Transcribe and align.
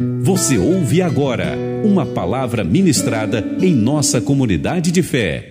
Você 0.00 0.56
ouve 0.56 1.02
agora 1.02 1.58
uma 1.82 2.06
palavra 2.06 2.62
ministrada 2.62 3.44
em 3.60 3.74
nossa 3.74 4.20
comunidade 4.20 4.92
de 4.92 5.02
fé. 5.02 5.48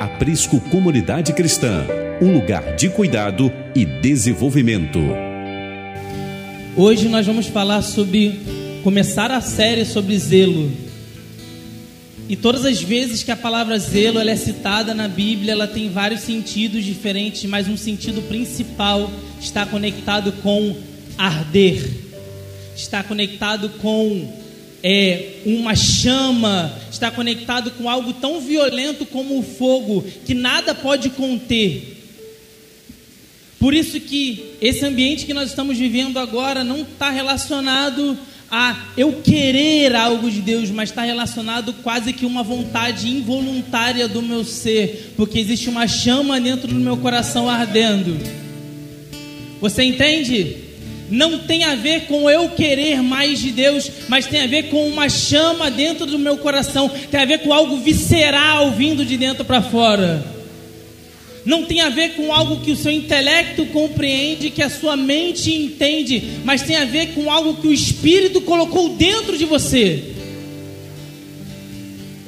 Aprisco 0.00 0.58
Comunidade 0.70 1.34
Cristã, 1.34 1.84
um 2.22 2.32
lugar 2.32 2.74
de 2.74 2.88
cuidado 2.88 3.52
e 3.76 3.84
desenvolvimento. 3.84 4.98
Hoje 6.74 7.06
nós 7.10 7.26
vamos 7.26 7.46
falar 7.48 7.82
sobre 7.82 8.40
começar 8.82 9.30
a 9.30 9.42
série 9.42 9.84
sobre 9.84 10.16
zelo. 10.16 10.72
E 12.30 12.34
todas 12.34 12.64
as 12.64 12.80
vezes 12.80 13.22
que 13.22 13.30
a 13.30 13.36
palavra 13.36 13.78
zelo 13.78 14.20
ela 14.20 14.30
é 14.30 14.36
citada 14.36 14.94
na 14.94 15.06
Bíblia, 15.06 15.52
ela 15.52 15.68
tem 15.68 15.90
vários 15.90 16.22
sentidos 16.22 16.82
diferentes, 16.82 17.44
mas 17.44 17.68
um 17.68 17.76
sentido 17.76 18.22
principal 18.22 19.10
está 19.38 19.66
conectado 19.66 20.32
com 20.42 20.74
arder, 21.18 22.11
está 22.76 23.02
conectado 23.02 23.68
com 23.80 24.32
é, 24.82 25.40
uma 25.46 25.76
chama, 25.76 26.72
está 26.90 27.10
conectado 27.10 27.70
com 27.72 27.88
algo 27.88 28.12
tão 28.14 28.40
violento 28.40 29.06
como 29.06 29.38
o 29.38 29.42
fogo, 29.42 30.04
que 30.26 30.34
nada 30.34 30.74
pode 30.74 31.10
conter. 31.10 31.98
Por 33.58 33.72
isso 33.74 34.00
que 34.00 34.56
esse 34.60 34.84
ambiente 34.84 35.24
que 35.24 35.32
nós 35.32 35.50
estamos 35.50 35.78
vivendo 35.78 36.18
agora 36.18 36.64
não 36.64 36.82
está 36.82 37.10
relacionado 37.10 38.18
a 38.50 38.76
eu 38.96 39.22
querer 39.22 39.94
algo 39.94 40.30
de 40.30 40.42
Deus, 40.42 40.68
mas 40.68 40.90
está 40.90 41.02
relacionado 41.02 41.72
quase 41.74 42.12
que 42.12 42.26
uma 42.26 42.42
vontade 42.42 43.08
involuntária 43.08 44.08
do 44.08 44.20
meu 44.20 44.44
ser, 44.44 45.14
porque 45.16 45.38
existe 45.38 45.70
uma 45.70 45.86
chama 45.86 46.40
dentro 46.40 46.68
do 46.68 46.74
meu 46.74 46.96
coração 46.96 47.48
ardendo. 47.48 48.18
Você 49.60 49.84
entende? 49.84 50.56
Não 51.10 51.40
tem 51.40 51.64
a 51.64 51.74
ver 51.74 52.02
com 52.06 52.28
eu 52.30 52.48
querer 52.50 53.02
mais 53.02 53.38
de 53.40 53.50
Deus, 53.50 53.90
mas 54.08 54.26
tem 54.26 54.42
a 54.42 54.46
ver 54.46 54.70
com 54.70 54.88
uma 54.88 55.08
chama 55.08 55.70
dentro 55.70 56.06
do 56.06 56.18
meu 56.18 56.38
coração, 56.38 56.90
tem 57.10 57.20
a 57.20 57.24
ver 57.26 57.38
com 57.38 57.52
algo 57.52 57.76
visceral 57.78 58.70
vindo 58.70 59.04
de 59.04 59.16
dentro 59.16 59.44
para 59.44 59.60
fora 59.60 60.32
não 61.44 61.64
tem 61.64 61.80
a 61.80 61.88
ver 61.88 62.14
com 62.14 62.32
algo 62.32 62.60
que 62.60 62.70
o 62.70 62.76
seu 62.76 62.92
intelecto 62.92 63.66
compreende, 63.66 64.50
que 64.50 64.62
a 64.62 64.70
sua 64.70 64.96
mente 64.96 65.52
entende, 65.52 66.22
mas 66.44 66.62
tem 66.62 66.76
a 66.76 66.84
ver 66.84 67.14
com 67.14 67.30
algo 67.30 67.60
que 67.60 67.66
o 67.66 67.72
Espírito 67.72 68.40
colocou 68.42 68.90
dentro 68.90 69.36
de 69.36 69.44
você. 69.44 70.02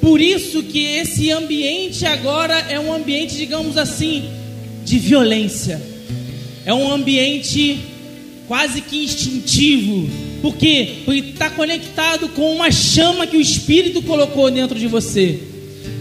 Por 0.00 0.20
isso 0.20 0.64
que 0.64 0.84
esse 0.84 1.30
ambiente 1.30 2.04
agora 2.04 2.58
é 2.68 2.78
um 2.78 2.92
ambiente, 2.92 3.36
digamos 3.36 3.78
assim, 3.78 4.28
de 4.84 4.98
violência. 4.98 5.80
É 6.66 6.74
um 6.74 6.92
ambiente 6.92 7.78
quase 8.46 8.80
que 8.80 9.04
instintivo. 9.04 10.08
Por 10.40 10.56
quê? 10.56 10.96
Porque 11.04 11.20
está 11.20 11.50
conectado 11.50 12.28
com 12.28 12.52
uma 12.52 12.70
chama 12.70 13.26
que 13.26 13.36
o 13.36 13.40
Espírito 13.40 14.02
colocou 14.02 14.50
dentro 14.50 14.78
de 14.78 14.86
você. 14.86 15.40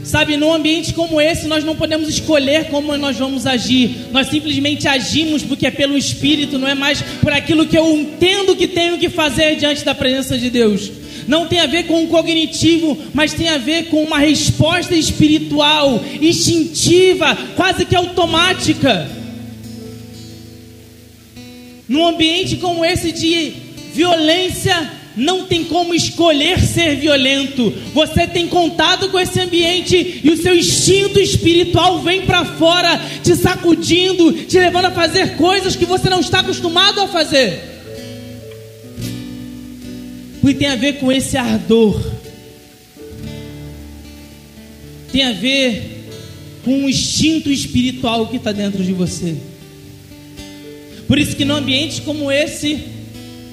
Sabe, 0.04 0.36
num 0.36 0.54
ambiente 0.54 0.94
como 0.94 1.22
esse, 1.22 1.48
nós 1.48 1.64
não 1.64 1.78
podemos 1.78 2.10
escolher 2.10 2.66
como 2.66 2.96
nós 2.98 3.18
vamos 3.18 3.48
agir. 3.48 3.90
Nós 4.12 4.28
simplesmente 4.28 4.86
agimos 4.86 5.44
porque 5.44 5.66
é 5.66 5.72
pelo 5.72 5.98
Espírito, 5.98 6.60
não 6.60 6.68
é 6.68 6.76
mais 6.76 7.02
por 7.22 7.32
aquilo 7.32 7.66
que 7.66 7.78
eu 7.78 7.98
entendo 7.98 8.56
que 8.56 8.68
tenho 8.68 8.98
que 8.98 9.10
fazer 9.10 9.56
diante 9.56 9.86
da 9.86 9.96
presença 9.96 10.38
de 10.38 10.50
Deus. 10.50 10.92
Não 11.26 11.48
tem 11.48 11.62
a 11.62 11.68
ver 11.68 11.84
com 11.84 12.04
o 12.04 12.08
cognitivo, 12.08 12.98
mas 13.14 13.34
tem 13.34 13.48
a 13.48 13.58
ver 13.58 13.86
com 13.86 14.04
uma 14.04 14.20
resposta 14.20 14.94
espiritual, 14.94 16.04
instintiva, 16.22 17.38
quase 17.56 17.86
que 17.86 17.96
automática. 17.96 19.23
Num 21.94 22.08
ambiente 22.08 22.56
como 22.56 22.84
esse 22.84 23.12
de 23.12 23.54
violência, 23.94 24.92
não 25.16 25.46
tem 25.46 25.64
como 25.66 25.94
escolher 25.94 26.60
ser 26.60 26.96
violento. 26.96 27.72
Você 27.94 28.26
tem 28.26 28.48
contato 28.48 29.10
com 29.10 29.20
esse 29.20 29.40
ambiente 29.40 30.22
e 30.24 30.28
o 30.32 30.36
seu 30.36 30.56
instinto 30.56 31.20
espiritual 31.20 32.02
vem 32.02 32.24
para 32.24 32.46
fora, 32.46 33.00
te 33.24 33.36
sacudindo, 33.36 34.34
te 34.34 34.58
levando 34.58 34.86
a 34.86 34.92
fazer 34.92 35.36
coisas 35.38 35.76
que 35.76 35.86
você 35.86 36.10
não 36.10 36.20
está 36.20 36.40
acostumado 36.40 37.00
a 37.00 37.08
fazer. 37.08 37.62
Porque 40.42 40.58
tem 40.58 40.70
a 40.70 40.76
ver 40.76 40.94
com 40.94 41.12
esse 41.12 41.38
ardor. 41.38 42.02
Tem 45.12 45.26
a 45.26 45.32
ver 45.32 46.08
com 46.66 46.72
um 46.72 46.90
instinto 46.90 47.52
espiritual 47.52 48.26
que 48.30 48.38
está 48.38 48.52
dentro 48.52 48.84
de 48.84 48.94
você. 48.94 49.53
Por 51.08 51.20
isso 51.20 51.36
que 51.36 51.46
num 51.46 51.56
ambiente 51.56 52.02
como 52.02 52.32
esse, 52.32 52.84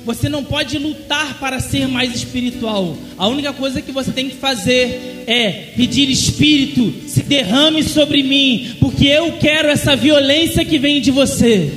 você 0.05 0.29
não 0.29 0.43
pode 0.43 0.79
lutar 0.79 1.39
para 1.39 1.61
ser 1.61 1.87
mais 1.87 2.15
espiritual. 2.15 2.97
A 3.19 3.29
única 3.29 3.53
coisa 3.53 3.83
que 3.83 3.93
você 3.93 4.11
tem 4.13 4.29
que 4.29 4.37
fazer 4.37 5.25
é 5.27 5.73
pedir 5.77 6.09
Espírito, 6.09 6.93
se 7.09 7.23
derrame 7.23 7.83
sobre 7.83 8.23
mim, 8.23 8.77
porque 8.81 9.07
eu 9.07 9.33
quero 9.39 9.69
essa 9.69 9.95
violência 9.95 10.65
que 10.65 10.79
vem 10.79 11.01
de 11.01 11.11
você. 11.11 11.73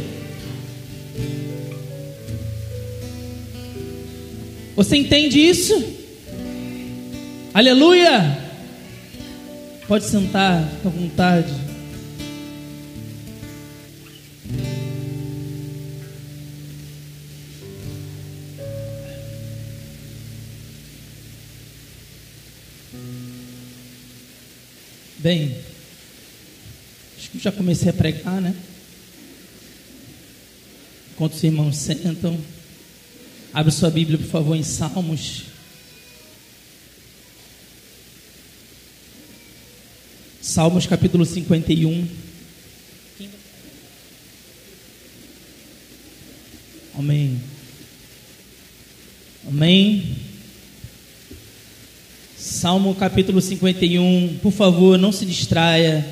Você 4.76 4.98
entende 4.98 5.40
isso? 5.40 5.84
Aleluia! 7.54 8.40
Pode 9.88 10.06
sentar, 10.06 10.68
fica 10.78 10.88
à 10.88 10.92
vontade. 10.92 11.62
Bem, 25.24 25.58
acho 27.18 27.30
que 27.30 27.40
já 27.40 27.50
comecei 27.50 27.90
a 27.90 27.94
pregar, 27.94 28.42
né? 28.42 28.54
Enquanto 31.14 31.32
os 31.32 31.42
irmãos 31.42 31.78
sentam, 31.78 32.38
abre 33.54 33.72
sua 33.72 33.90
Bíblia, 33.90 34.18
por 34.18 34.28
favor, 34.28 34.54
em 34.54 34.64
Salmos. 34.64 35.44
Salmos 40.42 40.86
capítulo 40.86 41.26
51. 41.26 42.06
Amém. 46.96 47.42
Amém. 49.48 50.12
Salmo 52.63 52.96
capítulo 52.96 53.41
51, 53.41 54.38
por 54.41 54.53
favor, 54.53 54.97
não 54.97 55.12
se 55.12 55.25
distraia, 55.25 56.07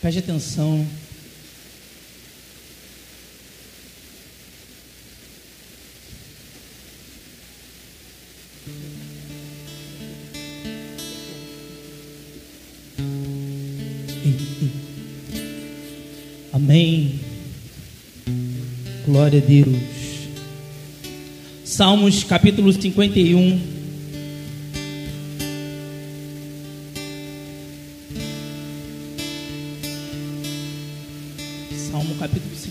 preste 0.00 0.20
atenção. 0.20 0.86
Amém. 16.52 17.18
Glória 19.04 19.42
a 19.42 19.44
Deus. 19.44 19.76
Salmos 21.64 22.22
capítulo 22.22 22.72
51. 22.72 23.73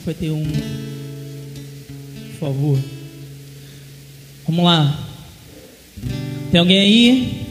Capítulo 0.04 0.44
51. 0.44 0.44
Por 2.32 2.40
favor. 2.40 2.80
Vamos 4.46 4.66
lá. 4.66 5.10
Tem 6.52 6.60
alguém 6.60 6.80
aí? 6.80 7.46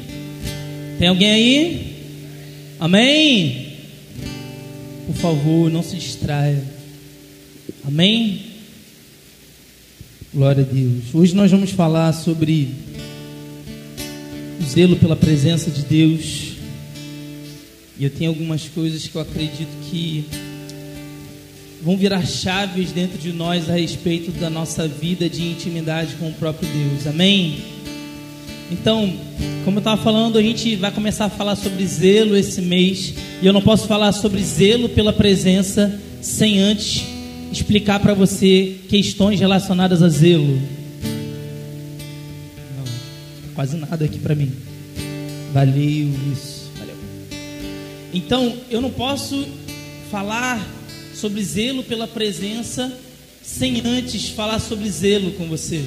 Tem 0.98 1.08
alguém 1.08 1.30
aí? 1.30 2.76
Amém? 2.78 3.76
Por 5.06 5.14
favor, 5.16 5.70
não 5.70 5.82
se 5.82 5.96
distraia. 5.96 6.62
Amém? 7.84 8.42
Glória 10.32 10.62
a 10.62 10.66
Deus. 10.66 11.14
Hoje 11.14 11.34
nós 11.34 11.50
vamos 11.50 11.70
falar 11.70 12.12
sobre 12.12 12.68
o 14.60 14.64
zelo 14.64 14.96
pela 14.96 15.16
presença 15.16 15.70
de 15.70 15.82
Deus. 15.82 16.52
E 17.98 18.04
eu 18.04 18.10
tenho 18.10 18.30
algumas 18.30 18.68
coisas 18.68 19.06
que 19.06 19.16
eu 19.16 19.22
acredito 19.22 19.70
que 19.90 20.24
vão 21.82 21.96
virar 21.96 22.24
chaves 22.24 22.92
dentro 22.92 23.18
de 23.18 23.32
nós 23.32 23.68
a 23.68 23.74
respeito 23.74 24.30
da 24.30 24.48
nossa 24.48 24.86
vida 24.86 25.28
de 25.28 25.42
intimidade 25.42 26.14
com 26.14 26.28
o 26.28 26.32
próprio 26.32 26.68
Deus. 26.68 27.06
Amém? 27.06 27.58
Então, 28.70 29.12
como 29.64 29.78
eu 29.78 29.80
estava 29.80 30.00
falando, 30.00 30.38
a 30.38 30.42
gente 30.42 30.76
vai 30.76 30.92
começar 30.92 31.26
a 31.26 31.30
falar 31.30 31.56
sobre 31.56 31.84
zelo 31.84 32.36
esse 32.36 32.60
mês. 32.62 33.14
E 33.42 33.46
eu 33.46 33.52
não 33.52 33.60
posso 33.60 33.86
falar 33.88 34.12
sobre 34.12 34.42
zelo 34.42 34.88
pela 34.88 35.12
presença 35.12 36.00
sem 36.20 36.60
antes 36.60 37.04
explicar 37.50 38.00
para 38.00 38.14
você 38.14 38.76
questões 38.88 39.40
relacionadas 39.40 40.02
a 40.02 40.08
zelo. 40.08 40.58
quase 43.54 43.76
nada 43.76 44.04
aqui 44.04 44.18
para 44.18 44.34
mim. 44.34 44.50
Valeu, 45.52 46.08
isso. 46.32 46.70
Valeu. 46.78 46.96
Então, 48.14 48.56
eu 48.70 48.80
não 48.80 48.90
posso 48.90 49.46
falar 50.10 50.58
sobre 51.14 51.42
zelo 51.42 51.82
pela 51.82 52.06
presença 52.06 52.92
sem 53.42 53.82
antes 53.84 54.28
falar 54.28 54.60
sobre 54.60 54.88
zelo 54.88 55.32
com 55.32 55.46
você. 55.46 55.82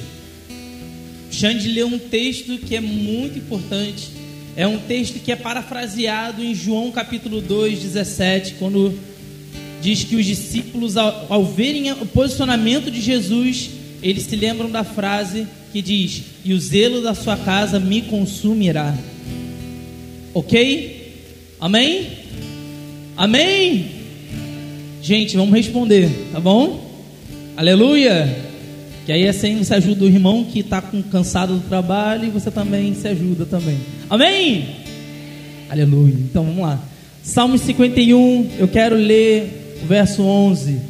Xande 1.30 1.68
leu 1.68 1.86
um 1.86 1.98
texto 1.98 2.58
que 2.58 2.76
é 2.76 2.80
muito 2.80 3.38
importante. 3.38 4.08
É 4.56 4.66
um 4.66 4.78
texto 4.78 5.20
que 5.20 5.32
é 5.32 5.36
parafraseado 5.36 6.42
em 6.42 6.54
João 6.54 6.90
capítulo 6.90 7.40
2, 7.40 7.78
17, 7.80 8.54
quando 8.58 8.98
diz 9.82 10.04
que 10.04 10.16
os 10.16 10.24
discípulos, 10.24 10.96
ao, 10.96 11.26
ao 11.28 11.44
verem 11.44 11.92
o 11.92 12.06
posicionamento 12.06 12.90
de 12.90 13.00
Jesus, 13.00 13.70
eles 14.02 14.24
se 14.24 14.36
lembram 14.36 14.70
da 14.70 14.82
frase 14.82 15.46
que 15.72 15.82
diz: 15.82 16.22
E 16.44 16.54
o 16.54 16.60
zelo 16.60 17.02
da 17.02 17.14
sua 17.14 17.36
casa 17.36 17.78
me 17.78 18.02
consumirá. 18.02 18.96
Ok? 20.32 21.24
Amém? 21.60 22.08
Amém? 23.16 23.95
Gente, 25.06 25.36
vamos 25.36 25.54
responder, 25.54 26.10
tá 26.32 26.40
bom? 26.40 26.84
Aleluia! 27.56 28.36
Que 29.04 29.12
aí 29.12 29.28
assim 29.28 29.56
você 29.56 29.74
ajuda 29.74 30.04
o 30.04 30.08
irmão 30.08 30.42
que 30.42 30.58
está 30.58 30.82
cansado 30.82 31.54
do 31.54 31.68
trabalho 31.68 32.26
e 32.26 32.30
você 32.30 32.50
também 32.50 32.92
se 32.92 33.06
ajuda 33.06 33.46
também. 33.46 33.78
Amém? 34.10 34.66
Aleluia. 35.70 36.12
Então 36.12 36.42
vamos 36.42 36.60
lá. 36.60 36.82
Salmo 37.22 37.56
51, 37.56 38.50
eu 38.58 38.66
quero 38.66 38.96
ler 38.96 39.78
o 39.84 39.86
verso 39.86 40.24
11. 40.24 40.80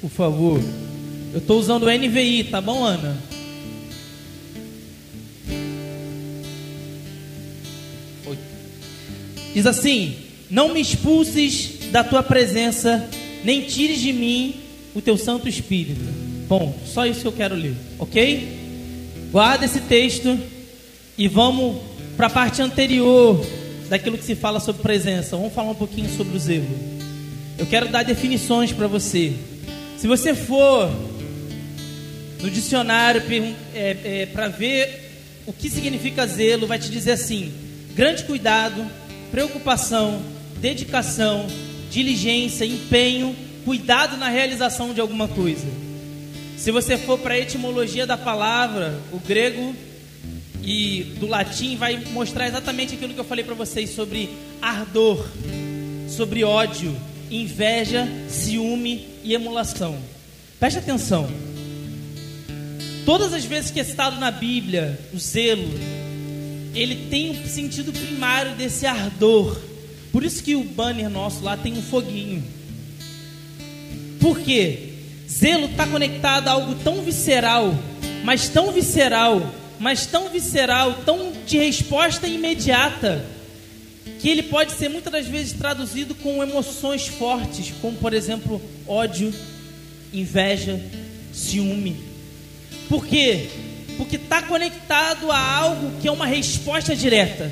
Por 0.00 0.10
favor. 0.10 0.62
Eu 1.32 1.38
estou 1.40 1.58
usando 1.58 1.86
o 1.86 1.90
NVI, 1.90 2.44
tá 2.44 2.60
bom, 2.60 2.84
Ana? 2.84 3.16
Diz 9.52 9.66
assim: 9.66 10.14
Não 10.48 10.72
me 10.72 10.80
expulses 10.80 11.79
da 11.90 12.04
tua 12.04 12.22
presença, 12.22 13.08
nem 13.44 13.62
tires 13.62 14.00
de 14.00 14.12
mim 14.12 14.60
o 14.94 15.00
teu 15.00 15.16
Santo 15.16 15.48
Espírito. 15.48 16.00
Bom, 16.48 16.76
só 16.84 17.06
isso 17.06 17.20
que 17.20 17.28
eu 17.28 17.32
quero 17.32 17.54
ler, 17.54 17.74
ok? 17.98 18.58
Guarda 19.30 19.64
esse 19.64 19.80
texto 19.80 20.38
e 21.16 21.28
vamos 21.28 21.80
para 22.16 22.26
a 22.26 22.30
parte 22.30 22.60
anterior 22.60 23.44
daquilo 23.88 24.18
que 24.18 24.24
se 24.24 24.34
fala 24.34 24.60
sobre 24.60 24.82
presença. 24.82 25.36
Vamos 25.36 25.52
falar 25.52 25.70
um 25.70 25.74
pouquinho 25.74 26.08
sobre 26.16 26.36
o 26.36 26.40
zelo. 26.40 26.66
Eu 27.58 27.66
quero 27.66 27.88
dar 27.88 28.02
definições 28.02 28.72
para 28.72 28.86
você. 28.86 29.32
Se 29.96 30.06
você 30.06 30.34
for 30.34 30.90
no 32.40 32.50
dicionário 32.50 33.22
é, 33.74 33.96
é, 34.04 34.26
para 34.26 34.48
ver 34.48 35.10
o 35.46 35.52
que 35.52 35.68
significa 35.68 36.26
zelo, 36.26 36.66
vai 36.66 36.78
te 36.78 36.90
dizer 36.90 37.12
assim: 37.12 37.52
grande 37.94 38.24
cuidado, 38.24 38.84
preocupação, 39.30 40.22
dedicação, 40.60 41.46
diligência, 41.90 42.64
empenho, 42.64 43.34
cuidado 43.64 44.16
na 44.16 44.28
realização 44.28 44.94
de 44.94 45.00
alguma 45.00 45.28
coisa. 45.28 45.66
Se 46.56 46.70
você 46.70 46.96
for 46.96 47.18
para 47.18 47.34
a 47.34 47.38
etimologia 47.38 48.06
da 48.06 48.16
palavra, 48.16 49.00
o 49.12 49.18
grego 49.18 49.74
e 50.62 51.14
do 51.18 51.26
latim 51.26 51.76
vai 51.76 51.96
mostrar 52.12 52.46
exatamente 52.46 52.94
aquilo 52.94 53.14
que 53.14 53.20
eu 53.20 53.24
falei 53.24 53.44
para 53.44 53.54
vocês 53.54 53.90
sobre 53.90 54.28
ardor, 54.60 55.26
sobre 56.08 56.44
ódio, 56.44 56.94
inveja, 57.30 58.06
ciúme 58.28 59.08
e 59.24 59.34
emulação. 59.34 59.98
Preste 60.58 60.78
atenção. 60.78 61.30
Todas 63.06 63.32
as 63.32 63.44
vezes 63.44 63.70
que 63.70 63.80
é 63.80 63.84
citado 63.84 64.20
na 64.20 64.30
Bíblia 64.30 65.00
o 65.14 65.18
zelo, 65.18 65.68
ele 66.74 67.08
tem 67.08 67.30
um 67.30 67.46
sentido 67.46 67.92
primário 67.92 68.52
desse 68.52 68.86
ardor. 68.86 69.69
Por 70.12 70.24
isso 70.24 70.42
que 70.42 70.56
o 70.56 70.64
banner 70.64 71.08
nosso 71.08 71.42
lá 71.42 71.56
tem 71.56 71.72
um 71.74 71.82
foguinho. 71.82 72.42
Por 74.18 74.40
quê? 74.40 74.90
Zelo 75.28 75.66
está 75.66 75.86
conectado 75.86 76.48
a 76.48 76.52
algo 76.52 76.74
tão 76.82 77.02
visceral, 77.02 77.74
mas 78.24 78.48
tão 78.48 78.72
visceral, 78.72 79.54
mas 79.78 80.04
tão 80.06 80.28
visceral, 80.28 80.94
tão 81.06 81.32
de 81.46 81.56
resposta 81.56 82.26
imediata, 82.26 83.24
que 84.18 84.28
ele 84.28 84.42
pode 84.42 84.72
ser 84.72 84.88
muitas 84.88 85.12
das 85.12 85.26
vezes 85.26 85.52
traduzido 85.52 86.14
com 86.16 86.42
emoções 86.42 87.06
fortes, 87.06 87.72
como 87.80 87.96
por 87.96 88.12
exemplo 88.12 88.60
ódio, 88.86 89.32
inveja, 90.12 90.80
ciúme. 91.32 91.96
Por 92.88 93.06
quê? 93.06 93.48
Porque 93.96 94.16
está 94.16 94.42
conectado 94.42 95.30
a 95.30 95.38
algo 95.38 96.00
que 96.00 96.08
é 96.08 96.10
uma 96.10 96.26
resposta 96.26 96.94
direta. 96.94 97.50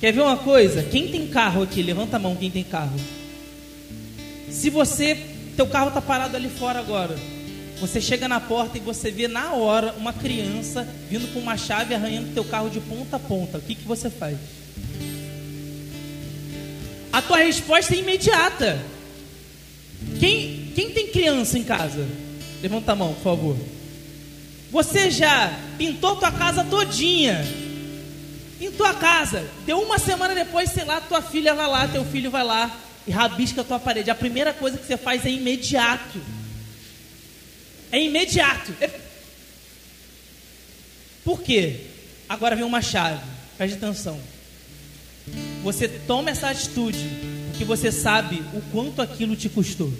Quer 0.00 0.12
ver 0.12 0.20
uma 0.20 0.36
coisa? 0.36 0.82
Quem 0.82 1.08
tem 1.08 1.26
carro 1.28 1.62
aqui? 1.62 1.82
Levanta 1.82 2.16
a 2.16 2.20
mão 2.20 2.36
quem 2.36 2.50
tem 2.50 2.64
carro. 2.64 2.98
Se 4.50 4.70
você, 4.70 5.18
teu 5.56 5.66
carro 5.66 5.88
está 5.88 6.00
parado 6.00 6.36
ali 6.36 6.48
fora 6.48 6.78
agora, 6.78 7.16
você 7.80 8.00
chega 8.00 8.28
na 8.28 8.40
porta 8.40 8.78
e 8.78 8.80
você 8.80 9.10
vê 9.10 9.26
na 9.28 9.52
hora 9.52 9.94
uma 9.98 10.12
criança 10.12 10.86
vindo 11.10 11.32
com 11.32 11.40
uma 11.40 11.56
chave 11.56 11.94
arranhando 11.94 12.32
teu 12.32 12.44
carro 12.44 12.70
de 12.70 12.80
ponta 12.80 13.16
a 13.16 13.18
ponta. 13.18 13.58
O 13.58 13.60
que, 13.60 13.74
que 13.74 13.86
você 13.86 14.08
faz? 14.08 14.38
A 17.12 17.22
tua 17.22 17.38
resposta 17.38 17.94
é 17.94 17.98
imediata. 17.98 18.80
Quem, 20.18 20.72
quem 20.74 20.90
tem 20.90 21.08
criança 21.08 21.58
em 21.58 21.64
casa? 21.64 22.06
Levanta 22.62 22.92
a 22.92 22.96
mão, 22.96 23.14
por 23.14 23.22
favor. 23.22 23.56
Você 24.70 25.10
já 25.10 25.56
pintou 25.78 26.16
tua 26.16 26.32
casa 26.32 26.64
todinha. 26.64 27.44
Pintou 28.64 28.86
a 28.86 28.94
casa. 28.94 29.46
Deu 29.66 29.78
uma 29.78 29.98
semana 29.98 30.34
depois, 30.34 30.70
sei 30.70 30.84
lá, 30.84 30.98
tua 30.98 31.20
filha 31.20 31.54
vai 31.54 31.68
lá, 31.68 31.86
teu 31.86 32.02
filho 32.02 32.30
vai 32.30 32.42
lá 32.42 32.74
e 33.06 33.10
rabisca 33.10 33.60
a 33.60 33.64
tua 33.64 33.78
parede. 33.78 34.10
A 34.10 34.14
primeira 34.14 34.54
coisa 34.54 34.78
que 34.78 34.86
você 34.86 34.96
faz 34.96 35.26
é 35.26 35.30
imediato. 35.30 36.18
É 37.92 38.00
imediato. 38.00 38.72
É... 38.80 38.88
Por 41.22 41.42
quê? 41.42 41.80
Agora 42.26 42.56
vem 42.56 42.64
uma 42.64 42.80
chave. 42.80 43.20
Preste 43.58 43.76
atenção. 43.76 44.18
Você 45.62 45.86
toma 45.86 46.30
essa 46.30 46.48
atitude 46.48 47.06
porque 47.50 47.66
você 47.66 47.92
sabe 47.92 48.42
o 48.54 48.62
quanto 48.72 49.02
aquilo 49.02 49.36
te 49.36 49.50
custou. 49.50 49.92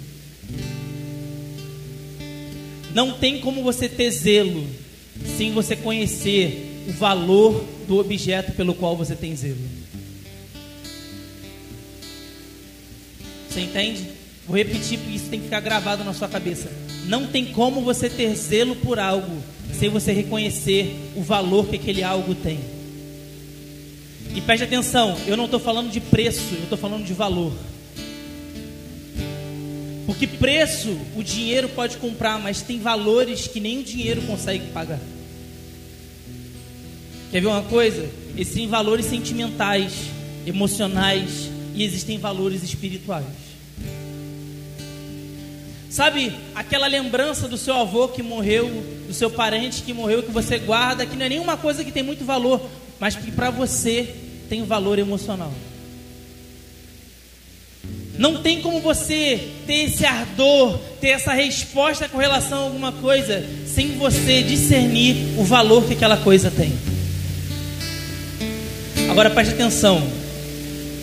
Não 2.95 3.13
tem 3.19 3.39
como 3.41 3.61
você 3.61 3.87
ter 3.87 4.09
zelo 4.09 4.67
sem 5.37 5.53
você 5.53 5.75
conhecer 5.75 6.74
o 6.87 6.91
valor 6.91 7.65
do 7.87 7.97
objeto 7.97 8.51
pelo 8.53 8.73
qual 8.73 8.95
você 8.95 9.15
tem 9.15 9.35
zelo. 9.35 9.57
Você 13.49 13.61
entende? 13.61 14.07
Vou 14.47 14.55
repetir 14.55 14.99
porque 14.99 15.15
isso 15.15 15.29
tem 15.29 15.39
que 15.39 15.45
ficar 15.45 15.59
gravado 15.59 16.03
na 16.03 16.13
sua 16.13 16.27
cabeça. 16.27 16.69
Não 17.05 17.27
tem 17.27 17.45
como 17.45 17.81
você 17.81 18.09
ter 18.09 18.35
zelo 18.35 18.75
por 18.75 18.99
algo 18.99 19.41
sem 19.73 19.89
você 19.89 20.11
reconhecer 20.11 20.95
o 21.15 21.21
valor 21.21 21.67
que 21.67 21.75
aquele 21.75 22.03
algo 22.03 22.35
tem. 22.35 22.59
E 24.35 24.41
preste 24.41 24.63
atenção, 24.63 25.17
eu 25.25 25.37
não 25.37 25.45
estou 25.45 25.59
falando 25.59 25.89
de 25.89 25.99
preço, 25.99 26.53
eu 26.53 26.63
estou 26.63 26.77
falando 26.77 27.05
de 27.05 27.13
valor. 27.13 27.53
Porque 30.05 30.27
preço 30.27 30.97
o 31.15 31.23
dinheiro 31.23 31.69
pode 31.69 31.97
comprar, 31.97 32.39
mas 32.39 32.61
tem 32.61 32.79
valores 32.79 33.47
que 33.47 33.59
nem 33.59 33.79
o 33.79 33.83
dinheiro 33.83 34.21
consegue 34.23 34.67
pagar. 34.67 34.99
Quer 37.31 37.41
ver 37.41 37.47
uma 37.47 37.63
coisa? 37.63 38.09
Existem 38.37 38.67
valores 38.67 39.05
sentimentais, 39.05 39.93
emocionais 40.45 41.49
e 41.73 41.83
existem 41.83 42.17
valores 42.17 42.63
espirituais. 42.63 43.25
Sabe 45.89 46.33
aquela 46.53 46.87
lembrança 46.87 47.47
do 47.47 47.57
seu 47.57 47.73
avô 47.73 48.09
que 48.09 48.21
morreu, 48.21 48.69
do 49.07 49.13
seu 49.13 49.29
parente 49.29 49.81
que 49.81 49.93
morreu, 49.93 50.23
que 50.23 50.31
você 50.31 50.57
guarda, 50.59 51.05
que 51.05 51.15
não 51.15 51.25
é 51.25 51.29
nenhuma 51.29 51.55
coisa 51.55 51.85
que 51.85 51.91
tem 51.91 52.03
muito 52.03 52.25
valor, 52.25 52.61
mas 52.99 53.15
que 53.15 53.31
para 53.31 53.49
você 53.49 54.13
tem 54.49 54.65
valor 54.65 54.99
emocional. 54.99 55.53
Não 58.17 58.41
tem 58.41 58.61
como 58.61 58.81
você 58.81 59.51
ter 59.65 59.85
esse 59.85 60.05
ardor, 60.05 60.77
ter 60.99 61.09
essa 61.09 61.33
resposta 61.33 62.07
com 62.07 62.17
relação 62.17 62.59
a 62.59 62.63
alguma 62.63 62.91
coisa, 62.91 63.45
sem 63.65 63.97
você 63.97 64.41
discernir 64.41 65.37
o 65.37 65.43
valor 65.43 65.85
que 65.85 65.93
aquela 65.93 66.17
coisa 66.17 66.49
tem. 66.49 66.73
Agora 69.15 69.29
preste 69.29 69.53
atenção. 69.53 70.05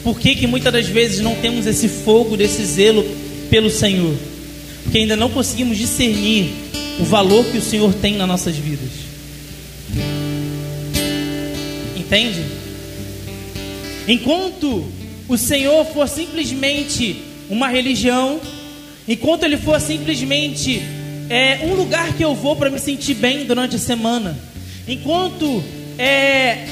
Por 0.05 0.21
que, 0.21 0.35
que 0.35 0.47
muitas 0.47 0.71
das 0.71 0.87
vezes 0.87 1.21
não 1.21 1.35
temos 1.37 1.67
esse 1.67 1.89
fogo, 1.89 2.37
desse 2.37 2.63
zelo 2.63 3.03
pelo 3.49 3.71
Senhor? 3.71 4.15
porque 4.83 4.99
ainda 4.99 5.17
não 5.17 5.31
conseguimos 5.31 5.79
discernir 5.79 6.53
o 7.01 7.05
valor 7.05 7.47
que 7.47 7.57
o 7.57 7.63
Senhor 7.63 7.95
tem 7.95 8.17
nas 8.17 8.29
nossas 8.29 8.55
vidas. 8.55 8.91
Entende? 11.97 12.45
Enquanto 14.07 14.85
o 15.27 15.39
Senhor 15.39 15.87
for 15.87 16.07
simplesmente 16.07 17.23
uma 17.49 17.69
religião, 17.69 18.39
enquanto 19.09 19.45
Ele 19.45 19.57
for 19.57 19.81
simplesmente 19.81 20.83
é, 21.31 21.61
um 21.63 21.75
lugar 21.75 22.13
que 22.13 22.25
eu 22.25 22.35
vou 22.35 22.57
para 22.57 22.69
me 22.69 22.79
sentir 22.79 23.15
bem 23.15 23.47
durante 23.47 23.77
a 23.77 23.79
semana, 23.79 24.37
Enquanto 24.87 25.63
é, 25.97 26.67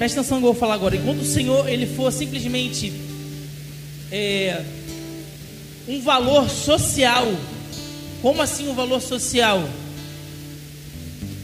presta 0.00 0.20
atenção 0.20 0.38
no 0.38 0.44
que 0.44 0.48
eu 0.48 0.52
vou 0.54 0.58
falar 0.58 0.72
agora. 0.72 0.96
Enquanto 0.96 1.20
o 1.20 1.26
Senhor 1.26 1.68
ele 1.68 1.84
for 1.84 2.10
simplesmente 2.10 2.90
é, 4.10 4.64
um 5.86 6.00
valor 6.00 6.48
social, 6.48 7.30
como 8.22 8.40
assim 8.40 8.66
um 8.70 8.74
valor 8.74 9.02
social? 9.02 9.68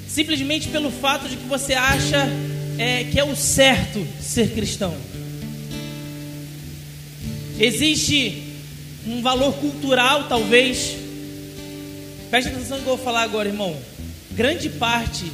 Simplesmente 0.08 0.68
pelo 0.68 0.90
fato 0.90 1.28
de 1.28 1.36
que 1.36 1.46
você 1.46 1.74
acha 1.74 2.26
é, 2.78 3.04
que 3.04 3.20
é 3.20 3.24
o 3.24 3.36
certo 3.36 4.06
ser 4.22 4.48
cristão. 4.52 4.96
Existe 7.58 8.54
um 9.06 9.20
valor 9.20 9.52
cultural, 9.56 10.28
talvez. 10.30 10.96
Preste 12.30 12.48
atenção 12.48 12.78
no 12.78 12.84
que 12.84 12.88
eu 12.88 12.96
vou 12.96 13.04
falar 13.04 13.20
agora, 13.20 13.50
irmão. 13.50 13.76
Grande 14.30 14.70
parte 14.70 15.26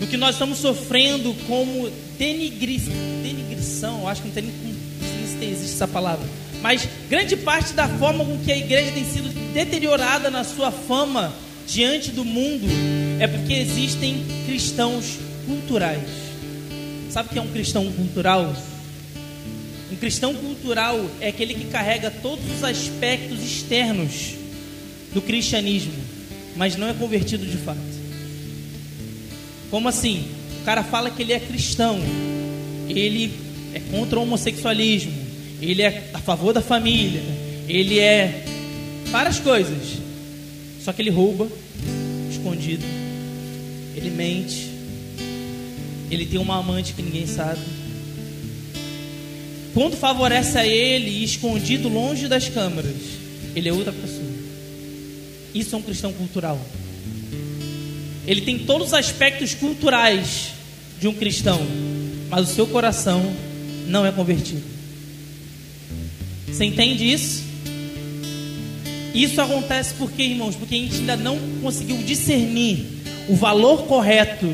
do 0.00 0.06
que 0.08 0.16
nós 0.16 0.34
estamos 0.34 0.58
sofrendo 0.58 1.32
como 1.46 1.88
denigri, 2.18 2.78
denigrição, 3.22 4.08
acho 4.08 4.22
que 4.22 4.28
não 4.28 4.34
tem 4.34 4.44
nem 4.44 4.52
não 4.72 5.38
sei 5.38 5.38
se 5.38 5.52
existe 5.54 5.74
essa 5.76 5.88
palavra, 5.88 6.26
mas 6.60 6.86
grande 7.08 7.36
parte 7.36 7.72
da 7.72 7.88
forma 7.88 8.24
com 8.24 8.36
que 8.38 8.50
a 8.50 8.56
igreja 8.56 8.92
tem 8.92 9.04
sido 9.04 9.32
deteriorada 9.52 10.30
na 10.30 10.42
sua 10.42 10.72
fama 10.72 11.32
diante 11.66 12.10
do 12.10 12.24
mundo 12.24 12.66
é 13.20 13.26
porque 13.26 13.52
existem 13.52 14.24
cristãos 14.46 15.18
culturais. 15.46 16.08
Sabe 17.10 17.28
o 17.28 17.32
que 17.32 17.38
é 17.38 17.42
um 17.42 17.52
cristão 17.52 17.90
cultural? 17.92 18.54
Um 19.90 19.96
cristão 19.96 20.34
cultural 20.34 20.98
é 21.20 21.28
aquele 21.28 21.54
que 21.54 21.66
carrega 21.66 22.10
todos 22.10 22.44
os 22.56 22.64
aspectos 22.64 23.42
externos 23.42 24.34
do 25.14 25.22
cristianismo, 25.22 25.94
mas 26.56 26.76
não 26.76 26.88
é 26.88 26.92
convertido 26.92 27.46
de 27.46 27.56
fato. 27.56 27.78
Como 29.70 29.88
assim? 29.88 30.37
O 30.60 30.64
cara 30.64 30.82
fala 30.82 31.10
que 31.10 31.22
ele 31.22 31.32
é 31.32 31.40
cristão, 31.40 31.98
ele 32.88 33.32
é 33.74 33.80
contra 33.90 34.18
o 34.18 34.22
homossexualismo, 34.22 35.12
ele 35.60 35.82
é 35.82 36.10
a 36.12 36.18
favor 36.18 36.52
da 36.52 36.60
família, 36.60 37.22
ele 37.68 37.98
é 37.98 38.44
várias 39.10 39.38
coisas. 39.38 39.98
Só 40.84 40.92
que 40.92 41.02
ele 41.02 41.10
rouba 41.10 41.48
escondido, 42.30 42.84
ele 43.94 44.10
mente, 44.10 44.70
ele 46.10 46.24
tem 46.26 46.38
uma 46.38 46.58
amante 46.58 46.94
que 46.94 47.02
ninguém 47.02 47.26
sabe. 47.26 47.60
Quando 49.74 49.96
favorece 49.96 50.58
a 50.58 50.66
ele, 50.66 51.22
escondido 51.22 51.88
longe 51.88 52.26
das 52.26 52.48
câmeras, 52.48 52.96
ele 53.54 53.68
é 53.68 53.72
outra 53.72 53.92
pessoa. 53.92 54.26
Isso 55.54 55.74
é 55.74 55.78
um 55.78 55.82
cristão 55.82 56.12
cultural. 56.12 56.58
Ele 58.28 58.42
tem 58.42 58.58
todos 58.58 58.88
os 58.88 58.92
aspectos 58.92 59.54
culturais 59.54 60.50
de 61.00 61.08
um 61.08 61.14
cristão, 61.14 61.58
mas 62.28 62.50
o 62.50 62.54
seu 62.54 62.66
coração 62.66 63.22
não 63.86 64.04
é 64.04 64.12
convertido. 64.12 64.62
Você 66.46 66.66
entende 66.66 67.10
isso? 67.10 67.42
Isso 69.14 69.40
acontece 69.40 69.94
porque, 69.94 70.22
irmãos, 70.22 70.54
porque 70.54 70.74
a 70.74 70.78
gente 70.78 70.96
ainda 70.96 71.16
não 71.16 71.38
conseguiu 71.62 71.96
discernir 72.02 72.84
o 73.30 73.34
valor 73.34 73.84
correto 73.84 74.46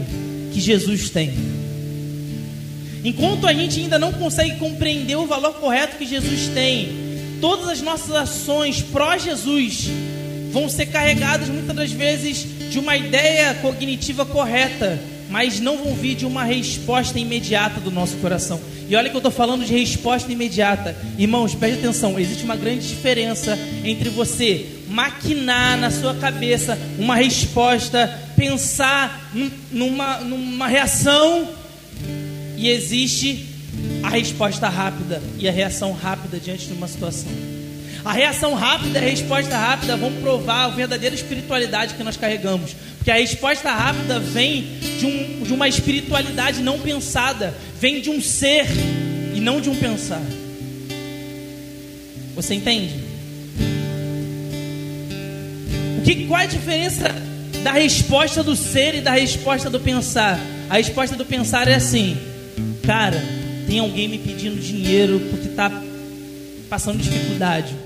que 0.53 0.61
Jesus 0.61 1.11
tem. 1.11 1.33
Enquanto 3.05 3.45
a 3.45 3.53
gente 3.53 3.81
ainda 3.81 3.99
não 3.99 4.13
consegue 4.13 4.57
compreender 4.57 5.17
o 5.17 5.27
valor 5.27 5.55
correto 5.55 5.97
que 5.97 6.07
Jesus 6.07 6.47
tem, 6.55 6.91
todas 7.41 7.69
as 7.69 7.83
nossas 7.83 8.15
ações 8.15 8.81
pró-Jesus 8.83 9.89
vão 10.53 10.69
ser 10.69 10.87
carregadas 10.87 11.49
muitas 11.49 11.75
das 11.75 11.91
vezes 11.91 12.54
de 12.71 12.79
uma 12.79 12.97
ideia 12.97 13.55
cognitiva 13.55 14.25
correta, 14.25 15.01
mas 15.31 15.61
não 15.61 15.79
vão 15.79 15.95
vir 15.95 16.15
de 16.15 16.27
uma 16.27 16.45
resposta 16.45 17.19
imediata 17.19 17.81
do 17.81 17.91
nosso 17.91 18.17
coração. 18.17 18.61
E 18.89 18.95
olha 18.95 19.09
que 19.09 19.17
eu 19.17 19.19
estou 19.19 19.33
falando 19.33 19.65
de 19.65 19.73
resposta 19.73 20.31
imediata. 20.31 20.97
Irmãos, 21.19 21.55
preste 21.55 21.79
atenção: 21.79 22.19
existe 22.19 22.45
uma 22.45 22.57
grande 22.57 22.87
diferença 22.87 23.59
entre 23.85 24.09
você 24.11 24.67
maquinar 24.89 25.79
na 25.79 25.91
sua 25.91 26.15
cabeça 26.15 26.79
uma 26.99 27.17
resposta, 27.17 28.07
pensar 28.37 29.31
numa, 29.73 30.19
numa 30.19 30.69
reação, 30.69 31.49
e 32.57 32.69
existe 32.69 33.47
a 34.03 34.11
resposta 34.11 34.69
rápida 34.69 35.23
e 35.39 35.49
a 35.49 35.53
reação 35.53 35.93
rápida 35.93 36.39
diante 36.39 36.67
de 36.67 36.75
uma 36.75 36.87
situação. 36.87 37.31
A 38.05 38.13
reação 38.13 38.53
rápida 38.53 38.99
e 38.99 39.03
a 39.03 39.09
resposta 39.09 39.57
rápida 39.57 39.97
vão 39.97 40.13
provar 40.13 40.67
a 40.67 40.69
verdadeira 40.69 41.15
espiritualidade 41.15 41.95
que 41.95 42.03
nós 42.03 42.19
carregamos. 42.19 42.77
Porque 42.99 43.11
a 43.11 43.15
resposta 43.15 43.73
rápida 43.73 44.21
vem 44.21 44.79
de, 44.99 45.07
um, 45.07 45.43
de 45.43 45.53
uma 45.55 45.67
espiritualidade 45.67 46.63
não 46.63 46.79
pensada, 46.79 47.55
vem 47.81 48.03
de 48.03 48.11
um 48.11 48.21
ser 48.21 48.67
e 49.35 49.41
não 49.41 49.59
de 49.59 49.71
um 49.71 49.75
pensar. 49.75 50.21
Você 52.35 52.55
entende? 52.55 52.95
O 55.99 56.03
que, 56.03 56.27
qual 56.27 56.41
é 56.41 56.45
a 56.45 56.47
diferença 56.47 57.15
da 57.63 57.73
resposta 57.73 58.43
do 58.43 58.55
ser 58.55 58.97
e 58.97 59.01
da 59.01 59.13
resposta 59.13 59.71
do 59.71 59.81
pensar? 59.81 60.39
A 60.69 60.77
resposta 60.77 61.17
do 61.17 61.25
pensar 61.25 61.69
é 61.69 61.75
assim: 61.77 62.19
cara, 62.87 63.23
tem 63.67 63.79
alguém 63.79 64.09
me 64.09 64.19
pedindo 64.19 64.61
dinheiro 64.61 65.21
porque 65.31 65.49
está 65.49 65.71
passando 66.69 66.99
dificuldade. 66.99 67.84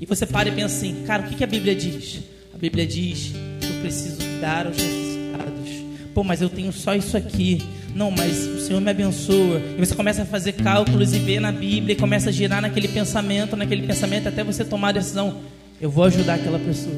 E 0.00 0.06
você 0.06 0.26
para 0.26 0.48
e 0.48 0.52
pensa 0.52 0.76
assim, 0.76 1.04
cara, 1.06 1.22
o 1.22 1.26
que, 1.28 1.36
que 1.36 1.44
a 1.44 1.46
Bíblia 1.46 1.74
diz? 1.74 2.20
A 2.52 2.58
Bíblia 2.58 2.86
diz 2.86 3.32
que 3.60 3.66
eu 3.66 3.80
preciso 3.80 4.18
dar 4.40 4.66
aos 4.66 4.76
necessitados. 4.76 5.70
Pô, 6.12 6.24
mas 6.24 6.42
eu 6.42 6.48
tenho 6.48 6.72
só 6.72 6.94
isso 6.94 7.16
aqui. 7.16 7.62
Não, 7.94 8.10
mas 8.10 8.46
o 8.46 8.60
Senhor 8.60 8.80
me 8.80 8.90
abençoa. 8.90 9.62
E 9.76 9.78
você 9.78 9.94
começa 9.94 10.22
a 10.22 10.26
fazer 10.26 10.52
cálculos 10.52 11.14
e 11.14 11.18
ver 11.18 11.40
na 11.40 11.52
Bíblia 11.52 11.92
e 11.92 11.96
começa 11.96 12.30
a 12.30 12.32
girar 12.32 12.60
naquele 12.60 12.88
pensamento, 12.88 13.56
naquele 13.56 13.86
pensamento, 13.86 14.28
até 14.28 14.42
você 14.42 14.64
tomar 14.64 14.88
a 14.88 14.92
decisão. 14.92 15.40
Eu 15.80 15.90
vou 15.90 16.04
ajudar 16.04 16.34
aquela 16.34 16.58
pessoa. 16.58 16.96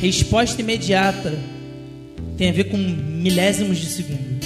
Resposta 0.00 0.60
imediata 0.60 1.38
tem 2.36 2.48
a 2.48 2.52
ver 2.52 2.64
com 2.64 2.78
milésimos 2.78 3.78
de 3.78 3.86
segundo. 3.86 4.38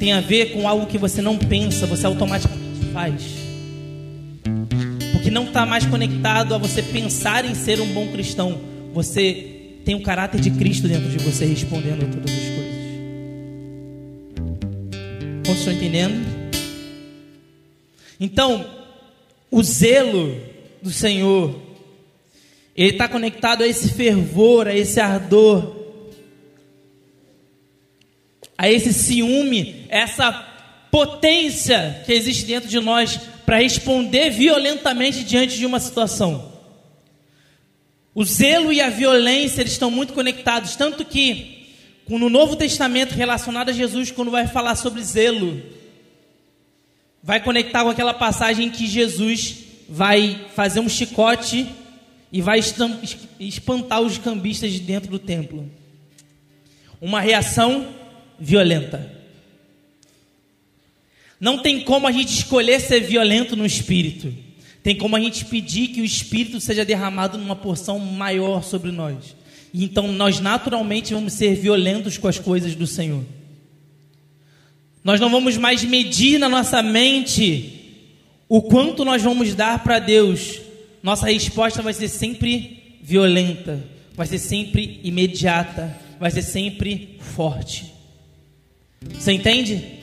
Tem 0.00 0.12
a 0.12 0.20
ver 0.20 0.52
com 0.52 0.66
algo 0.66 0.86
que 0.86 0.98
você 0.98 1.22
não 1.22 1.38
pensa, 1.38 1.86
você 1.86 2.06
automaticamente 2.06 2.86
faz 2.92 3.47
que 5.28 5.34
não 5.34 5.44
está 5.44 5.66
mais 5.66 5.84
conectado 5.84 6.54
a 6.54 6.58
você 6.58 6.82
pensar 6.82 7.44
em 7.44 7.54
ser 7.54 7.82
um 7.82 7.92
bom 7.92 8.08
cristão. 8.08 8.58
Você 8.94 9.82
tem 9.84 9.94
o 9.94 10.02
caráter 10.02 10.40
de 10.40 10.50
Cristo 10.52 10.88
dentro 10.88 11.10
de 11.10 11.18
você 11.18 11.44
respondendo 11.44 12.02
a 12.02 12.06
todas 12.06 12.32
as 12.32 12.44
coisas. 12.48 12.74
Vocês 15.44 15.58
estão 15.58 15.72
entendendo? 15.74 16.26
Então, 18.18 18.66
o 19.50 19.62
zelo 19.62 20.34
do 20.80 20.90
Senhor, 20.90 21.60
ele 22.74 22.92
está 22.92 23.06
conectado 23.06 23.64
a 23.64 23.66
esse 23.66 23.90
fervor, 23.90 24.66
a 24.66 24.74
esse 24.74 24.98
ardor, 24.98 25.76
a 28.56 28.70
esse 28.70 28.94
ciúme, 28.94 29.84
essa 29.90 30.32
potência 30.90 32.02
que 32.06 32.14
existe 32.14 32.46
dentro 32.46 32.66
de 32.66 32.80
nós 32.80 33.20
para 33.48 33.60
responder 33.60 34.28
violentamente 34.28 35.24
diante 35.24 35.56
de 35.56 35.64
uma 35.64 35.80
situação. 35.80 36.52
O 38.14 38.22
zelo 38.22 38.70
e 38.70 38.78
a 38.78 38.90
violência 38.90 39.62
eles 39.62 39.72
estão 39.72 39.90
muito 39.90 40.12
conectados, 40.12 40.76
tanto 40.76 41.02
que 41.02 41.66
no 42.06 42.28
Novo 42.28 42.56
Testamento 42.56 43.14
relacionado 43.14 43.70
a 43.70 43.72
Jesus, 43.72 44.10
quando 44.10 44.30
vai 44.30 44.46
falar 44.46 44.76
sobre 44.76 45.02
zelo, 45.02 45.62
vai 47.22 47.42
conectar 47.42 47.84
com 47.84 47.88
aquela 47.88 48.12
passagem 48.12 48.66
em 48.66 48.70
que 48.70 48.86
Jesus 48.86 49.60
vai 49.88 50.44
fazer 50.54 50.80
um 50.80 50.88
chicote 50.88 51.66
e 52.30 52.42
vai 52.42 52.60
espantar 53.40 54.02
os 54.02 54.18
cambistas 54.18 54.74
de 54.74 54.80
dentro 54.80 55.10
do 55.10 55.18
templo. 55.18 55.70
Uma 57.00 57.22
reação 57.22 57.94
violenta. 58.38 59.17
Não 61.40 61.58
tem 61.58 61.80
como 61.82 62.06
a 62.06 62.12
gente 62.12 62.32
escolher 62.32 62.80
ser 62.80 63.00
violento 63.00 63.54
no 63.54 63.64
espírito. 63.64 64.34
Tem 64.82 64.96
como 64.96 65.16
a 65.16 65.20
gente 65.20 65.44
pedir 65.44 65.88
que 65.88 66.00
o 66.00 66.04
espírito 66.04 66.60
seja 66.60 66.84
derramado 66.84 67.38
numa 67.38 67.56
porção 67.56 67.98
maior 67.98 68.62
sobre 68.62 68.90
nós. 68.90 69.36
Então 69.72 70.10
nós 70.12 70.40
naturalmente 70.40 71.14
vamos 71.14 71.34
ser 71.34 71.54
violentos 71.54 72.16
com 72.16 72.26
as 72.26 72.38
coisas 72.38 72.74
do 72.74 72.86
Senhor. 72.86 73.24
Nós 75.04 75.20
não 75.20 75.30
vamos 75.30 75.56
mais 75.56 75.84
medir 75.84 76.38
na 76.38 76.48
nossa 76.48 76.82
mente 76.82 77.78
o 78.48 78.62
quanto 78.62 79.04
nós 79.04 79.22
vamos 79.22 79.54
dar 79.54 79.82
para 79.82 79.98
Deus. 79.98 80.60
Nossa 81.02 81.26
resposta 81.26 81.82
vai 81.82 81.92
ser 81.92 82.08
sempre 82.08 82.98
violenta, 83.02 83.82
vai 84.14 84.26
ser 84.26 84.38
sempre 84.38 85.00
imediata, 85.04 85.96
vai 86.18 86.30
ser 86.30 86.42
sempre 86.42 87.16
forte. 87.20 87.92
Você 89.14 89.32
entende? 89.32 89.97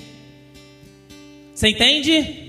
Você 1.55 1.69
entende? 1.69 2.43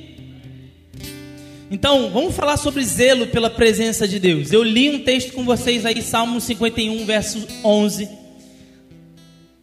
Então, 1.70 2.10
vamos 2.10 2.34
falar 2.34 2.56
sobre 2.56 2.82
zelo 2.82 3.28
pela 3.28 3.48
presença 3.48 4.06
de 4.08 4.18
Deus. 4.18 4.52
Eu 4.52 4.64
li 4.64 4.90
um 4.90 5.04
texto 5.04 5.32
com 5.32 5.44
vocês 5.44 5.86
aí, 5.86 6.02
Salmo 6.02 6.40
51, 6.40 7.06
verso 7.06 7.46
11. 7.64 8.08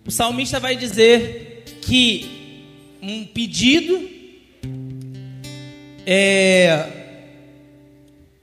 o 0.07 0.11
salmista 0.11 0.61
vai 0.61 0.77
dizer 0.77 1.65
que 1.81 2.25
um 3.01 3.25
pedido 3.25 4.09
é, 6.05 6.87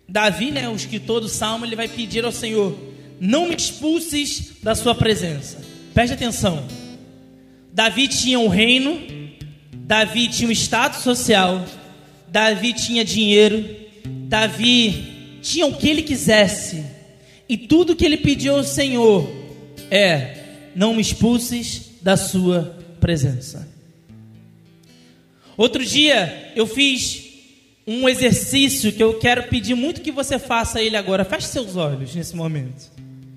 Davi, 0.06 0.50
né, 0.50 0.68
o 0.68 0.76
escritor 0.76 1.22
do 1.22 1.30
salmo, 1.30 1.64
ele 1.64 1.76
vai 1.76 1.88
pedir 1.88 2.26
ao 2.26 2.32
Senhor: 2.32 2.78
não 3.18 3.48
me 3.48 3.56
expulses 3.56 4.56
da 4.62 4.74
sua 4.74 4.94
presença. 4.94 5.64
Preste 5.94 6.12
atenção. 6.12 6.68
Davi 7.72 8.06
tinha 8.06 8.38
um 8.38 8.48
reino, 8.48 9.19
Davi 9.90 10.28
tinha 10.28 10.48
um 10.48 10.52
status 10.52 11.02
social, 11.02 11.66
Davi 12.28 12.72
tinha 12.72 13.04
dinheiro, 13.04 13.68
Davi 14.28 15.40
tinha 15.42 15.66
o 15.66 15.76
que 15.76 15.88
ele 15.88 16.02
quisesse, 16.02 16.84
e 17.48 17.58
tudo 17.58 17.96
que 17.96 18.04
ele 18.04 18.16
pediu 18.16 18.54
ao 18.54 18.62
Senhor 18.62 19.28
é: 19.90 20.70
não 20.76 20.94
me 20.94 21.02
expulses 21.02 21.90
da 22.00 22.16
sua 22.16 22.78
presença. 23.00 23.68
Outro 25.56 25.84
dia 25.84 26.52
eu 26.54 26.68
fiz 26.68 27.24
um 27.84 28.08
exercício 28.08 28.92
que 28.92 29.02
eu 29.02 29.18
quero 29.18 29.48
pedir 29.48 29.74
muito 29.74 30.02
que 30.02 30.12
você 30.12 30.38
faça 30.38 30.80
ele 30.80 30.96
agora. 30.96 31.24
Feche 31.24 31.48
seus 31.48 31.74
olhos 31.74 32.14
nesse 32.14 32.36
momento. 32.36 32.92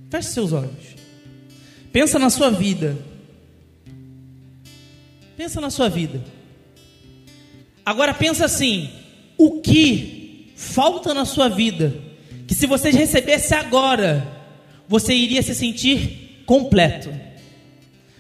Feche 0.08 0.30
seus 0.30 0.54
olhos. 0.54 0.94
Pensa 1.92 2.20
na 2.20 2.30
sua 2.30 2.52
vida. 2.52 2.96
Pensa 5.36 5.60
na 5.60 5.72
sua 5.72 5.90
vida. 5.90 6.43
Agora 7.86 8.14
pensa 8.14 8.46
assim: 8.46 8.90
o 9.38 9.62
que 9.62 10.54
falta 10.56 11.14
na 11.14 11.26
sua 11.26 11.50
vida 11.50 11.94
que 12.48 12.54
se 12.54 12.68
você 12.68 12.92
recebesse 12.92 13.54
agora, 13.54 14.28
você 14.88 15.14
iria 15.14 15.42
se 15.42 15.56
sentir 15.56 16.44
completo. 16.46 17.10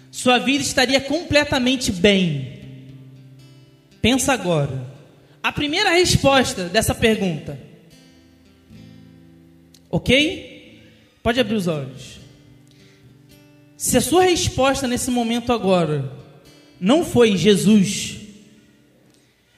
Sua 0.09 0.39
vida 0.39 0.63
estaria 0.63 1.01
completamente 1.01 1.91
bem. 1.91 2.59
Pensa 4.01 4.33
agora. 4.33 4.91
A 5.41 5.51
primeira 5.51 5.91
resposta 5.91 6.65
dessa 6.65 6.95
pergunta. 6.95 7.59
OK? 9.89 10.81
Pode 11.21 11.39
abrir 11.39 11.55
os 11.55 11.67
olhos. 11.67 12.19
Se 13.75 13.97
a 13.97 14.01
sua 14.01 14.23
resposta 14.23 14.87
nesse 14.87 15.11
momento 15.11 15.51
agora 15.51 16.11
não 16.79 17.03
foi 17.03 17.35
Jesus, 17.35 18.22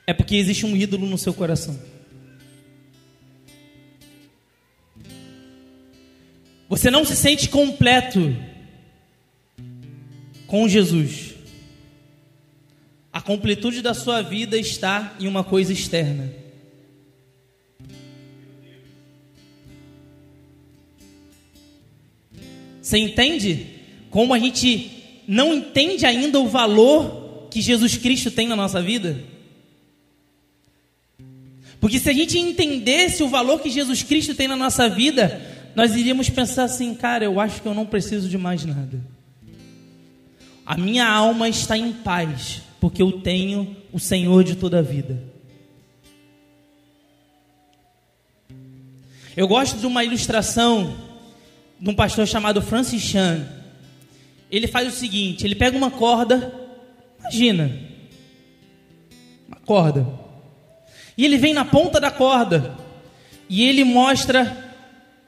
é 0.08 0.14
porque 0.14 0.36
existe 0.36 0.66
um 0.66 0.76
ídolo 0.76 1.08
no 1.08 1.18
seu 1.18 1.34
coração. 1.34 1.80
Você 6.68 6.90
não 6.90 7.06
se 7.06 7.16
sente 7.16 7.50
completo 7.50 8.36
com 10.48 10.68
Jesus. 10.68 11.36
A 13.14 13.22
completude 13.22 13.82
da 13.82 13.94
sua 13.94 14.22
vida 14.22 14.58
está 14.58 15.16
em 15.20 15.28
uma 15.28 15.44
coisa 15.44 15.72
externa. 15.72 16.34
Você 22.82 22.98
entende 22.98 23.68
como 24.10 24.34
a 24.34 24.40
gente 24.40 24.92
não 25.28 25.54
entende 25.54 26.06
ainda 26.06 26.40
o 26.40 26.48
valor 26.48 27.48
que 27.50 27.62
Jesus 27.62 27.98
Cristo 27.98 28.30
tem 28.30 28.48
na 28.48 28.56
nossa 28.56 28.82
vida? 28.82 29.35
Porque 31.80 32.00
se 32.00 32.10
a 32.10 32.14
gente 32.14 32.38
entendesse 32.38 33.22
o 33.24 33.30
valor 33.30 33.60
que 33.60 33.70
Jesus 33.70 34.02
Cristo 34.04 34.34
tem 34.34 34.48
na 34.48 34.56
nossa 34.56 34.90
vida, 34.90 35.42
nós 35.76 35.96
iríamos 35.96 36.30
pensar 36.30 36.64
assim, 36.64 36.96
cara, 36.96 37.26
eu 37.26 37.40
acho 37.40 37.62
que 37.62 37.68
eu 37.68 37.74
não 37.74 37.86
preciso 37.86 38.30
de 38.30 38.38
mais 38.38 38.64
nada. 38.66 39.00
A 40.66 40.78
minha 40.78 41.08
alma 41.08 41.48
está 41.48 41.78
em 41.78 41.92
paz, 41.92 42.62
porque 42.80 43.02
eu 43.02 43.12
tenho 43.22 43.76
o 43.92 44.00
Senhor 44.00 44.44
de 44.44 44.56
toda 44.56 44.80
a 44.80 44.82
vida. 44.82 45.22
Eu 49.36 49.48
gosto 49.48 49.78
de 49.78 49.86
uma 49.86 50.04
ilustração 50.04 50.96
de 51.80 51.90
um 51.90 51.94
pastor 51.94 52.26
chamado 52.26 52.62
Francis 52.62 53.02
Chan. 53.02 53.46
Ele 54.50 54.66
faz 54.66 54.88
o 54.88 54.98
seguinte: 54.98 55.46
ele 55.46 55.56
pega 55.56 55.78
uma 55.78 55.92
corda, 55.92 56.54
imagina, 57.20 57.70
uma 59.48 59.58
corda, 59.58 60.08
e 61.18 61.24
ele 61.26 61.38
vem 61.38 61.54
na 61.54 61.66
ponta 61.66 62.00
da 62.00 62.12
corda 62.12 62.76
e 63.50 63.64
ele 63.64 63.84
mostra 63.84 64.74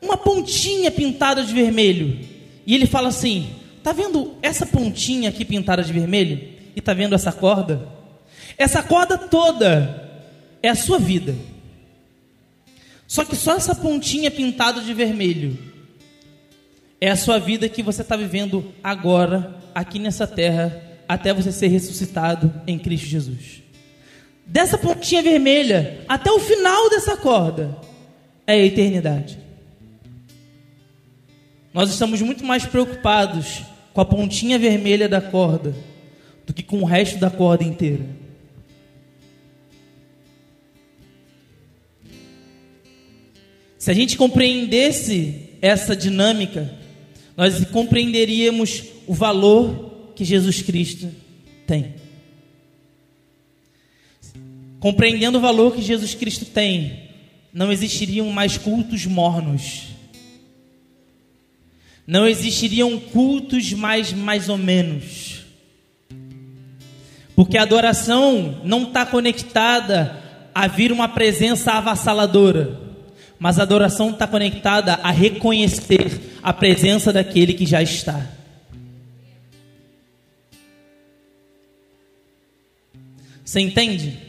uma 0.02 0.18
pontinha 0.18 0.92
pintada 0.92 1.44
de 1.44 1.54
vermelho. 1.54 2.20
E 2.66 2.76
ele 2.76 2.86
fala 2.86 3.10
assim: 3.10 3.50
Tá 3.84 3.94
vendo 3.94 4.36
essa 4.42 4.66
pontinha 4.66 5.30
aqui 5.30 5.46
pintada 5.46 5.84
de 5.84 5.94
vermelho? 5.94 6.38
E 6.76 6.80
está 6.80 6.94
vendo 6.94 7.16
essa 7.16 7.32
corda? 7.32 7.88
Essa 8.58 8.84
corda 8.84 9.18
toda 9.18 10.10
é 10.62 10.70
a 10.70 10.76
sua 10.76 11.00
vida. 11.00 11.36
Só 13.08 13.24
que 13.24 13.36
só 13.36 13.56
essa 13.56 13.74
pontinha 13.74 14.30
pintada 14.30 14.82
de 14.82 14.94
vermelho 14.94 15.58
é 17.00 17.10
a 17.10 17.16
sua 17.16 17.40
vida 17.40 17.70
que 17.70 17.82
você 17.82 18.02
está 18.02 18.18
vivendo 18.18 18.74
agora, 18.84 19.56
aqui 19.74 20.00
nessa 20.00 20.28
terra, 20.28 20.82
até 21.08 21.34
você 21.34 21.52
ser 21.52 21.68
ressuscitado 21.68 22.54
em 22.68 22.78
Cristo 22.78 23.08
Jesus. 23.08 23.67
Dessa 24.48 24.78
pontinha 24.78 25.22
vermelha 25.22 26.06
até 26.08 26.32
o 26.32 26.40
final 26.40 26.90
dessa 26.90 27.18
corda 27.18 27.78
é 28.46 28.54
a 28.54 28.66
eternidade. 28.66 29.38
Nós 31.74 31.90
estamos 31.90 32.22
muito 32.22 32.46
mais 32.46 32.66
preocupados 32.66 33.62
com 33.94 34.00
a 34.00 34.06
pontinha 34.06 34.58
vermelha 34.58 35.10
da 35.10 35.20
corda 35.20 35.76
do 36.46 36.54
que 36.54 36.64
com 36.64 36.82
o 36.82 36.86
resto 36.86 37.20
da 37.20 37.30
corda 37.30 37.64
inteira. 37.64 38.06
Se 43.78 43.92
a 43.92 43.94
gente 43.94 44.18
compreendesse 44.18 45.50
essa 45.62 45.96
dinâmica, 45.96 46.74
nós 47.36 47.64
compreenderíamos 47.66 48.84
o 49.06 49.14
valor 49.14 50.12
que 50.16 50.26
Jesus 50.26 50.62
Cristo 50.62 51.10
tem. 51.68 52.07
Compreendendo 54.80 55.38
o 55.38 55.42
valor 55.42 55.74
que 55.74 55.82
Jesus 55.82 56.14
Cristo 56.14 56.46
tem, 56.46 57.10
não 57.52 57.72
existiriam 57.72 58.30
mais 58.30 58.58
cultos 58.58 59.06
mornos. 59.06 59.88
Não 62.06 62.28
existiriam 62.28 63.00
cultos 63.00 63.74
mais 63.74 64.14
mais 64.14 64.48
ou 64.50 64.58
menos. 64.58 65.46
Porque 67.36 67.58
a 67.58 67.64
adoração 67.64 68.62
não 68.64 68.84
está 68.84 69.06
conectada 69.06 70.24
a 70.54 70.68
vir 70.68 70.92
uma 70.92 71.08
presença 71.08 71.74
avassaladora, 71.74 72.80
mas 73.38 73.60
a 73.60 73.64
adoração 73.64 74.12
está 74.12 74.26
conectada 74.26 74.96
a 75.04 75.12
reconhecer 75.12 76.40
a 76.42 76.54
presença 76.54 77.12
daquele 77.12 77.54
que 77.54 77.66
já 77.66 77.82
está. 77.82 78.26
Você 83.44 83.60
entende? 83.60 84.27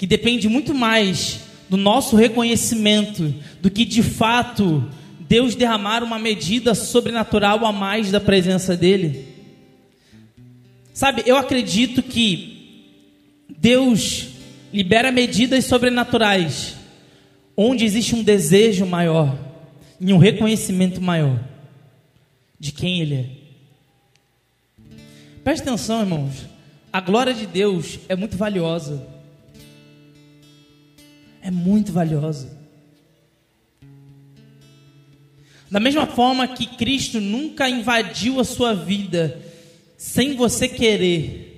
Que 0.00 0.06
depende 0.06 0.48
muito 0.48 0.72
mais 0.72 1.40
do 1.68 1.76
nosso 1.76 2.16
reconhecimento 2.16 3.34
do 3.60 3.70
que 3.70 3.84
de 3.84 4.02
fato 4.02 4.90
Deus 5.28 5.54
derramar 5.54 6.02
uma 6.02 6.18
medida 6.18 6.74
sobrenatural 6.74 7.66
a 7.66 7.70
mais 7.70 8.10
da 8.10 8.18
presença 8.18 8.74
dEle. 8.74 9.28
Sabe, 10.94 11.22
eu 11.26 11.36
acredito 11.36 12.02
que 12.02 12.96
Deus 13.58 14.28
libera 14.72 15.12
medidas 15.12 15.66
sobrenaturais 15.66 16.76
onde 17.54 17.84
existe 17.84 18.14
um 18.14 18.22
desejo 18.22 18.86
maior 18.86 19.38
e 20.00 20.14
um 20.14 20.18
reconhecimento 20.18 20.98
maior 20.98 21.38
de 22.58 22.72
quem 22.72 23.02
Ele 23.02 23.14
é. 23.16 23.26
Preste 25.44 25.60
atenção, 25.60 26.00
irmãos. 26.00 26.46
A 26.90 27.02
glória 27.02 27.34
de 27.34 27.44
Deus 27.46 27.98
é 28.08 28.16
muito 28.16 28.38
valiosa. 28.38 29.09
É 31.42 31.50
muito 31.50 31.92
valiosa. 31.92 32.58
Da 35.70 35.78
mesma 35.78 36.06
forma 36.06 36.48
que 36.48 36.66
Cristo 36.66 37.20
nunca 37.20 37.68
invadiu 37.68 38.40
a 38.40 38.44
sua 38.44 38.74
vida 38.74 39.40
sem 39.96 40.34
você 40.34 40.66
querer. 40.66 41.50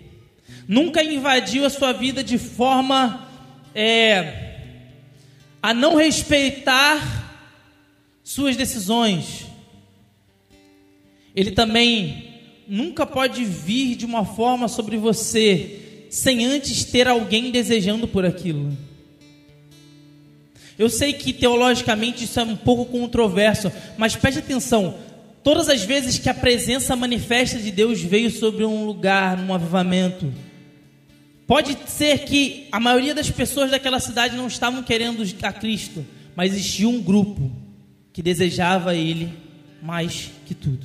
Nunca 0.68 1.02
invadiu 1.02 1.64
a 1.64 1.70
sua 1.70 1.92
vida 1.92 2.22
de 2.22 2.36
forma 2.36 3.26
é, 3.74 4.56
a 5.62 5.72
não 5.72 5.96
respeitar 5.96 7.22
suas 8.22 8.54
decisões. 8.54 9.46
Ele 11.34 11.50
também 11.50 12.40
nunca 12.68 13.06
pode 13.06 13.44
vir 13.44 13.96
de 13.96 14.04
uma 14.04 14.24
forma 14.24 14.68
sobre 14.68 14.96
você 14.96 16.06
sem 16.10 16.44
antes 16.44 16.84
ter 16.84 17.08
alguém 17.08 17.50
desejando 17.50 18.06
por 18.06 18.26
aquilo. 18.26 18.76
Eu 20.82 20.90
sei 20.90 21.12
que 21.12 21.32
teologicamente 21.32 22.24
isso 22.24 22.40
é 22.40 22.42
um 22.42 22.56
pouco 22.56 22.86
controverso, 22.86 23.70
mas 23.96 24.16
preste 24.16 24.40
atenção: 24.40 24.98
Todas 25.44 25.68
as 25.68 25.84
vezes 25.84 26.18
que 26.18 26.28
a 26.28 26.34
presença 26.34 26.96
manifesta 26.96 27.56
de 27.56 27.70
Deus 27.70 28.00
veio 28.00 28.32
sobre 28.32 28.64
um 28.64 28.84
lugar, 28.84 29.36
num 29.36 29.54
avivamento, 29.54 30.34
pode 31.46 31.78
ser 31.86 32.24
que 32.24 32.66
a 32.72 32.80
maioria 32.80 33.14
das 33.14 33.30
pessoas 33.30 33.70
daquela 33.70 34.00
cidade 34.00 34.36
não 34.36 34.48
estavam 34.48 34.82
querendo 34.82 35.24
a 35.42 35.52
Cristo, 35.52 36.04
mas 36.34 36.52
existia 36.52 36.88
um 36.88 37.00
grupo 37.00 37.48
que 38.12 38.20
desejava 38.20 38.92
Ele 38.96 39.32
mais 39.80 40.30
que 40.44 40.54
tudo. 40.54 40.84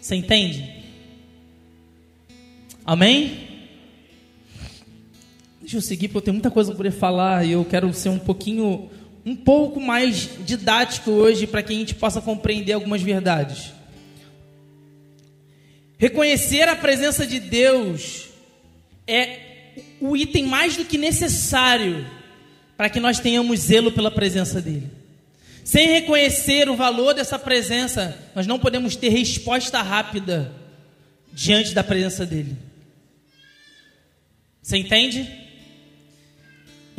Você 0.00 0.14
entende? 0.14 0.76
Amém? 2.84 3.49
Deixa 5.70 5.78
eu 5.78 5.88
seguir, 5.88 6.08
porque 6.08 6.16
eu 6.16 6.22
tenho 6.22 6.34
muita 6.34 6.50
coisa 6.50 6.70
para 6.70 6.78
poder 6.78 6.90
falar 6.90 7.46
e 7.46 7.52
eu 7.52 7.64
quero 7.64 7.94
ser 7.94 8.08
um 8.08 8.18
pouquinho 8.18 8.90
um 9.24 9.36
pouco 9.36 9.80
mais 9.80 10.28
didático 10.44 11.12
hoje 11.12 11.46
para 11.46 11.62
que 11.62 11.72
a 11.72 11.76
gente 11.76 11.94
possa 11.94 12.20
compreender 12.20 12.72
algumas 12.72 13.00
verdades. 13.00 13.72
Reconhecer 15.96 16.68
a 16.68 16.74
presença 16.74 17.24
de 17.24 17.38
Deus 17.38 18.30
é 19.06 19.38
o 20.00 20.16
item 20.16 20.44
mais 20.46 20.76
do 20.76 20.84
que 20.84 20.98
necessário 20.98 22.04
para 22.76 22.90
que 22.90 22.98
nós 22.98 23.20
tenhamos 23.20 23.60
zelo 23.60 23.92
pela 23.92 24.10
presença 24.10 24.60
dele. 24.60 24.90
Sem 25.62 25.86
reconhecer 25.86 26.68
o 26.68 26.74
valor 26.74 27.14
dessa 27.14 27.38
presença, 27.38 28.18
nós 28.34 28.44
não 28.44 28.58
podemos 28.58 28.96
ter 28.96 29.10
resposta 29.10 29.80
rápida 29.80 30.52
diante 31.32 31.72
da 31.72 31.84
presença 31.84 32.26
dele. 32.26 32.56
Você 34.60 34.76
entende? 34.76 35.39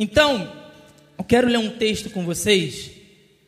Então, 0.02 0.52
eu 1.16 1.22
quero 1.22 1.46
ler 1.46 1.58
um 1.58 1.70
texto 1.70 2.10
com 2.10 2.24
vocês. 2.24 2.90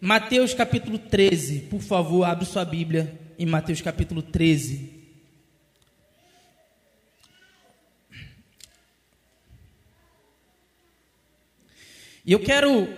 Mateus 0.00 0.54
capítulo 0.54 1.00
13. 1.00 1.62
Por 1.62 1.80
favor, 1.80 2.22
abre 2.22 2.44
sua 2.44 2.64
Bíblia 2.64 3.12
em 3.36 3.44
Mateus 3.44 3.80
capítulo 3.80 4.22
13. 4.22 4.88
E 12.24 12.30
eu 12.30 12.38
quero 12.38 12.88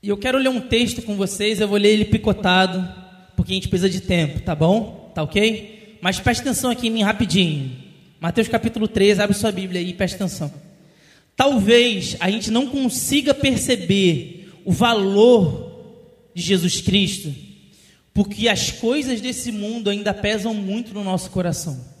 eu 0.00 0.16
quero 0.16 0.38
ler 0.38 0.48
um 0.48 0.60
texto 0.60 1.02
com 1.02 1.16
vocês, 1.16 1.60
eu 1.60 1.66
vou 1.66 1.76
ler 1.76 1.88
ele 1.88 2.04
picotado, 2.04 2.88
porque 3.34 3.50
a 3.50 3.56
gente 3.56 3.68
precisa 3.68 3.90
de 3.90 4.00
tempo, 4.00 4.42
tá 4.42 4.54
bom? 4.54 5.10
Tá 5.12 5.24
OK? 5.24 5.98
Mas 6.00 6.20
preste 6.20 6.42
atenção 6.42 6.70
aqui 6.70 6.86
em 6.86 6.90
mim 6.90 7.02
rapidinho. 7.02 7.76
Mateus 8.20 8.46
capítulo 8.46 8.86
13, 8.86 9.20
abre 9.20 9.34
sua 9.36 9.50
Bíblia 9.50 9.80
aí 9.80 9.88
e 9.88 9.94
preste 9.94 10.14
atenção. 10.14 10.71
Talvez 11.36 12.16
a 12.20 12.30
gente 12.30 12.50
não 12.50 12.68
consiga 12.68 13.34
perceber 13.34 14.52
o 14.64 14.72
valor 14.72 16.30
de 16.34 16.42
Jesus 16.42 16.80
Cristo, 16.80 17.34
porque 18.14 18.48
as 18.48 18.70
coisas 18.70 19.20
desse 19.20 19.50
mundo 19.50 19.90
ainda 19.90 20.12
pesam 20.12 20.54
muito 20.54 20.92
no 20.92 21.02
nosso 21.02 21.30
coração. 21.30 21.92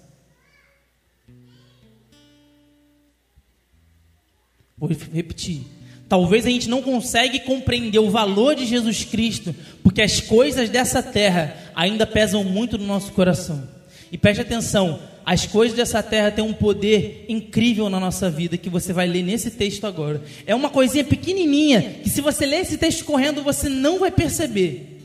Vou 4.76 4.90
repetir. 5.12 5.62
Talvez 6.08 6.44
a 6.44 6.50
gente 6.50 6.68
não 6.68 6.82
consiga 6.82 7.38
compreender 7.40 7.98
o 7.98 8.10
valor 8.10 8.54
de 8.54 8.66
Jesus 8.66 9.04
Cristo, 9.04 9.54
porque 9.82 10.02
as 10.02 10.20
coisas 10.20 10.68
dessa 10.68 11.02
terra 11.02 11.56
ainda 11.74 12.06
pesam 12.06 12.44
muito 12.44 12.76
no 12.76 12.84
nosso 12.84 13.12
coração. 13.12 13.66
E 14.10 14.18
preste 14.18 14.42
atenção, 14.42 15.00
as 15.24 15.46
coisas 15.46 15.76
dessa 15.76 16.02
terra 16.02 16.30
têm 16.30 16.44
um 16.44 16.52
poder 16.52 17.26
incrível 17.28 17.88
na 17.88 18.00
nossa 18.00 18.28
vida 18.28 18.56
que 18.56 18.68
você 18.68 18.92
vai 18.92 19.06
ler 19.06 19.22
nesse 19.22 19.50
texto 19.50 19.86
agora. 19.86 20.22
É 20.46 20.54
uma 20.54 20.68
coisinha 20.68 21.04
pequenininha 21.04 22.00
que 22.02 22.10
se 22.10 22.20
você 22.20 22.44
ler 22.44 22.60
esse 22.60 22.76
texto 22.76 23.04
correndo 23.04 23.42
você 23.42 23.68
não 23.68 23.98
vai 23.98 24.10
perceber. 24.10 25.00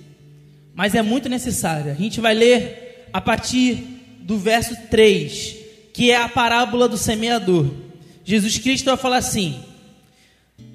Mas 0.74 0.96
é 0.96 1.02
muito 1.02 1.30
necessária. 1.30 1.92
A 1.92 1.96
gente 1.96 2.20
vai 2.20 2.34
ler 2.34 3.08
a 3.12 3.22
partir 3.22 3.78
do 4.20 4.38
verso 4.38 4.76
3, 4.90 5.56
que 5.94 6.12
é 6.12 6.18
a 6.18 6.30
parábola 6.30 6.88
do 6.88 6.98
semeador. 6.98 7.72
Jesus 8.24 8.58
Cristo 8.58 8.86
vai 8.86 8.98
falar 8.98 9.18
assim: 9.18 9.60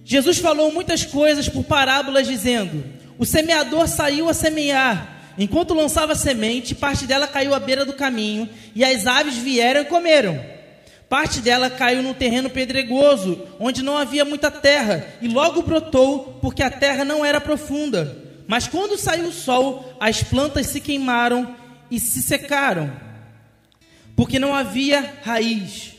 Jesus 0.04 0.38
falou 0.38 0.72
muitas 0.72 1.04
coisas 1.04 1.48
por 1.48 1.64
parábolas 1.64 2.26
dizendo: 2.26 2.84
O 3.18 3.24
semeador 3.24 3.86
saiu 3.88 4.28
a 4.28 4.34
semear. 4.34 5.21
Enquanto 5.38 5.74
lançava 5.74 6.14
semente, 6.14 6.74
parte 6.74 7.06
dela 7.06 7.26
caiu 7.26 7.54
à 7.54 7.60
beira 7.60 7.84
do 7.84 7.94
caminho, 7.94 8.48
e 8.74 8.84
as 8.84 9.06
aves 9.06 9.36
vieram 9.36 9.82
e 9.82 9.86
comeram. 9.86 10.38
Parte 11.08 11.40
dela 11.40 11.68
caiu 11.68 12.02
no 12.02 12.14
terreno 12.14 12.48
pedregoso, 12.48 13.46
onde 13.58 13.82
não 13.82 13.98
havia 13.98 14.24
muita 14.24 14.50
terra, 14.50 15.06
e 15.20 15.28
logo 15.28 15.62
brotou, 15.62 16.38
porque 16.40 16.62
a 16.62 16.70
terra 16.70 17.04
não 17.04 17.24
era 17.24 17.40
profunda. 17.40 18.16
Mas 18.46 18.66
quando 18.66 18.98
saiu 18.98 19.26
o 19.26 19.32
sol, 19.32 19.96
as 20.00 20.22
plantas 20.22 20.66
se 20.66 20.80
queimaram 20.80 21.54
e 21.90 22.00
se 22.00 22.22
secaram, 22.22 22.92
porque 24.16 24.38
não 24.38 24.54
havia 24.54 25.18
raiz. 25.22 25.92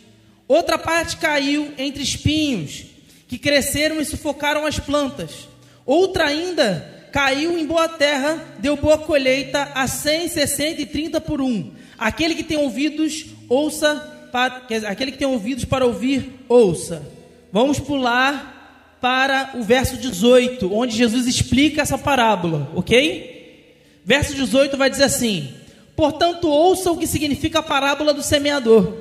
Outra 0.47 0.77
parte 0.77 1.17
caiu 1.17 1.73
entre 1.77 2.03
espinhos, 2.03 2.83
que 3.27 3.37
cresceram 3.37 3.99
e 4.01 4.05
sufocaram 4.05 4.65
as 4.65 4.77
plantas. 4.79 5.47
Outra 5.85 6.25
ainda 6.25 6.92
caiu 7.13 7.59
em 7.59 7.65
boa 7.67 7.87
terra, 7.87 8.43
deu 8.57 8.75
boa 8.75 8.97
colheita 8.97 9.71
a 9.75 9.85
100, 9.85 10.29
60 10.29 10.81
e 10.81 10.85
30 10.87 11.21
por 11.21 11.39
um. 11.39 11.71
Aquele 11.95 12.33
que 12.33 12.43
tem 12.43 12.57
ouvidos, 12.57 13.27
ouça, 13.47 13.95
para, 14.31 14.63
aquele 14.87 15.11
que 15.11 15.19
tem 15.19 15.27
ouvidos 15.27 15.63
para 15.63 15.85
ouvir, 15.85 16.31
ouça. 16.49 17.07
Vamos 17.51 17.79
pular 17.79 18.97
para 18.99 19.51
o 19.53 19.61
verso 19.61 19.95
18, 19.95 20.73
onde 20.73 20.97
Jesus 20.97 21.27
explica 21.27 21.83
essa 21.83 21.99
parábola, 21.99 22.71
ok? 22.73 23.69
Verso 24.03 24.33
18 24.33 24.75
vai 24.75 24.89
dizer 24.89 25.03
assim: 25.03 25.53
Portanto, 25.95 26.49
ouça 26.49 26.91
o 26.91 26.97
que 26.97 27.05
significa 27.05 27.59
a 27.59 27.63
parábola 27.63 28.11
do 28.11 28.23
semeador. 28.23 28.91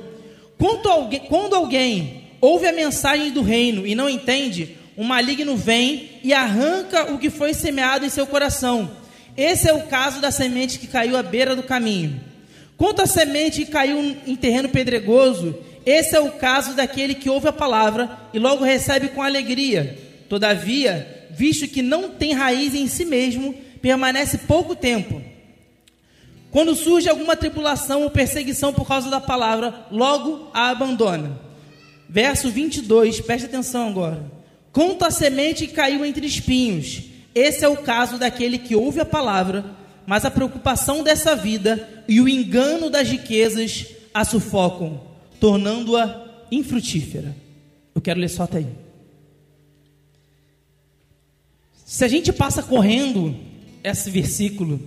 Quando 0.59 0.87
alguém, 0.87 1.19
quando 1.21 1.55
alguém 1.55 2.25
ouve 2.39 2.67
a 2.67 2.71
mensagem 2.71 3.31
do 3.31 3.41
reino 3.41 3.87
e 3.87 3.95
não 3.95 4.07
entende, 4.07 4.77
o 4.95 5.03
maligno 5.03 5.55
vem 5.55 6.19
e 6.23 6.33
arranca 6.33 7.11
o 7.11 7.17
que 7.17 7.29
foi 7.29 7.53
semeado 7.53 8.05
em 8.05 8.09
seu 8.09 8.27
coração. 8.27 8.91
Esse 9.35 9.67
é 9.67 9.73
o 9.73 9.87
caso 9.87 10.21
da 10.21 10.31
semente 10.31 10.77
que 10.77 10.87
caiu 10.87 11.17
à 11.17 11.23
beira 11.23 11.55
do 11.55 11.63
caminho. 11.63 12.19
Quanto 12.77 13.01
à 13.01 13.07
semente 13.07 13.65
que 13.65 13.71
caiu 13.71 13.99
em 14.27 14.35
terreno 14.35 14.69
pedregoso, 14.69 15.55
esse 15.85 16.15
é 16.15 16.19
o 16.19 16.31
caso 16.31 16.73
daquele 16.73 17.15
que 17.15 17.29
ouve 17.29 17.47
a 17.47 17.53
palavra 17.53 18.17
e 18.33 18.39
logo 18.39 18.63
recebe 18.63 19.09
com 19.09 19.21
alegria. 19.21 19.97
Todavia, 20.29 21.27
visto 21.31 21.67
que 21.67 21.81
não 21.81 22.09
tem 22.09 22.33
raiz 22.33 22.73
em 22.75 22.87
si 22.87 23.05
mesmo, 23.05 23.53
permanece 23.81 24.39
pouco 24.39 24.75
tempo. 24.75 25.21
Quando 26.51 26.75
surge 26.75 27.09
alguma 27.09 27.35
tribulação 27.35 28.03
ou 28.03 28.11
perseguição 28.11 28.71
por 28.71 28.87
causa 28.87 29.09
da 29.09 29.19
palavra, 29.19 29.87
logo 29.91 30.49
a 30.53 30.69
abandona. 30.69 31.39
Verso 32.07 32.49
22, 32.51 33.21
preste 33.21 33.45
atenção 33.45 33.89
agora. 33.89 34.32
Quanto 34.73 35.05
à 35.05 35.11
semente 35.11 35.67
que 35.67 35.73
caiu 35.73 36.03
entre 36.03 36.25
espinhos, 36.25 37.03
esse 37.35 37.63
é 37.63 37.69
o 37.69 37.77
caso 37.77 38.17
daquele 38.17 38.57
que 38.57 38.75
ouve 38.75 38.99
a 38.99 39.05
palavra, 39.05 39.63
mas 40.07 40.25
a 40.25 40.31
preocupação 40.31 41.03
dessa 41.03 41.35
vida 41.35 42.03
e 42.07 42.19
o 42.19 42.27
engano 42.27 42.89
das 42.89 43.07
riquezas 43.07 43.85
a 44.11 44.25
sufocam, 44.25 44.99
tornando-a 45.39 46.47
infrutífera. 46.51 47.35
Eu 47.93 48.01
quero 48.01 48.19
ler 48.19 48.29
só 48.29 48.43
até 48.43 48.57
aí. 48.57 48.67
Se 51.85 52.03
a 52.03 52.07
gente 52.07 52.33
passa 52.33 52.63
correndo 52.63 53.35
esse 53.83 54.09
versículo, 54.09 54.81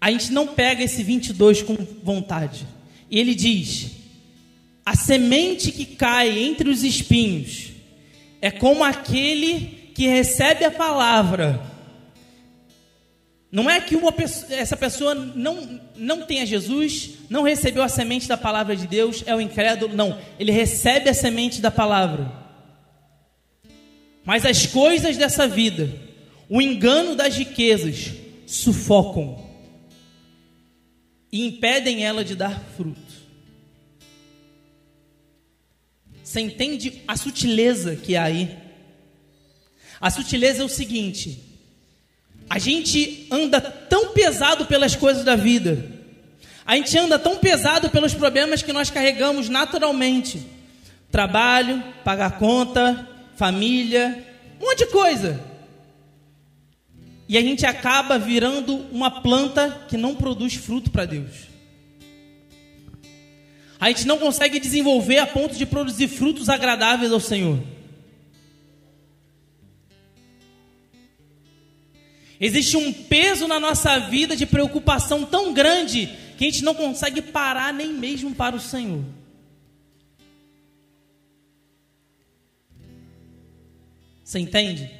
a 0.00 0.10
gente 0.10 0.32
não 0.32 0.48
pega 0.48 0.82
esse 0.82 1.04
22 1.04 1.62
com 1.62 1.76
vontade. 2.02 2.66
E 3.08 3.20
ele 3.20 3.32
diz: 3.32 3.92
a 4.84 4.96
semente 4.96 5.70
que 5.70 5.84
cai 5.86 6.36
entre 6.36 6.68
os 6.68 6.82
espinhos 6.82 7.73
é 8.44 8.50
como 8.50 8.84
aquele 8.84 9.90
que 9.94 10.06
recebe 10.06 10.66
a 10.66 10.70
palavra. 10.70 11.62
Não 13.50 13.70
é 13.70 13.80
que 13.80 13.96
pessoa, 14.12 14.54
essa 14.54 14.76
pessoa 14.76 15.14
não, 15.14 15.80
não 15.96 16.26
tenha 16.26 16.44
Jesus, 16.44 17.12
não 17.30 17.42
recebeu 17.42 17.82
a 17.82 17.88
semente 17.88 18.28
da 18.28 18.36
palavra 18.36 18.76
de 18.76 18.86
Deus, 18.86 19.24
é 19.24 19.34
o 19.34 19.40
incrédulo. 19.40 19.96
Não, 19.96 20.18
ele 20.38 20.52
recebe 20.52 21.08
a 21.08 21.14
semente 21.14 21.62
da 21.62 21.70
palavra. 21.70 22.30
Mas 24.26 24.44
as 24.44 24.66
coisas 24.66 25.16
dessa 25.16 25.48
vida, 25.48 25.90
o 26.46 26.60
engano 26.60 27.14
das 27.14 27.38
riquezas, 27.38 28.12
sufocam 28.46 29.42
e 31.32 31.46
impedem 31.46 32.04
ela 32.04 32.22
de 32.22 32.36
dar 32.36 32.62
fruto. 32.76 33.03
Você 36.34 36.40
entende 36.40 37.00
a 37.06 37.16
sutileza 37.16 37.94
que 37.94 38.16
há 38.16 38.24
aí? 38.24 38.58
A 40.00 40.10
sutileza 40.10 40.62
é 40.62 40.64
o 40.64 40.68
seguinte: 40.68 41.40
a 42.50 42.58
gente 42.58 43.28
anda 43.30 43.60
tão 43.60 44.08
pesado 44.08 44.66
pelas 44.66 44.96
coisas 44.96 45.22
da 45.22 45.36
vida, 45.36 45.88
a 46.66 46.74
gente 46.74 46.98
anda 46.98 47.20
tão 47.20 47.36
pesado 47.36 47.88
pelos 47.88 48.14
problemas 48.14 48.62
que 48.62 48.72
nós 48.72 48.90
carregamos 48.90 49.48
naturalmente 49.48 50.44
trabalho, 51.08 51.80
pagar 52.02 52.36
conta, 52.36 53.08
família, 53.36 54.26
um 54.60 54.66
monte 54.66 54.78
de 54.78 54.86
coisa. 54.86 55.40
e 57.28 57.38
a 57.38 57.40
gente 57.40 57.64
acaba 57.64 58.18
virando 58.18 58.74
uma 58.90 59.22
planta 59.22 59.86
que 59.88 59.96
não 59.96 60.16
produz 60.16 60.54
fruto 60.54 60.90
para 60.90 61.04
Deus. 61.04 61.53
A 63.80 63.88
gente 63.88 64.06
não 64.06 64.18
consegue 64.18 64.60
desenvolver 64.60 65.18
a 65.18 65.26
ponto 65.26 65.56
de 65.56 65.66
produzir 65.66 66.08
frutos 66.08 66.48
agradáveis 66.48 67.12
ao 67.12 67.20
Senhor. 67.20 67.60
Existe 72.40 72.76
um 72.76 72.92
peso 72.92 73.46
na 73.46 73.60
nossa 73.60 73.98
vida 73.98 74.36
de 74.36 74.44
preocupação 74.44 75.24
tão 75.24 75.52
grande 75.52 76.06
que 76.36 76.44
a 76.44 76.50
gente 76.50 76.64
não 76.64 76.74
consegue 76.74 77.22
parar 77.22 77.72
nem 77.72 77.92
mesmo 77.92 78.34
para 78.34 78.56
o 78.56 78.60
Senhor. 78.60 79.04
Você 84.22 84.38
entende? 84.38 84.90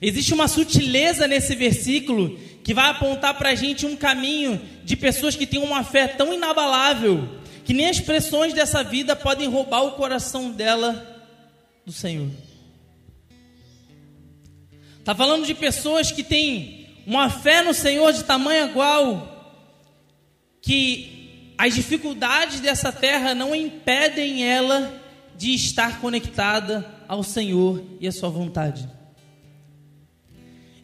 Existe 0.00 0.32
uma 0.32 0.48
sutileza 0.48 1.26
nesse 1.26 1.54
versículo 1.54 2.38
que 2.66 2.74
vai 2.74 2.90
apontar 2.90 3.32
para 3.38 3.50
a 3.50 3.54
gente 3.54 3.86
um 3.86 3.94
caminho 3.94 4.60
de 4.82 4.96
pessoas 4.96 5.36
que 5.36 5.46
têm 5.46 5.62
uma 5.62 5.84
fé 5.84 6.08
tão 6.08 6.34
inabalável 6.34 7.38
que 7.64 7.72
nem 7.72 7.88
as 7.88 8.00
pressões 8.00 8.52
dessa 8.52 8.82
vida 8.82 9.14
podem 9.14 9.48
roubar 9.48 9.84
o 9.84 9.92
coração 9.92 10.50
dela 10.50 11.24
do 11.84 11.92
Senhor. 11.92 12.28
Está 14.98 15.14
falando 15.14 15.46
de 15.46 15.54
pessoas 15.54 16.10
que 16.10 16.24
têm 16.24 16.88
uma 17.06 17.30
fé 17.30 17.62
no 17.62 17.72
Senhor 17.72 18.12
de 18.12 18.24
tamanho 18.24 18.68
igual 18.70 19.62
que 20.60 21.54
as 21.56 21.72
dificuldades 21.72 22.58
dessa 22.58 22.90
terra 22.90 23.32
não 23.32 23.54
impedem 23.54 24.44
ela 24.44 24.92
de 25.36 25.54
estar 25.54 26.00
conectada 26.00 26.84
ao 27.06 27.22
Senhor 27.22 27.80
e 28.00 28.08
à 28.08 28.12
sua 28.12 28.28
vontade. 28.28 28.95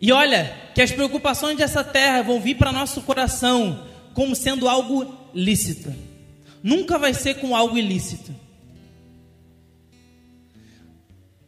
E 0.03 0.11
olha, 0.11 0.53
que 0.75 0.83
as 0.83 0.91
preocupações 0.91 1.57
dessa 1.57 1.85
terra 1.85 2.23
vão 2.23 2.41
vir 2.41 2.57
para 2.57 2.73
nosso 2.73 3.01
coração 3.03 3.87
como 4.13 4.35
sendo 4.35 4.69
algo 4.69 5.31
lícito. 5.33 5.95
Nunca 6.61 6.99
vai 6.99 7.15
ser 7.15 7.35
com 7.35 7.55
algo 7.55 7.79
ilícito. 7.79 8.35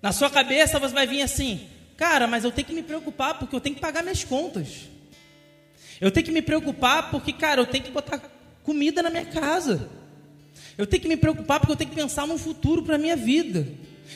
Na 0.01 0.13
sua 0.13 0.31
cabeça 0.31 0.79
você 0.79 0.95
vai 0.95 1.05
vir 1.05 1.23
assim: 1.23 1.67
cara, 1.97 2.29
mas 2.29 2.45
eu 2.45 2.53
tenho 2.53 2.69
que 2.69 2.75
me 2.75 2.83
preocupar 2.85 3.41
porque 3.41 3.57
eu 3.57 3.61
tenho 3.61 3.75
que 3.75 3.81
pagar 3.81 4.05
minhas 4.05 4.23
contas. 4.23 4.89
Eu 6.01 6.13
tenho 6.13 6.27
que 6.27 6.33
me 6.33 6.43
preocupar 6.43 7.11
porque, 7.11 7.33
cara, 7.33 7.61
eu 7.61 7.67
tenho 7.67 7.83
que 7.83 7.91
botar 7.91 8.21
comida 8.63 9.03
na 9.03 9.11
minha 9.11 9.27
casa. 9.27 9.91
Eu 10.79 10.87
tenho 10.87 11.03
que 11.03 11.09
me 11.09 11.17
preocupar 11.17 11.59
porque 11.59 11.73
eu 11.73 11.77
tenho 11.77 11.91
que 11.91 11.97
pensar 11.97 12.25
no 12.25 12.39
futuro 12.39 12.85
para 12.85 12.99
minha 12.99 13.17
vida. 13.17 13.67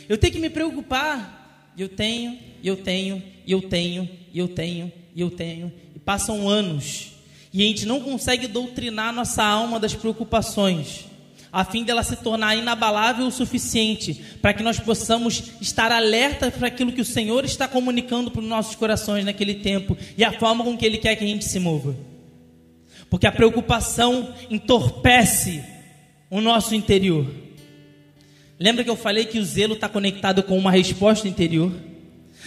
Eu 0.09 0.17
tenho 0.17 0.33
que 0.33 0.41
me 0.41 0.51
preocupar. 0.51 1.73
Eu 1.77 1.89
tenho, 1.89 2.39
eu 2.63 2.77
tenho, 2.77 3.23
eu 3.47 3.63
tenho, 3.63 4.18
e 4.33 4.39
eu 4.39 4.49
tenho, 4.49 4.93
e 5.15 5.21
eu 5.21 5.31
tenho, 5.31 5.73
e 5.95 5.99
passam 5.99 6.49
anos, 6.49 7.13
e 7.53 7.63
a 7.63 7.67
gente 7.67 7.87
não 7.87 8.01
consegue 8.01 8.47
doutrinar 8.47 9.13
nossa 9.13 9.43
alma 9.43 9.81
das 9.81 9.95
preocupações, 9.95 11.07
a 11.53 11.65
fim 11.65 11.83
dela 11.83 12.03
se 12.03 12.17
tornar 12.17 12.57
inabalável 12.57 13.27
o 13.27 13.31
suficiente 13.31 14.15
para 14.43 14.53
que 14.53 14.63
nós 14.63 14.79
possamos 14.79 15.45
estar 15.61 15.91
alerta 15.91 16.51
para 16.51 16.69
aquilo 16.69 16.93
que 16.93 17.01
o 17.01 17.07
Senhor 17.07 17.45
está 17.45 17.67
comunicando 17.67 18.31
para 18.31 18.43
os 18.43 18.47
nossos 18.47 18.75
corações 18.75 19.25
naquele 19.25 19.55
tempo 19.55 19.97
e 20.17 20.23
a 20.23 20.39
forma 20.39 20.63
com 20.63 20.77
que 20.77 20.85
Ele 20.85 20.99
quer 20.99 21.17
que 21.17 21.25
a 21.25 21.27
gente 21.27 21.47
se 21.47 21.59
mova. 21.59 21.97
Porque 23.09 23.27
a 23.27 23.33
preocupação 23.33 24.35
entorpece 24.51 25.65
o 26.31 26.41
nosso 26.41 26.75
interior. 26.75 27.27
Lembra 28.59 28.85
que 28.85 28.91
eu 28.91 28.97
falei 28.97 29.25
que 29.25 29.39
o 29.39 29.45
zelo 29.45 29.75
está 29.75 29.89
conectado 29.89 30.43
com 30.43 30.59
uma 30.59 30.71
resposta 30.71 31.27
interior? 31.27 31.73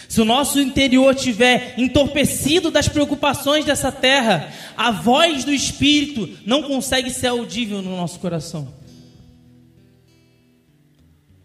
Se 0.08 0.20
o 0.20 0.24
nosso 0.24 0.60
interior 0.60 1.14
estiver 1.14 1.74
entorpecido 1.78 2.70
das 2.70 2.88
preocupações 2.88 3.64
dessa 3.64 3.90
terra, 3.90 4.52
a 4.76 4.90
voz 4.90 5.44
do 5.44 5.52
Espírito 5.52 6.28
não 6.44 6.62
consegue 6.62 7.10
ser 7.10 7.28
audível 7.28 7.80
no 7.80 7.96
nosso 7.96 8.18
coração. 8.20 8.72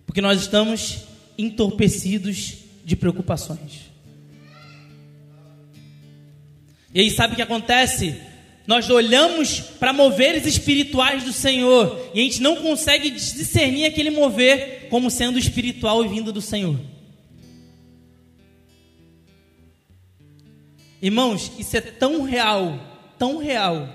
Porque 0.06 0.22
nós 0.22 0.42
estamos 0.42 1.00
entorpecidos 1.38 2.56
de 2.84 2.96
preocupações. 2.96 3.88
E 6.94 7.02
aí, 7.02 7.12
sabe 7.12 7.34
o 7.34 7.36
que 7.36 7.42
acontece? 7.42 8.16
Nós 8.66 8.90
olhamos 8.90 9.60
para 9.60 9.94
moveres 9.94 10.46
espirituais 10.46 11.24
do 11.24 11.32
Senhor 11.32 12.12
e 12.14 12.20
a 12.20 12.24
gente 12.24 12.42
não 12.42 12.58
consegue 12.58 13.10
discernir 13.10 13.86
aquele 13.86 14.10
mover 14.10 14.88
como 14.90 15.10
sendo 15.10 15.40
espiritual 15.40 16.04
e 16.04 16.08
vindo 16.10 16.34
do 16.34 16.42
Senhor. 16.42 16.78
Irmãos, 21.02 21.52
isso 21.58 21.78
é 21.78 21.82
tão 21.82 22.24
real, 22.24 22.80
tão 23.18 23.38
real, 23.38 23.88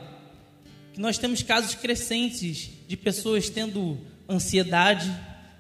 que 0.93 1.01
nós 1.01 1.19
temos 1.19 1.43
casos 1.43 1.75
crescentes 1.75 2.71
de 2.87 2.97
pessoas 2.97 3.49
tendo 3.49 3.99
ansiedade, 4.29 5.11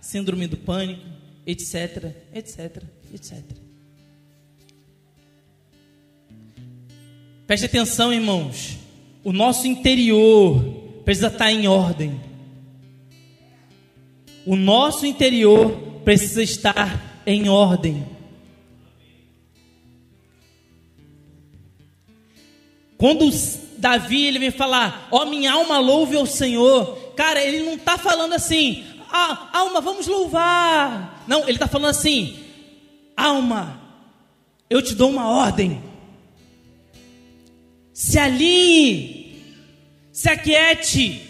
síndrome 0.01 0.47
do 0.47 0.57
pânico, 0.57 1.03
etc, 1.47 2.15
etc, 2.35 2.83
etc. 3.13 3.43
Preste 7.47 7.67
atenção, 7.67 8.13
irmãos. 8.13 8.79
O 9.25 9.33
nosso 9.33 9.67
interior 9.67 10.63
precisa 11.05 11.29
estar 11.29 11.51
em 11.51 11.67
ordem. 11.67 12.21
O 14.47 14.57
nosso 14.57 15.07
interior 15.07 15.71
precisa 16.05 16.43
estar 16.43 17.23
em 17.27 17.49
ordem. 17.49 18.12
Quando 23.03 23.29
Davi 23.79 24.29
ele 24.29 24.39
vem 24.39 24.53
falar, 24.53 25.09
ó 25.11 25.23
oh, 25.23 25.27
minha 25.27 25.51
alma 25.51 25.81
louve 25.81 26.17
ao 26.17 26.25
Senhor, 26.25 27.13
cara, 27.17 27.45
ele 27.45 27.65
não 27.65 27.75
está 27.75 27.99
falando 27.99 28.33
assim, 28.33 28.85
ah, 29.11 29.49
alma, 29.53 29.81
vamos 29.81 30.07
louvar. 30.07 31.25
Não, 31.27 31.41
ele 31.41 31.55
está 31.55 31.67
falando 31.67 31.91
assim, 31.91 32.39
alma, 33.17 33.83
eu 34.71 34.81
te 34.81 34.95
dou 34.95 35.11
uma 35.11 35.29
ordem. 35.29 35.83
Se 37.93 38.21
alinhe, 38.21 39.35
se 40.13 40.29
aquiete, 40.29 41.29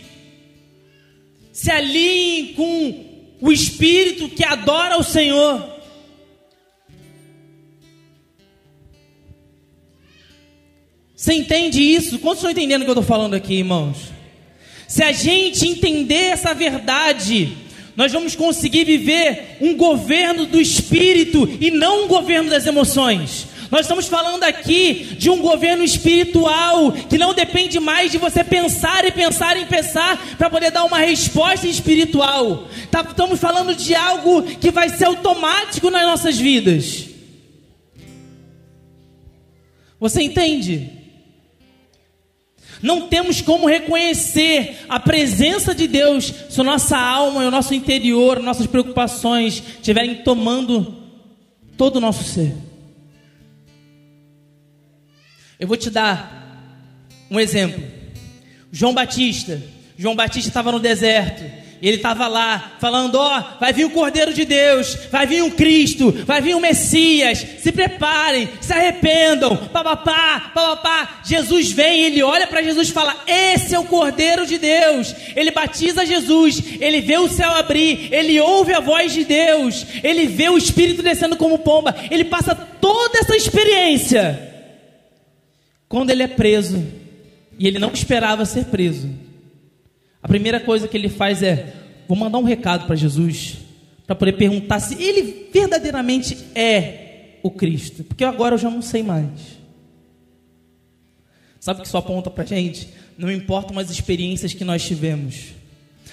se 1.55 1.71
alinhe 1.71 2.53
com 2.53 3.39
o 3.41 3.51
espírito 3.51 4.29
que 4.29 4.45
adora 4.45 4.99
o 4.99 5.03
Senhor. 5.03 5.72
Você 11.23 11.35
entende 11.35 11.81
isso? 11.81 12.19
Quantos 12.19 12.39
estão 12.39 12.51
entendendo 12.51 12.83
o 12.83 12.85
que 12.85 12.91
eu 12.91 12.95
estou 12.95 13.05
falando 13.05 13.35
aqui, 13.35 13.55
irmãos? 13.55 13.97
Se 14.89 15.05
a 15.05 15.13
gente 15.13 15.69
entender 15.69 16.33
essa 16.33 16.53
verdade, 16.53 17.57
nós 17.95 18.11
vamos 18.11 18.35
conseguir 18.35 18.83
viver 18.83 19.59
um 19.61 19.77
governo 19.77 20.47
do 20.47 20.61
espírito 20.61 21.49
e 21.61 21.71
não 21.71 22.07
um 22.07 22.09
governo 22.09 22.51
das 22.51 22.67
emoções. 22.67 23.47
Nós 23.71 23.83
estamos 23.83 24.09
falando 24.09 24.43
aqui 24.43 25.15
de 25.17 25.31
um 25.31 25.39
governo 25.39 25.85
espiritual 25.85 26.91
que 26.91 27.17
não 27.17 27.33
depende 27.33 27.79
mais 27.79 28.11
de 28.11 28.19
você 28.19 28.43
pensar 28.43 29.05
e 29.05 29.13
pensar 29.13 29.57
e 29.57 29.65
pensar 29.67 30.21
para 30.37 30.51
poder 30.51 30.73
dar 30.73 30.83
uma 30.83 30.99
resposta 30.99 31.69
espiritual. 31.69 32.67
Tá, 32.91 33.07
estamos 33.09 33.39
falando 33.39 33.77
de 33.77 33.95
algo 33.95 34.43
que 34.43 34.73
vai 34.73 34.89
ser 34.89 35.05
automático 35.05 35.89
nas 35.89 36.03
nossas 36.03 36.37
vidas. 36.37 37.07
Você 40.01 40.21
entende? 40.21 41.01
Não 42.83 43.09
temos 43.09 43.41
como 43.41 43.69
reconhecer 43.69 44.85
a 44.89 44.99
presença 44.99 45.75
de 45.75 45.87
Deus 45.87 46.35
se 46.51 46.61
a 46.61 46.65
nossa 46.65 46.99
alma 46.99 47.45
e 47.45 47.47
o 47.47 47.51
nosso 47.51 47.73
interior, 47.73 48.43
nossas 48.43 48.67
preocupações 48.67 49.63
estiverem 49.77 50.17
tomando 50.17 50.97
todo 51.77 51.97
o 51.97 52.01
nosso 52.01 52.25
ser. 52.25 52.55
Eu 55.61 55.69
vou 55.69 55.77
te 55.77 55.91
dar 55.91 56.43
um 57.31 57.39
exemplo. 57.39 57.83
João 58.73 58.93
Batista. 58.93 59.63
João 59.97 60.17
Batista 60.17 60.49
estava 60.49 60.73
no 60.73 60.81
deserto 60.81 61.62
ele 61.89 61.97
estava 61.97 62.29
lá 62.29 62.77
falando: 62.79 63.17
Ó, 63.17 63.39
oh, 63.39 63.59
vai 63.59 63.73
vir 63.73 63.85
o 63.85 63.91
Cordeiro 63.91 64.33
de 64.33 64.45
Deus, 64.45 64.97
vai 65.11 65.27
vir 65.27 65.43
um 65.43 65.51
Cristo, 65.51 66.13
vai 66.25 66.41
vir 66.41 66.55
um 66.55 66.61
Messias. 66.61 67.45
Se 67.59 67.73
preparem, 67.73 68.49
se 68.61 68.73
arrependam. 68.73 69.57
Papapá, 69.57 70.53
papapá. 70.55 71.21
Jesus 71.25 71.73
vem, 71.73 72.05
ele 72.05 72.23
olha 72.23 72.47
para 72.47 72.63
Jesus 72.63 72.89
e 72.89 72.93
fala: 72.93 73.17
Esse 73.27 73.75
é 73.75 73.79
o 73.81 73.85
Cordeiro 73.85 74.47
de 74.47 74.59
Deus. 74.59 75.13
Ele 75.35 75.51
batiza 75.51 76.07
Jesus, 76.07 76.63
ele 76.81 77.01
vê 77.01 77.19
o 77.19 77.29
céu 77.29 77.51
abrir, 77.51 78.15
ele 78.15 78.41
ouve 78.41 78.73
a 78.73 78.81
voz 78.81 79.13
de 79.13 79.25
Deus, 79.25 79.85
ele 80.05 80.29
vê 80.29 80.49
o 80.49 80.59
Espírito 80.59 81.03
descendo 81.03 81.37
como 81.37 81.59
pomba. 81.59 81.97
Ele 82.13 82.25
passa 82.25 82.55
toda 82.55 83.19
essa 83.19 83.35
experiência. 83.35 84.51
Quando 85.89 86.11
ele 86.11 86.23
é 86.23 86.29
preso, 86.29 86.87
e 87.59 87.67
ele 87.67 87.81
não 87.81 87.91
esperava 87.93 88.45
ser 88.45 88.67
preso 88.67 89.32
a 90.23 90.29
primeira 90.29 90.61
coisa 90.61 90.87
que 90.87 90.97
ele 90.97 91.09
faz 91.09 91.43
é: 91.43 91.75
vou 92.07 92.17
mandar 92.17 92.39
um 92.39 92.45
recado 92.45 92.87
para 92.87 92.95
Jesus, 92.95 93.57
para 94.07 94.15
poder 94.15 94.33
perguntar 94.35 94.79
se 94.81 95.03
ele 95.03 95.49
verdadeiramente 95.53 96.39
é 96.55 97.39
o 97.43 97.51
Cristo? 97.51 98.05
Porque 98.05 98.25
agora 98.25 98.55
eu 98.55 98.59
já 98.59 98.71
não 98.71 98.83
sei 98.83 99.03
mais. 99.03 99.61
Sabe 101.59 101.79
o 101.79 101.83
que 101.83 101.89
isso 101.89 101.97
aponta 101.97 102.31
para 102.31 102.45
gente? 102.45 102.89
Não 103.17 103.31
importam 103.31 103.79
as 103.79 103.91
experiências 103.91 104.55
que 104.55 104.65
nós 104.65 104.85
tivemos. 104.85 105.53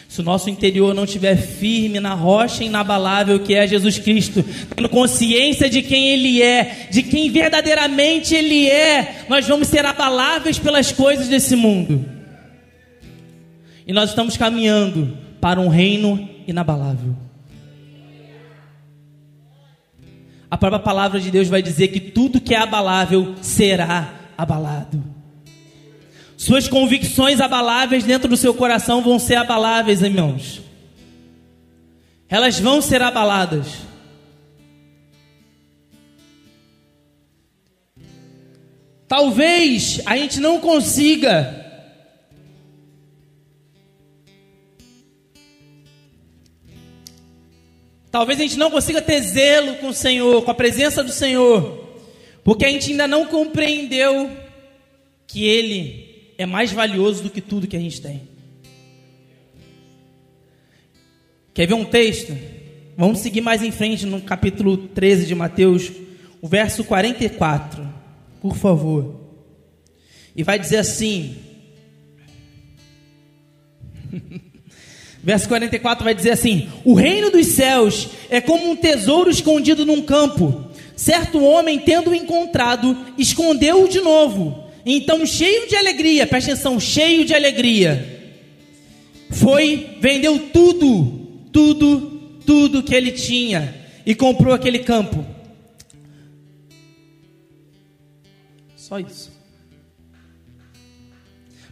Se 0.08 0.22
o 0.22 0.24
nosso 0.24 0.50
interior 0.50 0.94
não 0.94 1.04
estiver 1.04 1.38
firme 1.38 2.00
na 2.00 2.16
rocha 2.16 2.64
inabalável 2.64 3.40
que 3.40 3.54
é 3.54 3.68
Jesus 3.68 4.00
Cristo, 4.00 4.44
tendo 4.76 4.90
consciência 4.90 5.70
de 5.70 5.84
quem 5.84 6.10
Ele 6.10 6.42
é, 6.42 6.88
de 6.92 7.04
quem 7.04 7.32
verdadeiramente 7.32 8.34
Ele 8.34 8.68
é, 8.68 9.26
nós 9.30 9.48
vamos 9.48 9.68
ser 9.68 9.86
abaláveis 9.86 10.58
pelas 10.58 10.92
coisas 10.92 11.28
desse 11.28 11.56
mundo. 11.56 12.19
E 13.90 13.92
nós 13.92 14.12
estamos 14.12 14.38
caminhando 14.38 15.18
para 15.42 15.60
um 15.60 15.68
reino 15.68 16.30
inabalável. 16.46 17.16
A 20.48 20.56
própria 20.56 20.80
palavra 20.80 21.20
de 21.20 21.32
Deus 21.32 21.48
vai 21.48 21.64
dizer 21.64 21.88
que 21.88 22.00
tudo 22.00 22.40
que 22.40 22.54
é 22.54 22.60
abalável 22.60 23.34
será 23.42 24.14
abalado. 24.38 25.04
Suas 26.38 26.68
convicções 26.68 27.42
abaláveis 27.42 28.04
dentro 28.04 28.30
do 28.30 28.38
seu 28.38 28.54
coração 28.54 29.02
vão 29.02 29.18
ser 29.18 29.38
abaláveis, 29.38 30.04
irmãos. 30.04 30.62
Elas 32.30 32.60
vão 32.60 32.84
ser 32.84 33.02
abaladas. 33.02 33.70
Talvez 39.08 40.00
a 40.06 40.16
gente 40.16 40.40
não 40.40 40.60
consiga 40.60 41.59
Talvez 48.12 48.40
a 48.40 48.44
gente 48.44 48.58
não 48.58 48.72
consiga 48.72 49.02
ter 49.02 49.22
zelo 49.22 49.76
com 49.76 49.90
o 49.90 49.94
Senhor, 49.94 50.42
com 50.44 50.50
a 50.50 50.56
presença 50.56 51.04
do 51.04 51.12
Senhor, 51.12 51.88
porque 52.44 52.66
a 52.66 52.70
gente 52.70 52.92
ainda 52.92 53.08
não 53.08 53.28
compreendeu 53.28 54.32
que 55.28 55.46
Ele 55.46 56.34
é 56.38 56.46
mais 56.46 56.72
valioso 56.72 57.22
do 57.22 57.30
que 57.30 57.42
tudo 57.42 57.68
que 57.68 57.78
a 57.78 57.80
gente 57.80 58.02
tem. 58.02 58.28
Quer 61.54 61.68
ver 61.68 61.76
um 61.76 61.86
texto? 61.86 62.36
Vamos 62.98 63.20
seguir 63.20 63.42
mais 63.42 63.62
em 63.62 63.72
frente 63.72 64.06
no 64.06 64.22
capítulo 64.22 64.76
13 64.78 65.28
de 65.28 65.36
Mateus, 65.36 65.92
o 66.42 66.48
verso 66.48 66.84
44, 66.84 67.88
por 68.42 68.56
favor. 68.56 69.20
E 70.36 70.44
vai 70.44 70.58
dizer 70.58 70.78
assim. 70.78 71.38
Verso 75.22 75.48
44 75.48 76.04
vai 76.04 76.14
dizer 76.14 76.32
assim: 76.32 76.70
O 76.86 76.94
reino 76.94 77.30
dos 77.30 77.48
céus 77.48 78.10
é 78.30 78.40
como 78.40 78.70
um 78.70 78.76
tesouro 78.76 79.30
escondido 79.30 79.86
num 79.86 80.02
campo. 80.02 80.66
Certo 80.96 81.44
homem, 81.44 81.80
tendo-o 81.80 82.16
encontrado, 82.16 82.98
escondeu-o 83.18 83.88
de 83.88 84.02
novo. 84.02 84.66
Então, 84.86 85.26
cheio 85.26 85.68
de 85.68 85.76
alegria, 85.76 86.26
presta 86.26 86.52
atenção, 86.52 86.80
cheio 86.80 87.26
de 87.26 87.34
alegria, 87.34 88.34
foi, 89.30 89.98
vendeu 90.02 90.50
tudo, 90.52 91.28
tudo, 91.52 92.00
tudo 92.46 92.84
que 92.84 92.96
ele 92.96 93.12
tinha 93.12 93.76
e 94.06 94.16
comprou 94.16 94.54
aquele 94.54 94.80
campo. 94.80 95.26
Só 98.76 99.00
isso. 99.00 99.39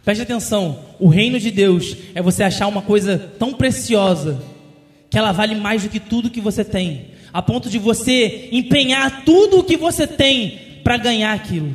Preste 0.08 0.22
atenção, 0.22 0.82
o 0.98 1.06
reino 1.06 1.38
de 1.38 1.50
Deus 1.50 1.94
é 2.14 2.22
você 2.22 2.42
achar 2.42 2.66
uma 2.66 2.80
coisa 2.80 3.18
tão 3.38 3.52
preciosa 3.52 4.42
que 5.10 5.18
ela 5.18 5.32
vale 5.32 5.54
mais 5.54 5.82
do 5.82 5.90
que 5.90 6.00
tudo 6.00 6.30
que 6.30 6.40
você 6.40 6.64
tem, 6.64 7.08
a 7.30 7.42
ponto 7.42 7.68
de 7.68 7.78
você 7.78 8.48
empenhar 8.50 9.22
tudo 9.26 9.58
o 9.58 9.64
que 9.64 9.76
você 9.76 10.06
tem 10.06 10.80
para 10.82 10.96
ganhar 10.96 11.34
aquilo. 11.34 11.74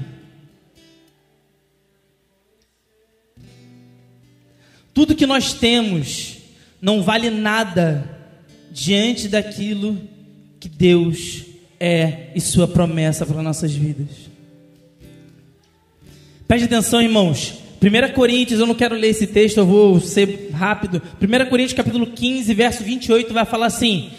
Tudo 4.95 5.13
que 5.13 5.27
nós 5.27 5.53
temos 5.53 6.37
não 6.81 7.03
vale 7.03 7.29
nada 7.29 8.19
diante 8.71 9.27
daquilo 9.27 9.95
que 10.59 10.67
Deus 10.67 11.43
é 11.79 12.31
e 12.33 12.41
Sua 12.41 12.67
promessa 12.67 13.27
para 13.27 13.43
nossas 13.43 13.73
vidas. 13.73 14.09
Preste 16.47 16.65
atenção, 16.65 16.99
irmãos. 16.99 17.61
1 17.83 18.13
Coríntios, 18.13 18.61
eu 18.61 18.65
não 18.65 18.73
quero 18.73 18.95
ler 18.95 19.09
esse 19.09 19.27
texto, 19.27 19.57
eu 19.57 19.65
vou 19.65 19.99
ser 19.99 20.49
rápido. 20.53 21.01
1 21.21 21.49
Coríntios 21.49 21.73
capítulo 21.73 22.07
15, 22.07 22.53
verso 22.53 22.81
28, 22.81 23.33
vai 23.33 23.43
falar 23.43 23.65
assim: 23.65 24.09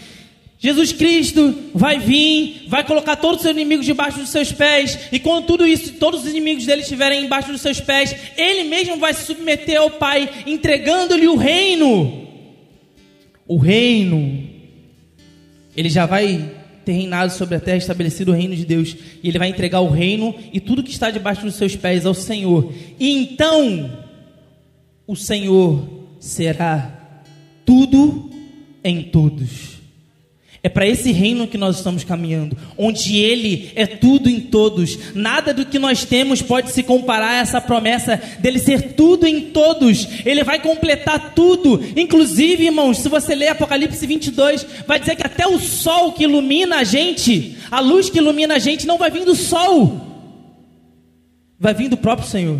Jesus 0.59 0.93
Cristo 0.93 1.55
vai 1.75 1.99
vir, 1.99 2.67
vai 2.69 2.85
colocar 2.85 3.17
todos 3.17 3.37
os 3.37 3.43
seus 3.43 3.57
inimigos 3.57 3.87
debaixo 3.87 4.19
dos 4.19 4.29
seus 4.29 4.53
pés, 4.53 5.09
e 5.11 5.19
quando 5.19 5.47
tudo 5.47 5.67
isso, 5.67 5.95
todos 5.95 6.25
os 6.25 6.31
inimigos 6.31 6.67
dele 6.67 6.83
estiverem 6.83 7.25
embaixo 7.25 7.53
dos 7.53 7.63
seus 7.63 7.81
pés, 7.81 8.15
ele 8.37 8.65
mesmo 8.65 8.99
vai 8.99 9.15
se 9.15 9.25
submeter 9.25 9.81
ao 9.81 9.93
Pai, 9.93 10.29
entregando-lhe 10.47 11.27
o 11.27 11.37
reino. 11.37 12.29
O 13.49 13.57
reino. 13.57 14.47
Ele 15.75 15.89
já 15.89 16.05
vai 16.05 16.64
ter 16.85 16.93
reinado 16.93 17.33
sobre 17.33 17.57
a 17.57 17.61
terra, 17.61 17.79
estabelecido 17.79 18.33
o 18.33 18.35
reino 18.35 18.55
de 18.55 18.65
Deus, 18.65 18.97
e 19.23 19.29
ele 19.29 19.39
vai 19.39 19.49
entregar 19.49 19.81
o 19.81 19.91
reino 19.91 20.35
e 20.53 20.61
tudo 20.61 20.83
que 20.83 20.91
está 20.91 21.11
debaixo 21.11 21.43
dos 21.43 21.55
seus 21.55 21.75
pés 21.75 22.07
ao 22.07 22.15
Senhor. 22.15 22.73
E 22.99 23.11
então 23.11 24.05
o 25.07 25.17
Senhor 25.17 25.89
será 26.21 27.23
tudo 27.65 28.31
em 28.83 29.03
todos. 29.03 29.74
É 30.65 30.69
para 30.71 30.87
esse 30.87 31.13
reino 31.13 31.47
que 31.47 31.59
nós 31.59 31.77
estamos 31.77 32.05
caminhando, 32.05 32.57
onde 32.79 33.19
Ele 33.19 33.71
é 33.75 33.85
tudo 33.85 34.31
em 34.31 34.41
todos. 34.41 34.99
Nada 35.15 35.53
do 35.53 35.67
que 35.67 35.79
nós 35.79 36.07
temos 36.07 36.41
pode 36.41 36.71
se 36.71 36.83
comparar 36.83 37.33
a 37.33 37.41
essa 37.43 37.61
promessa 37.61 38.19
dele 38.39 38.59
ser 38.59 38.95
tudo 38.95 39.27
em 39.27 39.43
todos. 39.43 40.09
Ele 40.25 40.43
vai 40.43 40.59
completar 40.59 41.35
tudo. 41.35 41.85
Inclusive, 41.95 42.65
irmãos, 42.65 42.97
se 42.97 43.11
você 43.11 43.35
ler 43.35 43.49
Apocalipse 43.49 44.07
22, 44.07 44.67
vai 44.87 44.99
dizer 44.99 45.17
que 45.17 45.27
até 45.27 45.47
o 45.47 45.61
sol 45.61 46.13
que 46.13 46.25
ilumina 46.25 46.77
a 46.77 46.85
gente, 46.85 47.59
a 47.71 47.81
luz 47.81 48.09
que 48.09 48.17
ilumina 48.17 48.55
a 48.55 48.59
gente, 48.59 48.87
não 48.87 48.97
vai 48.97 49.11
vir 49.11 49.27
do 49.27 49.35
sol, 49.35 50.01
vai 51.61 51.75
vir 51.75 51.91
do 51.91 51.99
próprio 51.99 52.27
Senhor. 52.27 52.59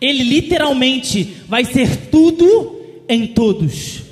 Ele 0.00 0.22
literalmente 0.22 1.42
vai 1.46 1.62
ser 1.62 2.08
tudo 2.10 3.04
em 3.06 3.26
todos. 3.26 4.08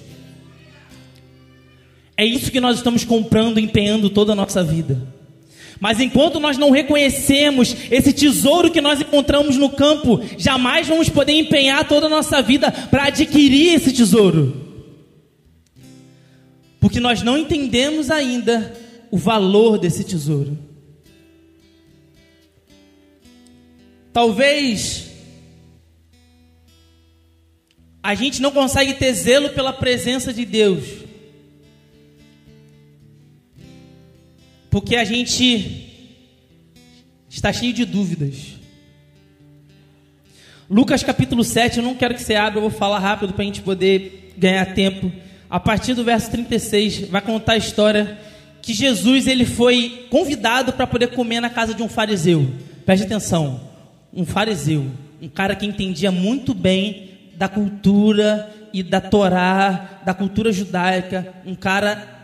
É 2.18 2.24
isso 2.24 2.50
que 2.50 2.60
nós 2.60 2.78
estamos 2.78 3.04
comprando, 3.04 3.60
empenhando 3.60 4.10
toda 4.10 4.32
a 4.32 4.34
nossa 4.34 4.64
vida. 4.64 5.00
Mas 5.78 6.00
enquanto 6.00 6.40
nós 6.40 6.58
não 6.58 6.72
reconhecemos 6.72 7.76
esse 7.92 8.12
tesouro 8.12 8.72
que 8.72 8.80
nós 8.80 9.00
encontramos 9.00 9.56
no 9.56 9.70
campo, 9.70 10.20
jamais 10.36 10.88
vamos 10.88 11.08
poder 11.08 11.34
empenhar 11.34 11.86
toda 11.86 12.06
a 12.06 12.10
nossa 12.10 12.42
vida 12.42 12.72
para 12.72 13.04
adquirir 13.04 13.74
esse 13.74 13.92
tesouro. 13.92 14.66
Porque 16.80 16.98
nós 16.98 17.22
não 17.22 17.38
entendemos 17.38 18.10
ainda 18.10 18.74
o 19.12 19.16
valor 19.16 19.78
desse 19.78 20.02
tesouro. 20.02 20.58
Talvez 24.12 25.06
a 28.02 28.12
gente 28.16 28.42
não 28.42 28.50
consegue 28.50 28.94
ter 28.94 29.12
zelo 29.12 29.50
pela 29.50 29.72
presença 29.72 30.32
de 30.32 30.44
Deus 30.44 31.06
Porque 34.78 34.94
a 34.94 35.02
gente 35.02 35.90
está 37.28 37.52
cheio 37.52 37.72
de 37.72 37.84
dúvidas. 37.84 38.54
Lucas 40.70 41.02
capítulo 41.02 41.42
7, 41.42 41.78
eu 41.78 41.82
não 41.82 41.96
quero 41.96 42.14
que 42.14 42.22
você 42.22 42.36
abra, 42.36 42.58
eu 42.58 42.62
vou 42.62 42.70
falar 42.70 43.00
rápido 43.00 43.32
para 43.32 43.42
a 43.42 43.46
gente 43.46 43.60
poder 43.60 44.34
ganhar 44.38 44.64
tempo. 44.74 45.10
A 45.50 45.58
partir 45.58 45.94
do 45.94 46.04
verso 46.04 46.30
36, 46.30 47.08
vai 47.08 47.20
contar 47.20 47.54
a 47.54 47.56
história 47.56 48.20
que 48.62 48.72
Jesus 48.72 49.26
ele 49.26 49.44
foi 49.44 50.06
convidado 50.12 50.72
para 50.72 50.86
poder 50.86 51.08
comer 51.08 51.40
na 51.40 51.50
casa 51.50 51.74
de 51.74 51.82
um 51.82 51.88
fariseu. 51.88 52.48
Preste 52.86 53.04
atenção, 53.04 53.60
um 54.14 54.24
fariseu, 54.24 54.86
um 55.20 55.28
cara 55.28 55.56
que 55.56 55.66
entendia 55.66 56.12
muito 56.12 56.54
bem 56.54 57.18
da 57.34 57.48
cultura 57.48 58.48
e 58.72 58.84
da 58.84 59.00
Torá, 59.00 60.02
da 60.06 60.14
cultura 60.14 60.52
judaica, 60.52 61.34
um 61.44 61.56
cara 61.56 62.17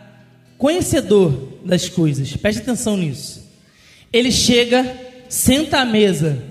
conhecedor 0.57 1.59
das 1.63 1.89
coisas, 1.89 2.35
preste 2.35 2.61
atenção 2.61 2.97
nisso. 2.97 3.43
Ele 4.11 4.31
chega, 4.31 4.85
senta 5.27 5.79
à 5.79 5.85
mesa, 5.85 6.41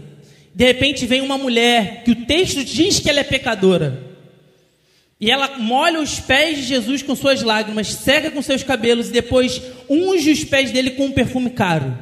de 0.55 0.64
repente 0.64 1.07
vem 1.07 1.20
uma 1.20 1.36
mulher 1.36 2.05
que 2.05 2.12
o 2.12 2.26
texto 2.26 2.64
diz 2.64 3.00
que 3.00 3.11
ela 3.11 3.20
é 3.20 3.24
pecadora. 3.24 4.14
E 5.20 5.30
ela 5.30 5.59
molha 5.59 6.00
os 6.00 6.20
pés 6.20 6.59
de 6.59 6.64
Jesus 6.64 7.02
com 7.02 7.14
suas 7.14 7.42
lágrimas, 7.42 7.88
seca 7.88 8.30
com 8.30 8.42
seus 8.42 8.62
cabelos 8.62 9.09
e 9.09 9.12
depois 9.12 9.61
unge 9.88 10.30
os 10.30 10.44
pés 10.44 10.70
dele 10.70 10.90
com 10.90 11.07
um 11.07 11.12
perfume 11.12 11.50
caro. 11.50 11.96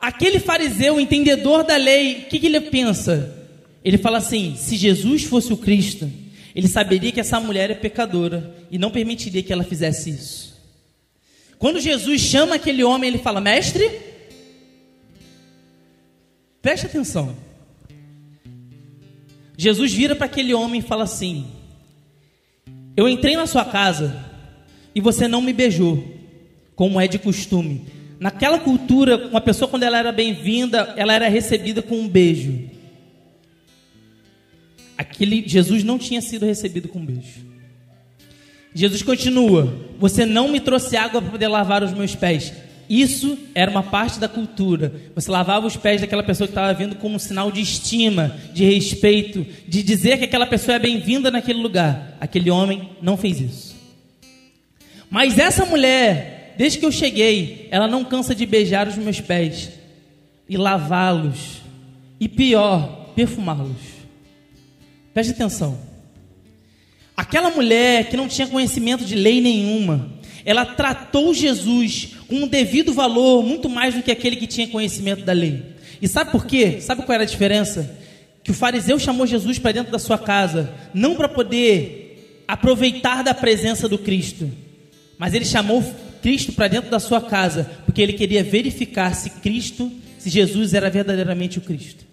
Aquele 0.00 0.40
fariseu, 0.40 0.98
entendedor 0.98 1.64
da 1.64 1.76
lei, 1.76 2.24
o 2.24 2.30
que, 2.30 2.40
que 2.40 2.46
ele 2.46 2.60
pensa? 2.60 3.36
Ele 3.84 3.98
fala 3.98 4.18
assim: 4.18 4.56
se 4.56 4.76
Jesus 4.76 5.24
fosse 5.24 5.52
o 5.52 5.56
Cristo, 5.56 6.10
ele 6.56 6.66
saberia 6.66 7.12
que 7.12 7.20
essa 7.20 7.38
mulher 7.38 7.70
é 7.70 7.74
pecadora 7.74 8.54
e 8.70 8.78
não 8.78 8.90
permitiria 8.90 9.42
que 9.42 9.52
ela 9.52 9.62
fizesse 9.62 10.10
isso. 10.10 10.51
Quando 11.62 11.78
Jesus 11.78 12.20
chama 12.20 12.56
aquele 12.56 12.82
homem, 12.82 13.06
ele 13.06 13.18
fala: 13.18 13.40
Mestre, 13.40 13.88
preste 16.60 16.86
atenção. 16.86 17.36
Jesus 19.56 19.94
vira 19.94 20.16
para 20.16 20.26
aquele 20.26 20.52
homem 20.52 20.80
e 20.80 20.82
fala 20.82 21.04
assim: 21.04 21.46
Eu 22.96 23.08
entrei 23.08 23.36
na 23.36 23.46
sua 23.46 23.64
casa 23.64 24.28
e 24.92 25.00
você 25.00 25.28
não 25.28 25.40
me 25.40 25.52
beijou, 25.52 26.02
como 26.74 27.00
é 27.00 27.06
de 27.06 27.20
costume. 27.20 27.86
Naquela 28.18 28.58
cultura, 28.58 29.28
uma 29.28 29.40
pessoa, 29.40 29.68
quando 29.68 29.84
ela 29.84 29.96
era 29.96 30.10
bem-vinda, 30.10 30.92
ela 30.96 31.12
era 31.12 31.28
recebida 31.28 31.80
com 31.80 31.94
um 31.94 32.08
beijo. 32.08 32.68
Aquele 34.98 35.48
Jesus 35.48 35.84
não 35.84 35.96
tinha 35.96 36.20
sido 36.20 36.44
recebido 36.44 36.88
com 36.88 36.98
um 36.98 37.06
beijo. 37.06 37.51
Jesus 38.74 39.02
continua: 39.02 39.74
Você 39.98 40.24
não 40.24 40.48
me 40.48 40.60
trouxe 40.60 40.96
água 40.96 41.20
para 41.20 41.30
poder 41.30 41.48
lavar 41.48 41.82
os 41.82 41.92
meus 41.92 42.14
pés. 42.14 42.52
Isso 42.88 43.38
era 43.54 43.70
uma 43.70 43.82
parte 43.82 44.18
da 44.18 44.28
cultura. 44.28 44.92
Você 45.14 45.30
lavava 45.30 45.66
os 45.66 45.76
pés 45.76 46.00
daquela 46.00 46.22
pessoa 46.22 46.46
que 46.46 46.52
estava 46.52 46.74
vindo 46.74 46.96
como 46.96 47.16
um 47.16 47.18
sinal 47.18 47.50
de 47.50 47.60
estima, 47.60 48.36
de 48.52 48.64
respeito, 48.64 49.46
de 49.66 49.82
dizer 49.82 50.18
que 50.18 50.24
aquela 50.24 50.46
pessoa 50.46 50.76
é 50.76 50.78
bem-vinda 50.78 51.30
naquele 51.30 51.60
lugar. 51.60 52.16
Aquele 52.20 52.50
homem 52.50 52.90
não 53.00 53.16
fez 53.16 53.40
isso. 53.40 53.76
Mas 55.08 55.38
essa 55.38 55.64
mulher, 55.64 56.54
desde 56.58 56.78
que 56.78 56.84
eu 56.84 56.92
cheguei, 56.92 57.68
ela 57.70 57.86
não 57.86 58.04
cansa 58.04 58.34
de 58.34 58.44
beijar 58.44 58.88
os 58.88 58.96
meus 58.96 59.20
pés 59.20 59.70
e 60.48 60.56
lavá-los. 60.56 61.62
E 62.20 62.28
pior, 62.28 63.12
perfumá-los. 63.14 63.76
Preste 65.14 65.32
atenção. 65.32 65.91
Aquela 67.22 67.50
mulher 67.50 68.10
que 68.10 68.16
não 68.16 68.26
tinha 68.26 68.48
conhecimento 68.48 69.04
de 69.04 69.14
lei 69.14 69.40
nenhuma, 69.40 70.10
ela 70.44 70.66
tratou 70.66 71.32
Jesus 71.32 72.16
com 72.26 72.34
um 72.34 72.48
devido 72.48 72.92
valor 72.92 73.44
muito 73.44 73.68
mais 73.68 73.94
do 73.94 74.02
que 74.02 74.10
aquele 74.10 74.34
que 74.34 74.48
tinha 74.48 74.66
conhecimento 74.66 75.24
da 75.24 75.32
lei. 75.32 75.62
E 76.02 76.08
sabe 76.08 76.32
por 76.32 76.44
quê? 76.44 76.80
Sabe 76.80 77.02
qual 77.02 77.14
era 77.14 77.22
a 77.22 77.26
diferença? 77.26 77.96
Que 78.42 78.50
o 78.50 78.54
fariseu 78.54 78.98
chamou 78.98 79.24
Jesus 79.24 79.56
para 79.56 79.70
dentro 79.70 79.92
da 79.92 80.00
sua 80.00 80.18
casa, 80.18 80.74
não 80.92 81.14
para 81.14 81.28
poder 81.28 82.42
aproveitar 82.48 83.22
da 83.22 83.32
presença 83.32 83.88
do 83.88 83.98
Cristo, 83.98 84.50
mas 85.16 85.32
ele 85.32 85.44
chamou 85.44 85.80
Cristo 86.22 86.50
para 86.50 86.66
dentro 86.66 86.90
da 86.90 86.98
sua 86.98 87.20
casa, 87.20 87.70
porque 87.86 88.02
ele 88.02 88.14
queria 88.14 88.42
verificar 88.42 89.14
se 89.14 89.30
Cristo, 89.30 89.92
se 90.18 90.28
Jesus 90.28 90.74
era 90.74 90.90
verdadeiramente 90.90 91.58
o 91.58 91.60
Cristo. 91.62 92.04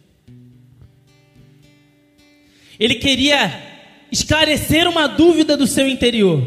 Ele 2.79 2.93
queria 2.93 3.68
esclarecer 4.11 4.87
uma 4.87 5.07
dúvida 5.07 5.55
do 5.55 5.67
seu 5.67 5.87
interior. 5.87 6.41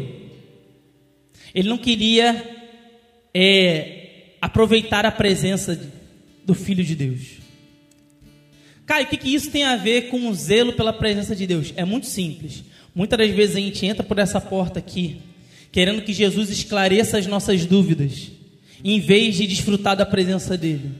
Ele 1.54 1.68
não 1.68 1.78
queria 1.78 2.42
é, 3.34 4.36
aproveitar 4.40 5.04
a 5.06 5.12
presença 5.12 5.78
do 6.44 6.54
Filho 6.54 6.84
de 6.84 6.94
Deus. 6.94 7.42
Caio, 8.86 9.06
o 9.06 9.08
que, 9.08 9.16
que 9.16 9.34
isso 9.34 9.50
tem 9.50 9.64
a 9.64 9.76
ver 9.76 10.08
com 10.08 10.28
o 10.28 10.34
zelo 10.34 10.72
pela 10.72 10.92
presença 10.92 11.36
de 11.36 11.46
Deus? 11.46 11.72
É 11.76 11.84
muito 11.84 12.06
simples. 12.06 12.64
Muitas 12.94 13.18
das 13.18 13.30
vezes 13.30 13.56
a 13.56 13.60
gente 13.60 13.86
entra 13.86 14.02
por 14.02 14.18
essa 14.18 14.40
porta 14.40 14.78
aqui, 14.78 15.20
querendo 15.70 16.02
que 16.02 16.12
Jesus 16.12 16.50
esclareça 16.50 17.16
as 17.16 17.26
nossas 17.26 17.64
dúvidas, 17.64 18.30
em 18.84 19.00
vez 19.00 19.36
de 19.36 19.46
desfrutar 19.46 19.96
da 19.96 20.04
presença 20.04 20.56
dele. 20.58 20.90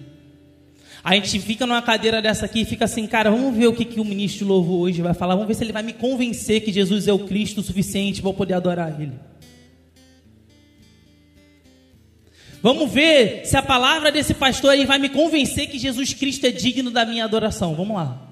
A 1.05 1.17
gente 1.17 1.41
fica 1.41 1.67
numa 1.67 1.83
cadeira 1.83 2.23
dessa 2.23 2.47
aqui 2.47 2.61
e 2.61 2.65
fica 2.65 2.85
assim, 2.85 3.07
cara, 3.09 3.29
vamos 3.29 3.57
ver 3.57 3.67
o 3.67 3.75
que, 3.75 3.85
que 3.85 3.99
o 3.99 4.05
ministro 4.05 4.47
louvou 4.47 4.83
hoje 4.83 5.03
vai 5.03 5.13
falar, 5.13 5.35
vamos 5.35 5.49
ver 5.49 5.55
se 5.55 5.65
ele 5.65 5.73
vai 5.73 5.83
me 5.83 5.93
convencer 5.93 6.61
que 6.61 6.73
Jesus 6.73 7.09
é 7.09 7.13
o 7.13 7.19
Cristo 7.21 7.61
o 7.61 7.63
suficiente 7.63 8.21
para 8.21 8.31
eu 8.31 8.35
poder 8.35 8.55
adorar 8.55 9.01
Ele. 9.01 9.13
Vamos 12.63 12.93
ver 12.93 13.45
se 13.45 13.57
a 13.57 13.63
palavra 13.63 14.13
desse 14.13 14.33
pastor 14.33 14.71
aí 14.71 14.87
vai 14.87 15.01
me 15.01 15.09
convencer 15.09 15.67
que 15.67 15.77
Jesus 15.77 16.15
Cristo 16.15 16.47
é 16.47 16.53
digno 16.53 16.93
da 16.93 17.05
minha 17.05 17.25
adoração. 17.25 17.75
Vamos 17.75 17.97
lá. 17.97 18.23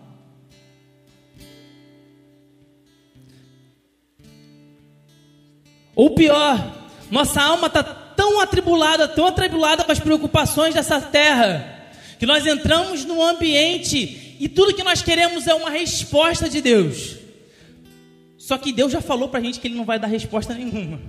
Ou 5.96 6.10
pior, 6.10 6.72
nossa 7.10 7.42
alma 7.42 7.66
está 7.66 7.82
tão 7.82 8.40
atribulada, 8.40 9.08
tão 9.08 9.26
atribulada 9.26 9.82
com 9.82 9.90
as 9.90 9.98
preocupações 9.98 10.74
dessa 10.74 11.00
terra 11.00 11.79
que 12.20 12.26
nós 12.26 12.46
entramos 12.46 13.06
num 13.06 13.22
ambiente 13.22 14.36
e 14.38 14.46
tudo 14.46 14.74
que 14.74 14.84
nós 14.84 15.00
queremos 15.00 15.46
é 15.46 15.54
uma 15.54 15.70
resposta 15.70 16.50
de 16.50 16.60
Deus. 16.60 17.16
Só 18.36 18.58
que 18.58 18.72
Deus 18.72 18.92
já 18.92 19.00
falou 19.00 19.30
para 19.30 19.40
a 19.40 19.42
gente 19.42 19.58
que 19.58 19.66
Ele 19.66 19.74
não 19.74 19.86
vai 19.86 19.98
dar 19.98 20.06
resposta 20.06 20.52
nenhuma. 20.52 21.00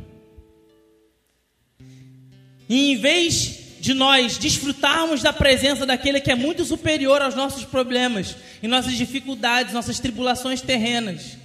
E 2.70 2.94
em 2.94 2.96
vez 2.96 3.60
de 3.82 3.94
nós 3.94 4.38
desfrutarmos 4.38 5.22
da 5.22 5.34
presença 5.34 5.86
daquele 5.86 6.22
que 6.22 6.32
é 6.32 6.36
muito 6.36 6.64
superior 6.64 7.22
aos 7.22 7.36
nossos 7.36 7.66
problemas 7.66 8.38
e 8.64 8.68
nossas 8.68 8.96
dificuldades, 8.96 9.74
nossas 9.74 10.00
tribulações 10.00 10.62
terrenas, 10.62 11.38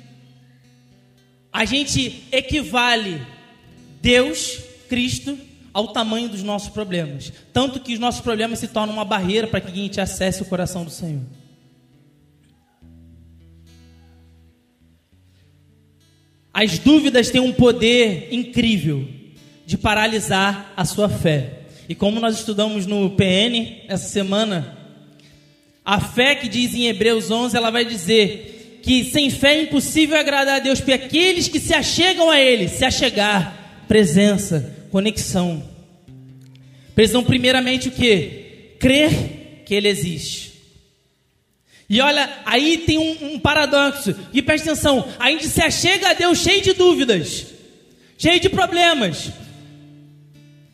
a 1.53 1.65
gente 1.65 2.23
equivale 2.31 3.21
Deus, 4.01 4.61
Cristo, 4.89 5.37
ao 5.77 5.89
tamanho 5.89 6.31
dos 6.31 6.43
nossos 6.43 6.71
problemas. 6.71 7.31
Tanto 7.53 7.81
que 7.81 7.93
os 7.93 7.99
nossos 7.99 8.23
problemas 8.23 8.61
se 8.61 8.67
tornam 8.67 8.95
uma 8.95 9.05
barreira 9.05 9.47
para 9.47 9.61
que 9.61 9.71
a 9.71 9.75
gente 9.75 10.01
acesse 10.01 10.41
o 10.41 10.47
coração 10.47 10.87
do 10.87 10.91
Senhor. 10.91 11.21
As 16.51 16.79
dúvidas 16.79 17.29
têm 17.29 17.43
um 17.43 17.53
poder 17.53 18.29
incrível 18.33 19.07
de 19.67 19.77
paralisar 19.77 20.73
a 20.75 20.87
sua 20.87 21.11
fé. 21.11 21.65
E 21.87 21.95
como 21.95 22.21
nós 22.21 22.39
estudamos 22.39 22.87
no 22.87 23.11
PN 23.11 23.83
essa 23.87 24.09
semana, 24.09 24.79
a 25.85 26.01
fé 26.01 26.37
que 26.37 26.49
diz 26.49 26.73
em 26.73 26.87
Hebreus 26.87 27.31
11, 27.31 27.55
ela 27.55 27.69
vai 27.71 27.85
dizer 27.85 28.81
que 28.83 29.05
sem 29.05 29.29
fé 29.29 29.59
é 29.59 29.63
impossível 29.65 30.17
agradar 30.19 30.57
a 30.57 30.61
Deus, 30.61 30.81
porque 30.81 30.95
aqueles 30.95 31.49
que 31.49 31.61
se 31.61 31.75
achegam 31.75 32.31
a 32.31 32.41
Ele, 32.41 32.67
se 32.67 32.83
achegar, 32.83 33.85
presença, 33.87 34.76
conexão. 34.97 35.63
Precisam 36.95 37.23
primeiramente 37.23 37.89
o 37.89 37.93
que? 37.93 38.77
Crer 38.81 39.63
que 39.67 39.75
Ele 39.75 39.89
existe. 39.89 40.55
E 41.87 42.01
olha, 42.01 42.27
aí 42.47 42.79
tem 42.79 42.97
um, 42.97 43.35
um, 43.35 43.39
paradoxo. 43.39 44.17
E 44.33 44.41
presta 44.41 44.73
atenção: 44.73 45.07
a 45.19 45.31
gente 45.31 45.49
se 45.49 45.61
achega 45.61 46.09
a 46.09 46.15
Deus 46.15 46.39
cheio 46.39 46.63
de 46.63 46.73
dúvidas, 46.73 47.45
cheio 48.17 48.41
de 48.41 48.49
problemas. 48.49 49.31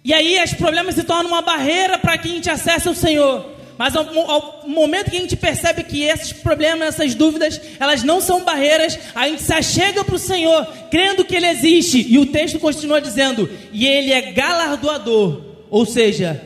E 0.04 0.14
aí 0.14 0.40
os 0.40 0.54
problemas 0.54 0.94
se 0.94 1.02
tornam 1.02 1.26
uma 1.26 1.42
barreira 1.42 1.98
para 1.98 2.16
que 2.16 2.28
a 2.28 2.32
gente 2.32 2.48
acesse 2.48 2.88
o 2.88 2.94
Senhor. 2.94 3.51
Mas 3.78 3.96
ao, 3.96 4.30
ao, 4.30 4.68
momento 4.68 5.10
que 5.10 5.16
a 5.16 5.20
gente 5.20 5.36
percebe 5.36 5.82
que 5.82 6.02
esses 6.02 6.32
problemas, 6.32 6.88
essas 6.88 7.14
dúvidas, 7.14 7.60
elas 7.80 8.02
não 8.02 8.20
são 8.20 8.44
barreiras, 8.44 8.98
a 9.14 9.28
gente 9.28 9.42
se 9.42 9.52
achega 9.52 10.04
para 10.04 10.14
o 10.14 10.18
Senhor, 10.18 10.66
crendo 10.90 11.24
que 11.24 11.34
Ele 11.34 11.46
existe. 11.46 12.06
E 12.08 12.18
o 12.18 12.26
texto 12.26 12.58
continua 12.58 13.00
dizendo: 13.00 13.48
e 13.72 13.86
Ele 13.86 14.12
é 14.12 14.32
galardoador, 14.32 15.42
ou 15.70 15.86
seja, 15.86 16.42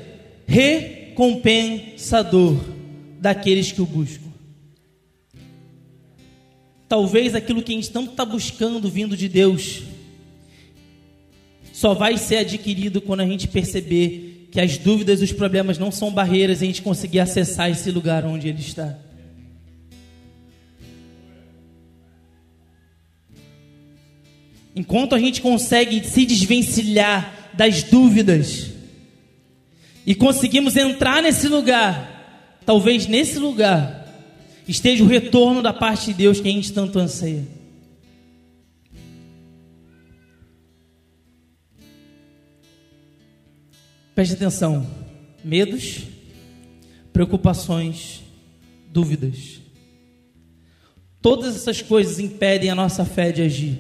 recompensador 0.47 2.57
daqueles 3.20 3.72
que 3.72 3.83
o 3.83 3.87
buscam. 3.87 4.27
Talvez 6.89 7.35
aquilo 7.35 7.62
que 7.62 7.72
a 7.72 7.74
gente 7.74 7.91
tanto 7.91 8.12
está 8.12 8.24
buscando 8.24 8.89
vindo 8.89 9.16
de 9.16 9.29
Deus 9.29 9.83
só 11.72 11.93
vai 11.93 12.16
ser 12.16 12.39
adquirido 12.39 13.03
quando 13.03 13.20
a 13.20 13.27
gente 13.27 13.47
perceber 13.47 14.26
que 14.57 14.61
as 14.62 14.78
dúvidas 14.78 15.20
e 15.20 15.24
os 15.24 15.32
problemas 15.32 15.76
não 15.76 15.92
são 15.92 16.11
barreiras 16.11 16.62
e 16.62 16.64
a 16.64 16.66
gente 16.68 16.80
conseguir 16.80 17.20
acessar 17.20 17.70
esse 17.70 17.90
lugar 17.90 18.24
onde 18.24 18.48
Ele 18.48 18.59
está. 18.59 18.96
Enquanto 24.74 25.14
a 25.14 25.18
gente 25.18 25.42
consegue 25.42 26.02
se 26.09 26.24
desvencilhar 26.24 27.50
das 27.52 27.82
dúvidas 27.82 28.70
e 30.07 30.14
conseguimos 30.14 30.74
entrar 30.74 31.22
nesse 31.22 31.48
lugar, 31.48 32.57
talvez 32.64 33.07
nesse 33.07 33.38
lugar 33.38 34.11
esteja 34.66 35.04
o 35.04 35.07
retorno 35.07 35.61
da 35.61 35.74
parte 35.74 36.07
de 36.07 36.14
Deus 36.14 36.40
que 36.40 36.48
a 36.48 36.52
gente 36.52 36.72
tanto 36.72 36.98
anseia. 36.98 37.55
Preste 44.17 44.33
atenção: 44.33 44.87
medos, 45.45 46.05
preocupações, 47.12 48.23
dúvidas. 48.91 49.61
Todas 51.21 51.55
essas 51.55 51.83
coisas 51.83 52.19
impedem 52.19 52.71
a 52.71 52.75
nossa 52.75 53.05
fé 53.05 53.31
de 53.31 53.43
agir. 53.43 53.79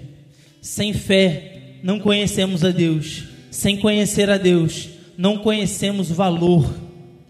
Sem 0.60 0.92
fé, 0.92 1.78
não 1.82 1.98
conhecemos 1.98 2.62
a 2.62 2.70
Deus. 2.70 3.24
Sem 3.50 3.78
conhecer 3.78 4.28
a 4.28 4.36
Deus, 4.36 4.90
não 5.16 5.38
conhecemos 5.38 6.10
o 6.10 6.14
valor 6.14 6.70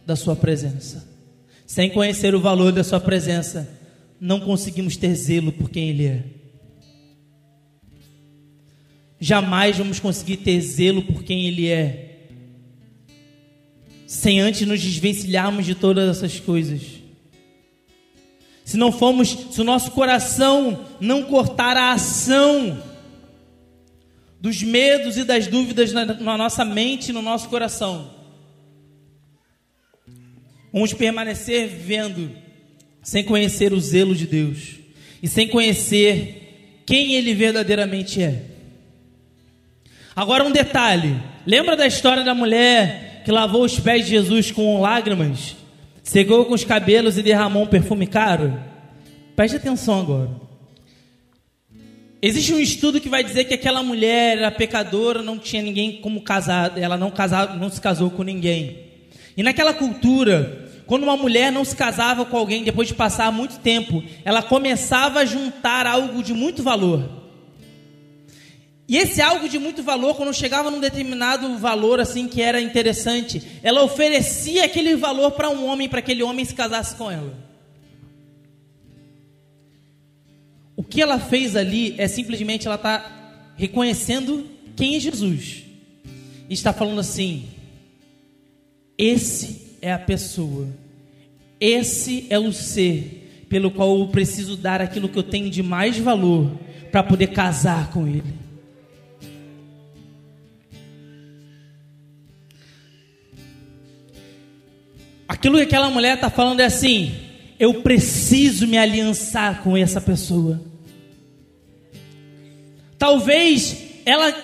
da 0.04 0.16
Sua 0.16 0.34
presença. 0.34 1.08
Sem 1.64 1.90
conhecer 1.90 2.34
o 2.34 2.40
valor 2.40 2.72
da 2.72 2.82
Sua 2.82 2.98
presença, 2.98 3.70
não 4.20 4.40
conseguimos 4.40 4.96
ter 4.96 5.14
zelo 5.14 5.52
por 5.52 5.70
quem 5.70 5.90
Ele 5.90 6.06
é. 6.06 6.24
Jamais 9.20 9.78
vamos 9.78 10.00
conseguir 10.00 10.38
ter 10.38 10.60
zelo 10.60 11.02
por 11.02 11.22
quem 11.22 11.46
Ele 11.46 11.68
é 11.68 12.05
sem 14.06 14.40
antes 14.40 14.66
nos 14.66 14.80
desvencilharmos 14.80 15.66
de 15.66 15.74
todas 15.74 16.16
essas 16.16 16.38
coisas. 16.38 16.80
Se 18.64 18.76
não 18.76 18.92
formos, 18.92 19.36
se 19.50 19.60
o 19.60 19.64
nosso 19.64 19.90
coração 19.90 20.86
não 21.00 21.24
cortar 21.24 21.76
a 21.76 21.92
ação 21.92 22.82
dos 24.40 24.62
medos 24.62 25.16
e 25.16 25.24
das 25.24 25.46
dúvidas 25.46 25.92
na, 25.92 26.04
na 26.04 26.36
nossa 26.36 26.64
mente 26.64 27.12
no 27.12 27.22
nosso 27.22 27.48
coração, 27.48 28.10
vamos 30.72 30.92
permanecer 30.92 31.68
vivendo 31.68 32.30
sem 33.02 33.24
conhecer 33.24 33.72
o 33.72 33.80
zelo 33.80 34.14
de 34.14 34.26
Deus 34.26 34.76
e 35.22 35.28
sem 35.28 35.48
conhecer 35.48 36.82
quem 36.84 37.14
Ele 37.14 37.34
verdadeiramente 37.34 38.22
é. 38.22 38.42
Agora, 40.14 40.44
um 40.44 40.50
detalhe: 40.50 41.16
lembra 41.46 41.76
da 41.76 41.86
história 41.86 42.24
da 42.24 42.34
mulher 42.34 43.05
que 43.26 43.32
lavou 43.32 43.64
os 43.64 43.76
pés 43.80 44.04
de 44.04 44.10
Jesus 44.10 44.52
com 44.52 44.80
lágrimas, 44.80 45.56
secou 46.00 46.44
com 46.44 46.54
os 46.54 46.62
cabelos 46.62 47.18
e 47.18 47.24
derramou 47.24 47.64
um 47.64 47.66
perfume 47.66 48.06
caro? 48.06 48.56
Preste 49.34 49.56
atenção 49.56 49.98
agora. 49.98 50.30
Existe 52.22 52.54
um 52.54 52.60
estudo 52.60 53.00
que 53.00 53.08
vai 53.08 53.24
dizer 53.24 53.42
que 53.46 53.54
aquela 53.54 53.82
mulher 53.82 54.38
era 54.38 54.50
pecadora, 54.52 55.22
não 55.22 55.40
tinha 55.40 55.60
ninguém 55.60 56.00
como 56.00 56.20
casar, 56.20 56.78
ela 56.78 56.96
não, 56.96 57.10
casava, 57.10 57.56
não 57.56 57.68
se 57.68 57.80
casou 57.80 58.10
com 58.10 58.22
ninguém. 58.22 58.84
E 59.36 59.42
naquela 59.42 59.74
cultura, 59.74 60.70
quando 60.86 61.02
uma 61.02 61.16
mulher 61.16 61.50
não 61.50 61.64
se 61.64 61.74
casava 61.74 62.24
com 62.24 62.36
alguém 62.36 62.62
depois 62.62 62.86
de 62.86 62.94
passar 62.94 63.32
muito 63.32 63.58
tempo, 63.58 64.04
ela 64.24 64.40
começava 64.40 65.18
a 65.18 65.24
juntar 65.24 65.84
algo 65.84 66.22
de 66.22 66.32
muito 66.32 66.62
valor. 66.62 67.25
E 68.88 68.96
esse 68.96 69.20
algo 69.20 69.48
de 69.48 69.58
muito 69.58 69.82
valor, 69.82 70.14
quando 70.14 70.32
chegava 70.32 70.70
num 70.70 70.78
determinado 70.78 71.58
valor 71.58 71.98
assim 71.98 72.28
que 72.28 72.40
era 72.40 72.60
interessante, 72.60 73.42
ela 73.62 73.82
oferecia 73.82 74.64
aquele 74.64 74.94
valor 74.94 75.32
para 75.32 75.50
um 75.50 75.66
homem, 75.66 75.88
para 75.88 76.00
que 76.00 76.12
aquele 76.12 76.22
homem 76.22 76.44
se 76.44 76.54
casasse 76.54 76.94
com 76.94 77.10
ela. 77.10 77.36
O 80.76 80.84
que 80.84 81.02
ela 81.02 81.18
fez 81.18 81.56
ali 81.56 81.94
é 81.98 82.06
simplesmente 82.06 82.66
ela 82.66 82.76
está 82.76 83.54
reconhecendo 83.56 84.46
quem 84.76 84.94
é 84.94 85.00
Jesus. 85.00 85.64
E 86.48 86.54
está 86.54 86.72
falando 86.72 87.00
assim: 87.00 87.48
esse 88.96 89.78
é 89.82 89.92
a 89.92 89.98
pessoa, 89.98 90.68
esse 91.58 92.26
é 92.30 92.38
o 92.38 92.52
ser 92.52 93.46
pelo 93.48 93.70
qual 93.70 93.98
eu 93.98 94.08
preciso 94.08 94.56
dar 94.56 94.80
aquilo 94.80 95.08
que 95.08 95.18
eu 95.18 95.22
tenho 95.24 95.50
de 95.50 95.62
mais 95.62 95.98
valor 95.98 96.52
para 96.92 97.02
poder 97.02 97.28
casar 97.28 97.90
com 97.90 98.06
ele. 98.06 98.45
Aquilo 105.36 105.58
que 105.58 105.64
aquela 105.64 105.90
mulher 105.90 106.14
está 106.14 106.30
falando 106.30 106.60
é 106.60 106.64
assim: 106.64 107.14
eu 107.60 107.82
preciso 107.82 108.66
me 108.66 108.78
aliançar 108.78 109.62
com 109.62 109.76
essa 109.76 110.00
pessoa. 110.00 110.62
Talvez 112.98 113.76
ela 114.06 114.34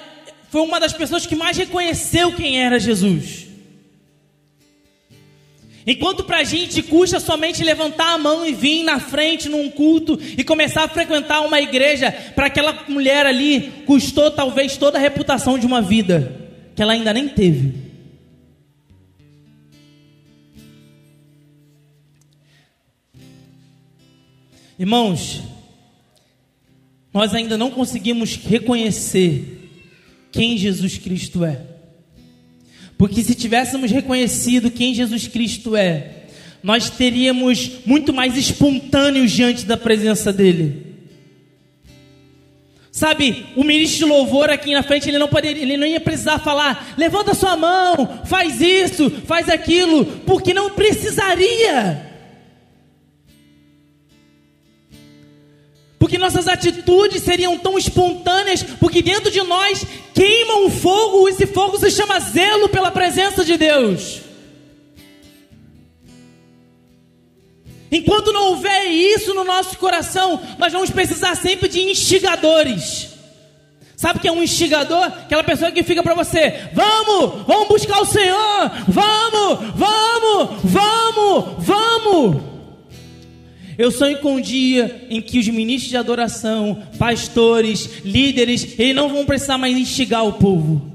foi 0.50 0.60
uma 0.60 0.78
das 0.78 0.92
pessoas 0.92 1.24
que 1.24 1.34
mais 1.34 1.56
reconheceu 1.56 2.32
quem 2.32 2.62
era 2.62 2.78
Jesus. 2.78 3.46
Enquanto 5.86 6.24
para 6.24 6.38
a 6.38 6.44
gente 6.44 6.82
custa 6.82 7.18
somente 7.18 7.64
levantar 7.64 8.12
a 8.12 8.18
mão 8.18 8.46
e 8.46 8.52
vir 8.52 8.84
na 8.84 9.00
frente 9.00 9.48
num 9.48 9.70
culto 9.70 10.20
e 10.36 10.44
começar 10.44 10.84
a 10.84 10.88
frequentar 10.88 11.40
uma 11.40 11.58
igreja, 11.58 12.12
para 12.34 12.46
aquela 12.46 12.84
mulher 12.86 13.24
ali 13.24 13.72
custou 13.86 14.30
talvez 14.30 14.76
toda 14.76 14.98
a 14.98 15.00
reputação 15.00 15.58
de 15.58 15.66
uma 15.66 15.80
vida 15.80 16.38
que 16.76 16.82
ela 16.82 16.92
ainda 16.92 17.14
nem 17.14 17.28
teve. 17.30 17.91
Irmãos, 24.82 25.44
nós 27.14 27.32
ainda 27.36 27.56
não 27.56 27.70
conseguimos 27.70 28.34
reconhecer 28.34 29.70
quem 30.32 30.58
Jesus 30.58 30.98
Cristo 30.98 31.44
é. 31.44 31.60
Porque 32.98 33.22
se 33.22 33.36
tivéssemos 33.36 33.92
reconhecido 33.92 34.72
quem 34.72 34.92
Jesus 34.92 35.28
Cristo 35.28 35.76
é, 35.76 36.24
nós 36.64 36.90
teríamos 36.90 37.70
muito 37.86 38.12
mais 38.12 38.36
espontâneos 38.36 39.30
diante 39.30 39.64
da 39.64 39.76
presença 39.76 40.32
dele. 40.32 40.84
Sabe, 42.90 43.46
o 43.54 43.62
ministro 43.62 44.06
de 44.06 44.12
louvor 44.12 44.50
aqui 44.50 44.74
na 44.74 44.82
frente, 44.82 45.08
ele 45.08 45.18
não 45.18 45.28
poderia, 45.28 45.62
ele 45.62 45.76
não 45.76 45.86
ia 45.86 46.00
precisar 46.00 46.40
falar, 46.40 46.92
levanta 46.98 47.34
sua 47.34 47.56
mão, 47.56 48.24
faz 48.26 48.60
isso, 48.60 49.08
faz 49.28 49.48
aquilo, 49.48 50.04
porque 50.26 50.52
não 50.52 50.70
precisaria. 50.70 52.11
Porque 56.02 56.18
nossas 56.18 56.48
atitudes 56.48 57.22
seriam 57.22 57.56
tão 57.56 57.78
espontâneas, 57.78 58.60
porque 58.80 59.00
dentro 59.00 59.30
de 59.30 59.40
nós 59.42 59.86
queima 60.12 60.56
um 60.56 60.68
fogo, 60.68 61.28
esse 61.28 61.46
fogo 61.46 61.78
se 61.78 61.92
chama 61.92 62.18
zelo 62.18 62.68
pela 62.68 62.90
presença 62.90 63.44
de 63.44 63.56
Deus. 63.56 64.20
Enquanto 67.88 68.32
não 68.32 68.48
houver 68.48 68.86
isso 68.86 69.32
no 69.32 69.44
nosso 69.44 69.78
coração, 69.78 70.42
nós 70.58 70.72
vamos 70.72 70.90
precisar 70.90 71.36
sempre 71.36 71.68
de 71.68 71.80
instigadores. 71.80 73.10
Sabe 73.96 74.18
o 74.18 74.22
que 74.22 74.26
é 74.26 74.32
um 74.32 74.42
instigador? 74.42 75.04
Aquela 75.04 75.44
pessoa 75.44 75.70
que 75.70 75.84
fica 75.84 76.02
para 76.02 76.14
você: 76.14 76.68
vamos, 76.72 77.46
vamos 77.46 77.68
buscar 77.68 78.00
o 78.00 78.06
Senhor, 78.06 78.72
vamos, 78.88 79.70
vamos, 79.76 80.62
vamos, 80.64 81.64
vamos. 81.64 82.51
Eu 83.78 83.90
sonho 83.90 84.18
com 84.20 84.36
um 84.36 84.40
dia 84.40 85.06
em 85.08 85.20
que 85.20 85.38
os 85.38 85.48
ministros 85.48 85.90
de 85.90 85.96
adoração, 85.96 86.82
pastores, 86.98 88.04
líderes, 88.04 88.78
eles 88.78 88.94
não 88.94 89.08
vão 89.08 89.24
precisar 89.24 89.56
mais 89.56 89.76
instigar 89.76 90.26
o 90.26 90.34
povo. 90.34 90.92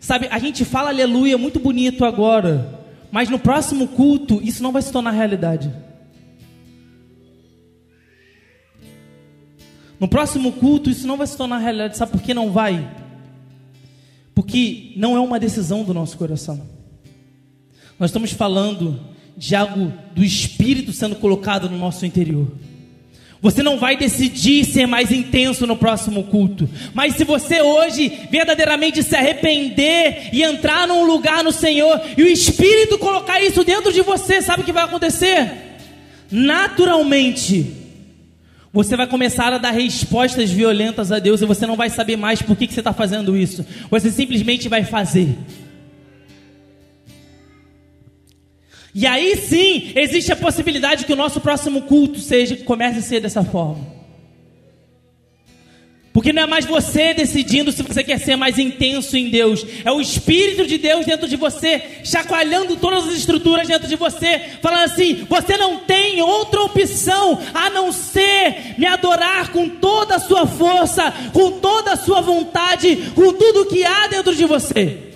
Sabe, 0.00 0.26
a 0.30 0.38
gente 0.38 0.64
fala 0.64 0.88
aleluia 0.88 1.38
muito 1.38 1.60
bonito 1.60 2.04
agora, 2.04 2.80
mas 3.12 3.28
no 3.28 3.38
próximo 3.38 3.86
culto 3.86 4.40
isso 4.42 4.62
não 4.62 4.72
vai 4.72 4.82
se 4.82 4.90
tornar 4.90 5.12
realidade. 5.12 5.72
No 10.00 10.08
próximo 10.08 10.52
culto 10.52 10.90
isso 10.90 11.06
não 11.06 11.16
vai 11.16 11.26
se 11.26 11.36
tornar 11.36 11.58
realidade, 11.58 11.96
sabe 11.96 12.12
por 12.12 12.22
que 12.22 12.34
não 12.34 12.50
vai? 12.50 12.90
Porque 14.34 14.94
não 14.96 15.14
é 15.14 15.20
uma 15.20 15.38
decisão 15.38 15.84
do 15.84 15.94
nosso 15.94 16.16
coração. 16.16 16.79
Nós 18.00 18.08
estamos 18.08 18.32
falando 18.32 18.98
de 19.36 19.54
algo 19.54 19.92
do 20.14 20.24
Espírito 20.24 20.90
sendo 20.90 21.16
colocado 21.16 21.68
no 21.68 21.76
nosso 21.76 22.06
interior. 22.06 22.50
Você 23.42 23.62
não 23.62 23.78
vai 23.78 23.94
decidir 23.94 24.64
ser 24.64 24.86
mais 24.86 25.12
intenso 25.12 25.66
no 25.66 25.76
próximo 25.76 26.24
culto, 26.24 26.68
mas 26.94 27.14
se 27.14 27.24
você 27.24 27.60
hoje 27.60 28.10
verdadeiramente 28.30 29.02
se 29.02 29.14
arrepender 29.14 30.30
e 30.32 30.42
entrar 30.42 30.88
num 30.88 31.04
lugar 31.04 31.44
no 31.44 31.52
Senhor 31.52 32.00
e 32.16 32.22
o 32.22 32.28
Espírito 32.28 32.98
colocar 32.98 33.42
isso 33.42 33.64
dentro 33.64 33.92
de 33.92 34.00
você, 34.00 34.40
sabe 34.40 34.62
o 34.62 34.64
que 34.64 34.72
vai 34.72 34.84
acontecer? 34.84 35.50
Naturalmente, 36.30 37.66
você 38.72 38.96
vai 38.96 39.06
começar 39.06 39.52
a 39.52 39.58
dar 39.58 39.72
respostas 39.72 40.50
violentas 40.50 41.12
a 41.12 41.18
Deus 41.18 41.42
e 41.42 41.46
você 41.46 41.66
não 41.66 41.76
vai 41.76 41.90
saber 41.90 42.16
mais 42.16 42.40
por 42.40 42.56
que, 42.56 42.66
que 42.66 42.72
você 42.72 42.80
está 42.80 42.94
fazendo 42.94 43.36
isso. 43.36 43.64
Você 43.90 44.10
simplesmente 44.10 44.70
vai 44.70 44.84
fazer. 44.84 45.36
E 48.94 49.06
aí 49.06 49.36
sim, 49.36 49.92
existe 49.94 50.32
a 50.32 50.36
possibilidade 50.36 51.04
que 51.04 51.12
o 51.12 51.16
nosso 51.16 51.40
próximo 51.40 51.82
culto 51.82 52.18
seja, 52.18 52.56
comece 52.56 52.98
a 52.98 53.02
ser 53.02 53.20
dessa 53.20 53.44
forma. 53.44 54.00
Porque 56.12 56.32
não 56.32 56.42
é 56.42 56.46
mais 56.46 56.64
você 56.64 57.14
decidindo 57.14 57.70
se 57.70 57.84
você 57.84 58.02
quer 58.02 58.18
ser 58.18 58.34
mais 58.34 58.58
intenso 58.58 59.16
em 59.16 59.30
Deus, 59.30 59.64
é 59.84 59.92
o 59.92 60.00
Espírito 60.00 60.66
de 60.66 60.76
Deus 60.76 61.06
dentro 61.06 61.28
de 61.28 61.36
você, 61.36 61.82
chacoalhando 62.02 62.76
todas 62.76 63.06
as 63.06 63.14
estruturas 63.14 63.68
dentro 63.68 63.86
de 63.86 63.94
você, 63.94 64.40
falando 64.60 64.84
assim: 64.84 65.24
você 65.28 65.56
não 65.56 65.78
tem 65.78 66.20
outra 66.20 66.62
opção 66.62 67.40
a 67.54 67.70
não 67.70 67.92
ser 67.92 68.74
me 68.76 68.86
adorar 68.86 69.52
com 69.52 69.68
toda 69.68 70.16
a 70.16 70.20
sua 70.20 70.48
força, 70.48 71.14
com 71.32 71.52
toda 71.52 71.92
a 71.92 71.96
sua 71.96 72.20
vontade, 72.20 73.12
com 73.14 73.32
tudo 73.32 73.66
que 73.66 73.84
há 73.84 74.08
dentro 74.08 74.34
de 74.34 74.44
você. 74.44 75.09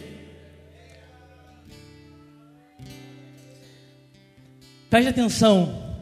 Preste 4.95 5.09
atenção. 5.09 5.97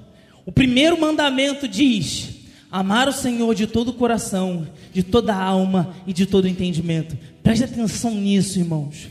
O 0.44 0.52
primeiro 0.52 1.00
mandamento 1.00 1.66
diz: 1.66 2.28
amar 2.70 3.08
o 3.08 3.12
Senhor 3.12 3.54
de 3.54 3.66
todo 3.66 3.88
o 3.88 3.94
coração, 3.94 4.68
de 4.92 5.02
toda 5.02 5.32
a 5.32 5.42
alma 5.42 5.96
e 6.06 6.12
de 6.12 6.26
todo 6.26 6.44
o 6.44 6.48
entendimento. 6.48 7.16
Preste 7.42 7.64
atenção 7.64 8.10
nisso, 8.10 8.58
irmãos. 8.58 9.08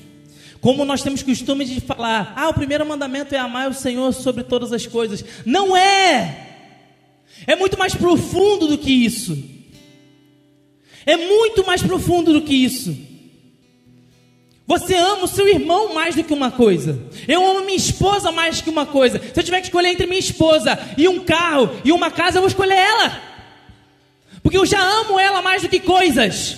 Como 0.59 0.86
nós 0.86 1.01
temos 1.01 1.23
costume 1.23 1.65
de 1.65 1.82
falar, 1.82 2.32
ah, 2.36 2.49
o 2.49 2.53
primeiro 2.53 2.86
mandamento 2.86 3.34
é 3.34 3.39
amar 3.39 3.71
o 3.71 3.73
Senhor 3.73 4.13
sobre 4.13 4.43
todas 4.43 4.71
as 4.71 4.86
coisas. 4.86 5.25
Não 5.47 5.75
é! 5.75 6.49
É 7.47 7.55
muito 7.55 7.75
mais 7.75 7.95
profundo 7.95 8.67
do 8.67 8.77
que 8.77 8.91
isso. 8.91 9.36
É 11.07 11.17
muito 11.17 11.65
mais 11.65 11.82
profundo 11.82 12.32
do 12.32 12.43
que 12.43 12.53
isso. 12.53 12.95
Você 14.68 14.95
ama 14.95 15.24
o 15.24 15.28
seu 15.28 15.47
irmão 15.47 15.93
mais 15.93 16.16
do 16.16 16.24
que 16.24 16.34
uma 16.34 16.51
coisa. 16.51 16.99
Eu 17.28 17.45
amo 17.45 17.66
minha 17.66 17.78
esposa 17.78 18.32
mais 18.32 18.62
que 18.62 18.70
uma 18.70 18.86
coisa. 18.86 19.20
Se 19.20 19.39
eu 19.39 19.43
tiver 19.43 19.59
que 19.59 19.68
escolher 19.68 19.89
entre 19.89 20.05
minha 20.05 20.20
esposa 20.20 20.80
e 20.97 21.07
um 21.07 21.20
carro 21.20 21.70
e 21.84 21.91
uma 21.91 22.09
casa, 22.09 22.38
eu 22.38 22.41
vou 22.41 22.47
escolher 22.47 22.78
ela. 22.78 23.22
Porque 24.41 24.57
eu 24.57 24.66
já 24.66 24.82
amo 24.82 25.20
ela 25.20 25.41
mais 25.41 25.62
do 25.62 25.70
que 25.70 25.80
coisas. 25.80 26.57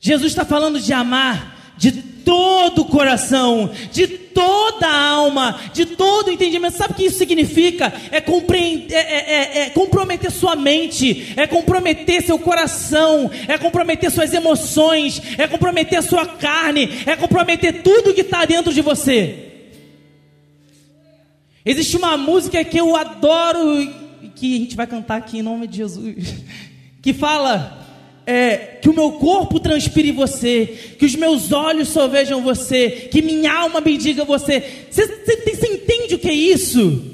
Jesus 0.00 0.32
está 0.32 0.44
falando 0.44 0.80
de 0.80 0.92
amar 0.92 1.74
de 1.76 2.15
todo 2.26 2.82
o 2.82 2.84
coração, 2.86 3.70
de 3.92 4.08
toda 4.08 4.84
a 4.84 5.10
alma, 5.10 5.60
de 5.72 5.86
todo 5.86 6.26
o 6.26 6.32
entendimento. 6.32 6.76
Sabe 6.76 6.92
o 6.92 6.96
que 6.96 7.04
isso 7.04 7.18
significa? 7.18 7.92
É, 8.10 8.16
é, 8.18 8.22
é, 8.90 8.98
é, 8.98 9.58
é, 9.58 9.70
comprometer 9.70 10.32
sua 10.32 10.56
mente, 10.56 11.32
é 11.36 11.46
comprometer 11.46 12.24
seu 12.24 12.36
coração, 12.36 13.30
é 13.46 13.56
comprometer 13.56 14.10
suas 14.10 14.34
emoções, 14.34 15.22
é 15.38 15.46
comprometer 15.46 16.02
sua 16.02 16.26
carne, 16.26 16.90
é 17.06 17.14
comprometer 17.14 17.84
tudo 17.84 18.12
que 18.12 18.22
está 18.22 18.44
dentro 18.44 18.74
de 18.74 18.80
você. 18.80 19.44
Existe 21.64 21.96
uma 21.96 22.16
música 22.16 22.64
que 22.64 22.76
eu 22.76 22.96
adoro, 22.96 23.88
que 24.34 24.56
a 24.56 24.58
gente 24.58 24.74
vai 24.74 24.88
cantar 24.88 25.18
aqui 25.18 25.38
em 25.38 25.42
nome 25.42 25.68
de 25.68 25.76
Jesus, 25.76 26.34
que 27.00 27.12
fala 27.12 27.85
é, 28.26 28.56
que 28.82 28.88
o 28.88 28.94
meu 28.94 29.12
corpo 29.12 29.60
transpire 29.60 30.10
você, 30.10 30.96
que 30.98 31.06
os 31.06 31.14
meus 31.14 31.52
olhos 31.52 31.88
só 31.88 32.08
vejam 32.08 32.42
você, 32.42 32.90
que 32.90 33.22
minha 33.22 33.54
alma 33.54 33.80
bendiga 33.80 34.24
você. 34.24 34.60
Você, 34.90 35.06
você, 35.06 35.66
entende 35.68 36.16
o 36.16 36.18
que 36.18 36.28
é 36.28 36.34
isso? 36.34 37.04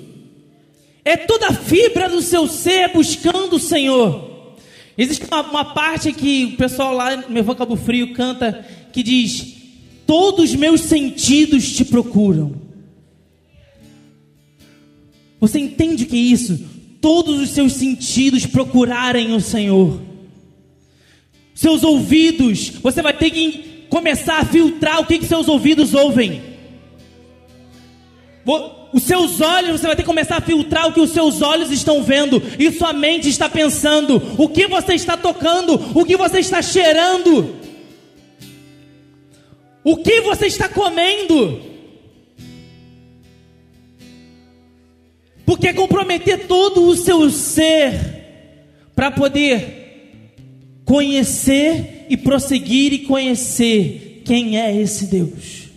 É 1.05 1.17
toda 1.17 1.49
a 1.49 1.53
fibra 1.53 2.09
do 2.09 2.23
seu 2.23 2.49
ser 2.49 2.89
buscando 2.93 3.57
o 3.57 3.61
Senhor. 3.61 4.57
Existe 4.97 5.27
uma, 5.27 5.43
uma 5.43 5.65
parte 5.67 6.13
que 6.13 6.47
o 6.47 6.57
pessoal 6.57 6.95
lá 6.95 7.25
meu 7.29 7.45
Cabo 7.55 7.77
Frio 7.77 8.15
canta 8.15 8.67
que 8.91 9.03
diz: 9.03 9.55
Todos 10.07 10.51
os 10.51 10.57
meus 10.57 10.81
sentidos 10.81 11.73
te 11.77 11.85
procuram. 11.85 12.55
Você 15.39 15.59
entende 15.59 16.05
o 16.05 16.07
que 16.07 16.17
é 16.17 16.21
isso? 16.21 16.65
Todos 17.01 17.41
os 17.41 17.51
seus 17.51 17.73
sentidos 17.73 18.47
procurarem 18.47 19.35
o 19.35 19.41
Senhor 19.41 20.12
seus 21.63 21.85
ouvidos, 21.85 22.71
você 22.83 23.01
vai 23.01 23.13
ter 23.13 23.31
que 23.31 23.87
começar 23.89 24.39
a 24.39 24.45
filtrar 24.45 25.01
o 25.01 25.07
que, 25.07 25.19
que 25.19 25.27
seus 25.27 25.47
ouvidos 25.49 25.95
ouvem. 25.95 26.43
Os 28.93 29.05
seus 29.05 29.41
olhos, 29.41 29.81
você 29.81 29.87
vai 29.87 29.95
ter 29.95 30.03
que 30.03 30.09
começar 30.09 30.39
a 30.39 30.41
filtrar 30.41 30.89
o 30.89 30.93
que 30.93 31.01
os 31.01 31.11
seus 31.11 31.41
olhos 31.41 31.71
estão 31.71 32.03
vendo, 32.03 32.43
e 32.59 32.73
sua 32.73 32.93
mente 32.93 33.29
está 33.29 33.49
pensando, 33.49 34.21
o 34.37 34.49
que 34.49 34.67
você 34.67 34.95
está 34.95 35.17
tocando, 35.17 35.81
o 35.95 36.05
que 36.05 36.17
você 36.17 36.41
está 36.41 36.61
cheirando, 36.61 37.55
o 39.85 39.97
que 39.97 40.21
você 40.23 40.47
está 40.47 40.69
comendo. 40.69 41.61
Porque 45.47 45.73
comprometer 45.73 46.49
todo 46.49 46.83
o 46.87 46.97
seu 46.97 47.31
ser 47.31 47.93
para 48.97 49.13
poder 49.13 49.82
conhecer 50.85 52.07
e 52.09 52.17
prosseguir 52.17 52.93
e 52.93 52.99
conhecer 53.01 54.23
quem 54.25 54.59
é 54.61 54.75
esse 54.75 55.07
Deus. 55.07 55.69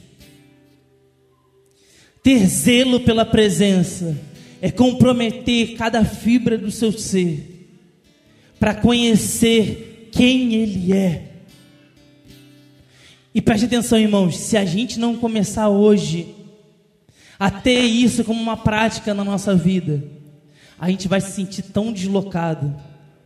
Ter 2.24 2.46
zelo 2.48 3.00
pela 3.02 3.26
presença 3.26 4.18
é 4.62 4.72
comprometer 4.72 5.76
cada 5.76 6.04
fibra 6.04 6.58
do 6.58 6.72
seu 6.72 6.92
ser 6.92 7.70
para 8.60 8.74
conhecer 8.74 10.10
quem 10.12 10.56
Ele 10.56 10.94
é. 10.94 11.32
E 13.34 13.42
preste 13.42 13.66
atenção, 13.66 14.00
irmãos, 14.00 14.38
se 14.38 14.56
a 14.58 14.66
gente 14.66 14.98
não 14.98 15.18
começar 15.18 15.68
hoje 15.70 16.34
a 17.38 17.52
ter 17.52 17.82
isso 17.82 18.24
como 18.24 18.42
uma 18.42 18.56
prática 18.56 19.14
na 19.14 19.24
nossa 19.24 19.54
vida, 19.54 20.04
a 20.80 20.90
gente 20.90 21.08
vai 21.08 21.20
se 21.20 21.32
sentir 21.32 21.64
tão 21.64 21.92
deslocado 21.92 22.74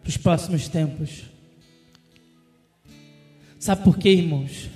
para 0.02 0.10
os 0.10 0.18
próximos 0.18 0.68
tempos. 0.68 1.30
Sabe 3.60 3.84
por 3.84 3.98
quê, 3.98 4.12
irmãos? 4.12 4.70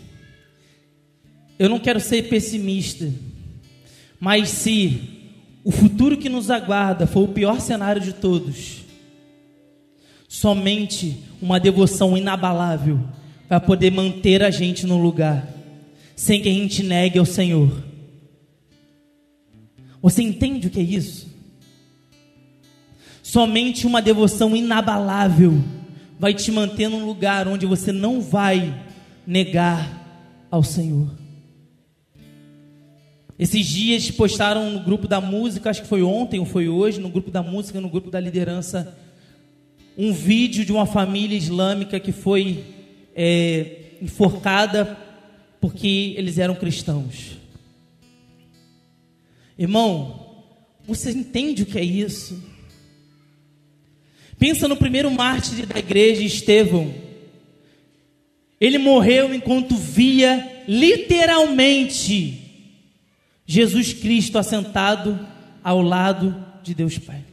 Eu 1.57 1.69
não 1.69 1.79
quero 1.79 2.01
ser 2.01 2.23
pessimista, 2.23 3.09
mas 4.19 4.49
se 4.49 4.99
o 5.63 5.71
futuro 5.71 6.17
que 6.17 6.27
nos 6.27 6.51
aguarda 6.51 7.07
for 7.07 7.23
o 7.23 7.33
pior 7.33 7.61
cenário 7.61 8.01
de 8.01 8.11
todos, 8.11 8.83
somente 10.27 11.17
uma 11.41 11.59
devoção 11.59 12.17
inabalável 12.17 12.99
vai 13.47 13.61
poder 13.61 13.91
manter 13.91 14.43
a 14.43 14.51
gente 14.51 14.85
no 14.85 15.01
lugar, 15.01 15.47
sem 16.13 16.41
que 16.41 16.49
a 16.49 16.53
gente 16.53 16.83
negue 16.83 17.17
ao 17.17 17.25
Senhor. 17.25 17.71
Você 20.01 20.21
entende 20.21 20.67
o 20.67 20.69
que 20.69 20.81
é 20.81 20.83
isso? 20.83 21.31
Somente 23.21 23.87
uma 23.87 24.01
devoção 24.01 24.53
inabalável 24.53 25.63
vai 26.19 26.33
te 26.33 26.51
manter 26.51 26.87
num 26.87 27.05
lugar 27.05 27.47
onde 27.47 27.65
você 27.65 27.91
não 27.91 28.21
vai 28.21 28.73
negar 29.25 30.47
ao 30.49 30.63
Senhor. 30.63 31.09
Esses 33.37 33.65
dias 33.65 34.11
postaram 34.11 34.69
no 34.69 34.79
grupo 34.81 35.07
da 35.07 35.19
música, 35.19 35.69
acho 35.69 35.81
que 35.81 35.87
foi 35.87 36.03
ontem 36.03 36.39
ou 36.39 36.45
foi 36.45 36.69
hoje, 36.69 36.99
no 36.99 37.09
grupo 37.09 37.31
da 37.31 37.41
música, 37.41 37.81
no 37.81 37.89
grupo 37.89 38.11
da 38.11 38.19
liderança, 38.19 38.95
um 39.97 40.13
vídeo 40.13 40.63
de 40.63 40.71
uma 40.71 40.85
família 40.85 41.37
islâmica 41.37 41.99
que 41.99 42.11
foi 42.11 42.63
é, 43.15 43.97
enforcada 44.01 44.97
porque 45.59 46.13
eles 46.17 46.37
eram 46.37 46.55
cristãos. 46.55 47.37
Irmão, 49.57 50.43
você 50.85 51.11
entende 51.11 51.63
o 51.63 51.65
que 51.65 51.77
é 51.77 51.83
isso? 51.83 52.52
Pensa 54.43 54.67
no 54.67 54.75
primeiro 54.75 55.09
mártir 55.09 55.65
da 55.65 55.79
igreja, 55.79 56.21
Estevão. 56.21 56.93
Ele 58.59 58.77
morreu 58.77 59.33
enquanto 59.33 59.73
via 59.73 60.65
literalmente 60.67 62.41
Jesus 63.45 63.93
Cristo 63.93 64.37
assentado 64.37 65.17
ao 65.63 65.81
lado 65.81 66.35
de 66.61 66.73
Deus 66.73 66.97
Pai. 66.97 67.23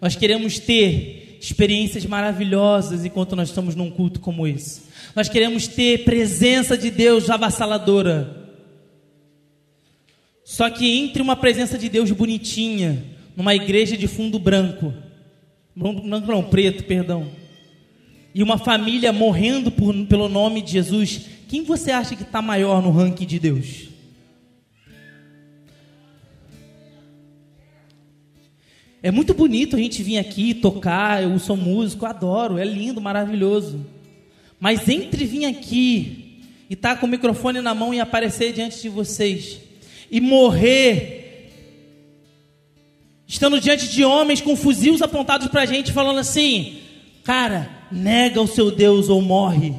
Nós 0.00 0.16
queremos 0.16 0.58
ter 0.58 1.36
experiências 1.38 2.06
maravilhosas 2.06 3.04
enquanto 3.04 3.36
nós 3.36 3.50
estamos 3.50 3.74
num 3.74 3.90
culto 3.90 4.20
como 4.20 4.46
esse. 4.46 4.84
Nós 5.14 5.28
queremos 5.28 5.66
ter 5.68 6.04
presença 6.04 6.78
de 6.78 6.90
Deus 6.90 7.28
avassaladora. 7.28 8.56
Só 10.46 10.70
que 10.70 10.90
entre 10.96 11.20
uma 11.20 11.36
presença 11.36 11.76
de 11.76 11.90
Deus 11.90 12.10
bonitinha 12.10 13.12
numa 13.36 13.54
igreja 13.54 13.96
de 13.96 14.06
fundo 14.06 14.38
branco, 14.38 14.92
não, 15.74 15.92
não 15.92 16.42
preto, 16.44 16.84
perdão, 16.84 17.28
e 18.34 18.42
uma 18.42 18.58
família 18.58 19.12
morrendo 19.12 19.70
por, 19.70 19.94
pelo 20.06 20.28
nome 20.28 20.60
de 20.60 20.72
Jesus, 20.72 21.26
quem 21.48 21.62
você 21.62 21.92
acha 21.92 22.16
que 22.16 22.22
está 22.22 22.42
maior 22.42 22.82
no 22.82 22.90
ranking 22.90 23.26
de 23.26 23.38
Deus? 23.38 23.88
É 29.00 29.10
muito 29.10 29.34
bonito 29.34 29.76
a 29.76 29.78
gente 29.78 30.02
vir 30.02 30.18
aqui 30.18 30.54
tocar, 30.54 31.22
eu 31.22 31.38
sou 31.38 31.56
músico, 31.56 32.06
adoro, 32.06 32.58
é 32.58 32.64
lindo, 32.64 33.00
maravilhoso. 33.00 33.84
Mas 34.58 34.88
entre 34.88 35.26
vir 35.26 35.44
aqui 35.44 36.40
e 36.70 36.74
estar 36.74 36.94
tá 36.94 37.00
com 37.00 37.06
o 37.06 37.10
microfone 37.10 37.60
na 37.60 37.74
mão 37.74 37.92
e 37.92 38.00
aparecer 38.00 38.52
diante 38.52 38.80
de 38.80 38.88
vocês 38.88 39.60
e 40.10 40.20
morrer 40.20 41.23
estando 43.26 43.60
diante 43.60 43.88
de 43.88 44.04
homens 44.04 44.40
com 44.40 44.56
fuzis 44.56 45.02
apontados 45.02 45.48
para 45.48 45.62
a 45.62 45.66
gente, 45.66 45.92
falando 45.92 46.18
assim: 46.18 46.78
cara, 47.22 47.70
nega 47.90 48.40
o 48.40 48.46
seu 48.46 48.70
Deus 48.70 49.08
ou 49.08 49.22
morre. 49.22 49.74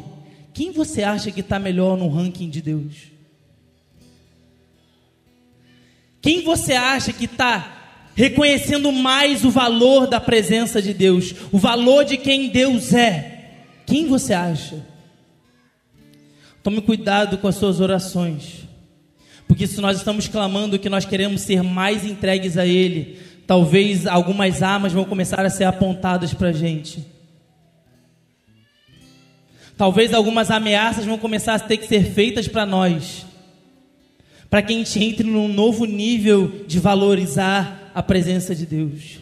Quem 0.53 0.71
você 0.71 1.03
acha 1.03 1.31
que 1.31 1.41
está 1.41 1.59
melhor 1.59 1.97
no 1.97 2.07
ranking 2.07 2.49
de 2.49 2.61
Deus? 2.61 3.15
Quem 6.21 6.41
você 6.41 6.73
acha 6.73 7.13
que 7.13 7.25
está 7.25 7.75
reconhecendo 8.15 8.91
mais 8.91 9.43
o 9.43 9.51
valor 9.51 10.07
da 10.07 10.19
presença 10.19 10.81
de 10.81 10.93
Deus, 10.93 11.35
o 11.51 11.57
valor 11.57 12.05
de 12.05 12.17
quem 12.17 12.49
Deus 12.49 12.93
é? 12.93 13.35
Quem 13.85 14.07
você 14.07 14.33
acha? 14.33 14.83
Tome 16.63 16.81
cuidado 16.81 17.37
com 17.37 17.47
as 17.47 17.55
suas 17.55 17.79
orações, 17.79 18.67
porque 19.47 19.67
se 19.67 19.79
nós 19.79 19.97
estamos 19.97 20.27
clamando 20.27 20.79
que 20.79 20.89
nós 20.89 21.05
queremos 21.05 21.41
ser 21.41 21.61
mais 21.61 22.03
entregues 22.03 22.57
a 22.57 22.65
Ele, 22.65 23.19
talvez 23.47 24.07
algumas 24.07 24.63
armas 24.63 24.93
vão 24.93 25.05
começar 25.05 25.45
a 25.45 25.49
ser 25.49 25.65
apontadas 25.65 26.33
para 26.33 26.49
a 26.49 26.53
gente. 26.53 27.05
Talvez 29.77 30.13
algumas 30.13 30.49
ameaças 30.49 31.05
vão 31.05 31.17
começar 31.17 31.55
a 31.55 31.59
ter 31.59 31.77
que 31.77 31.87
ser 31.87 32.05
feitas 32.13 32.47
para 32.47 32.65
nós, 32.65 33.25
para 34.49 34.61
que 34.61 34.73
a 34.73 34.77
gente 34.77 35.03
entre 35.03 35.27
num 35.27 35.49
novo 35.49 35.85
nível 35.85 36.63
de 36.65 36.79
valorizar 36.79 37.91
a 37.93 38.01
presença 38.01 38.55
de 38.55 38.65
Deus, 38.65 39.19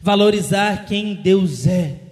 valorizar 0.00 0.84
quem 0.86 1.14
Deus 1.14 1.66
é. 1.66 2.09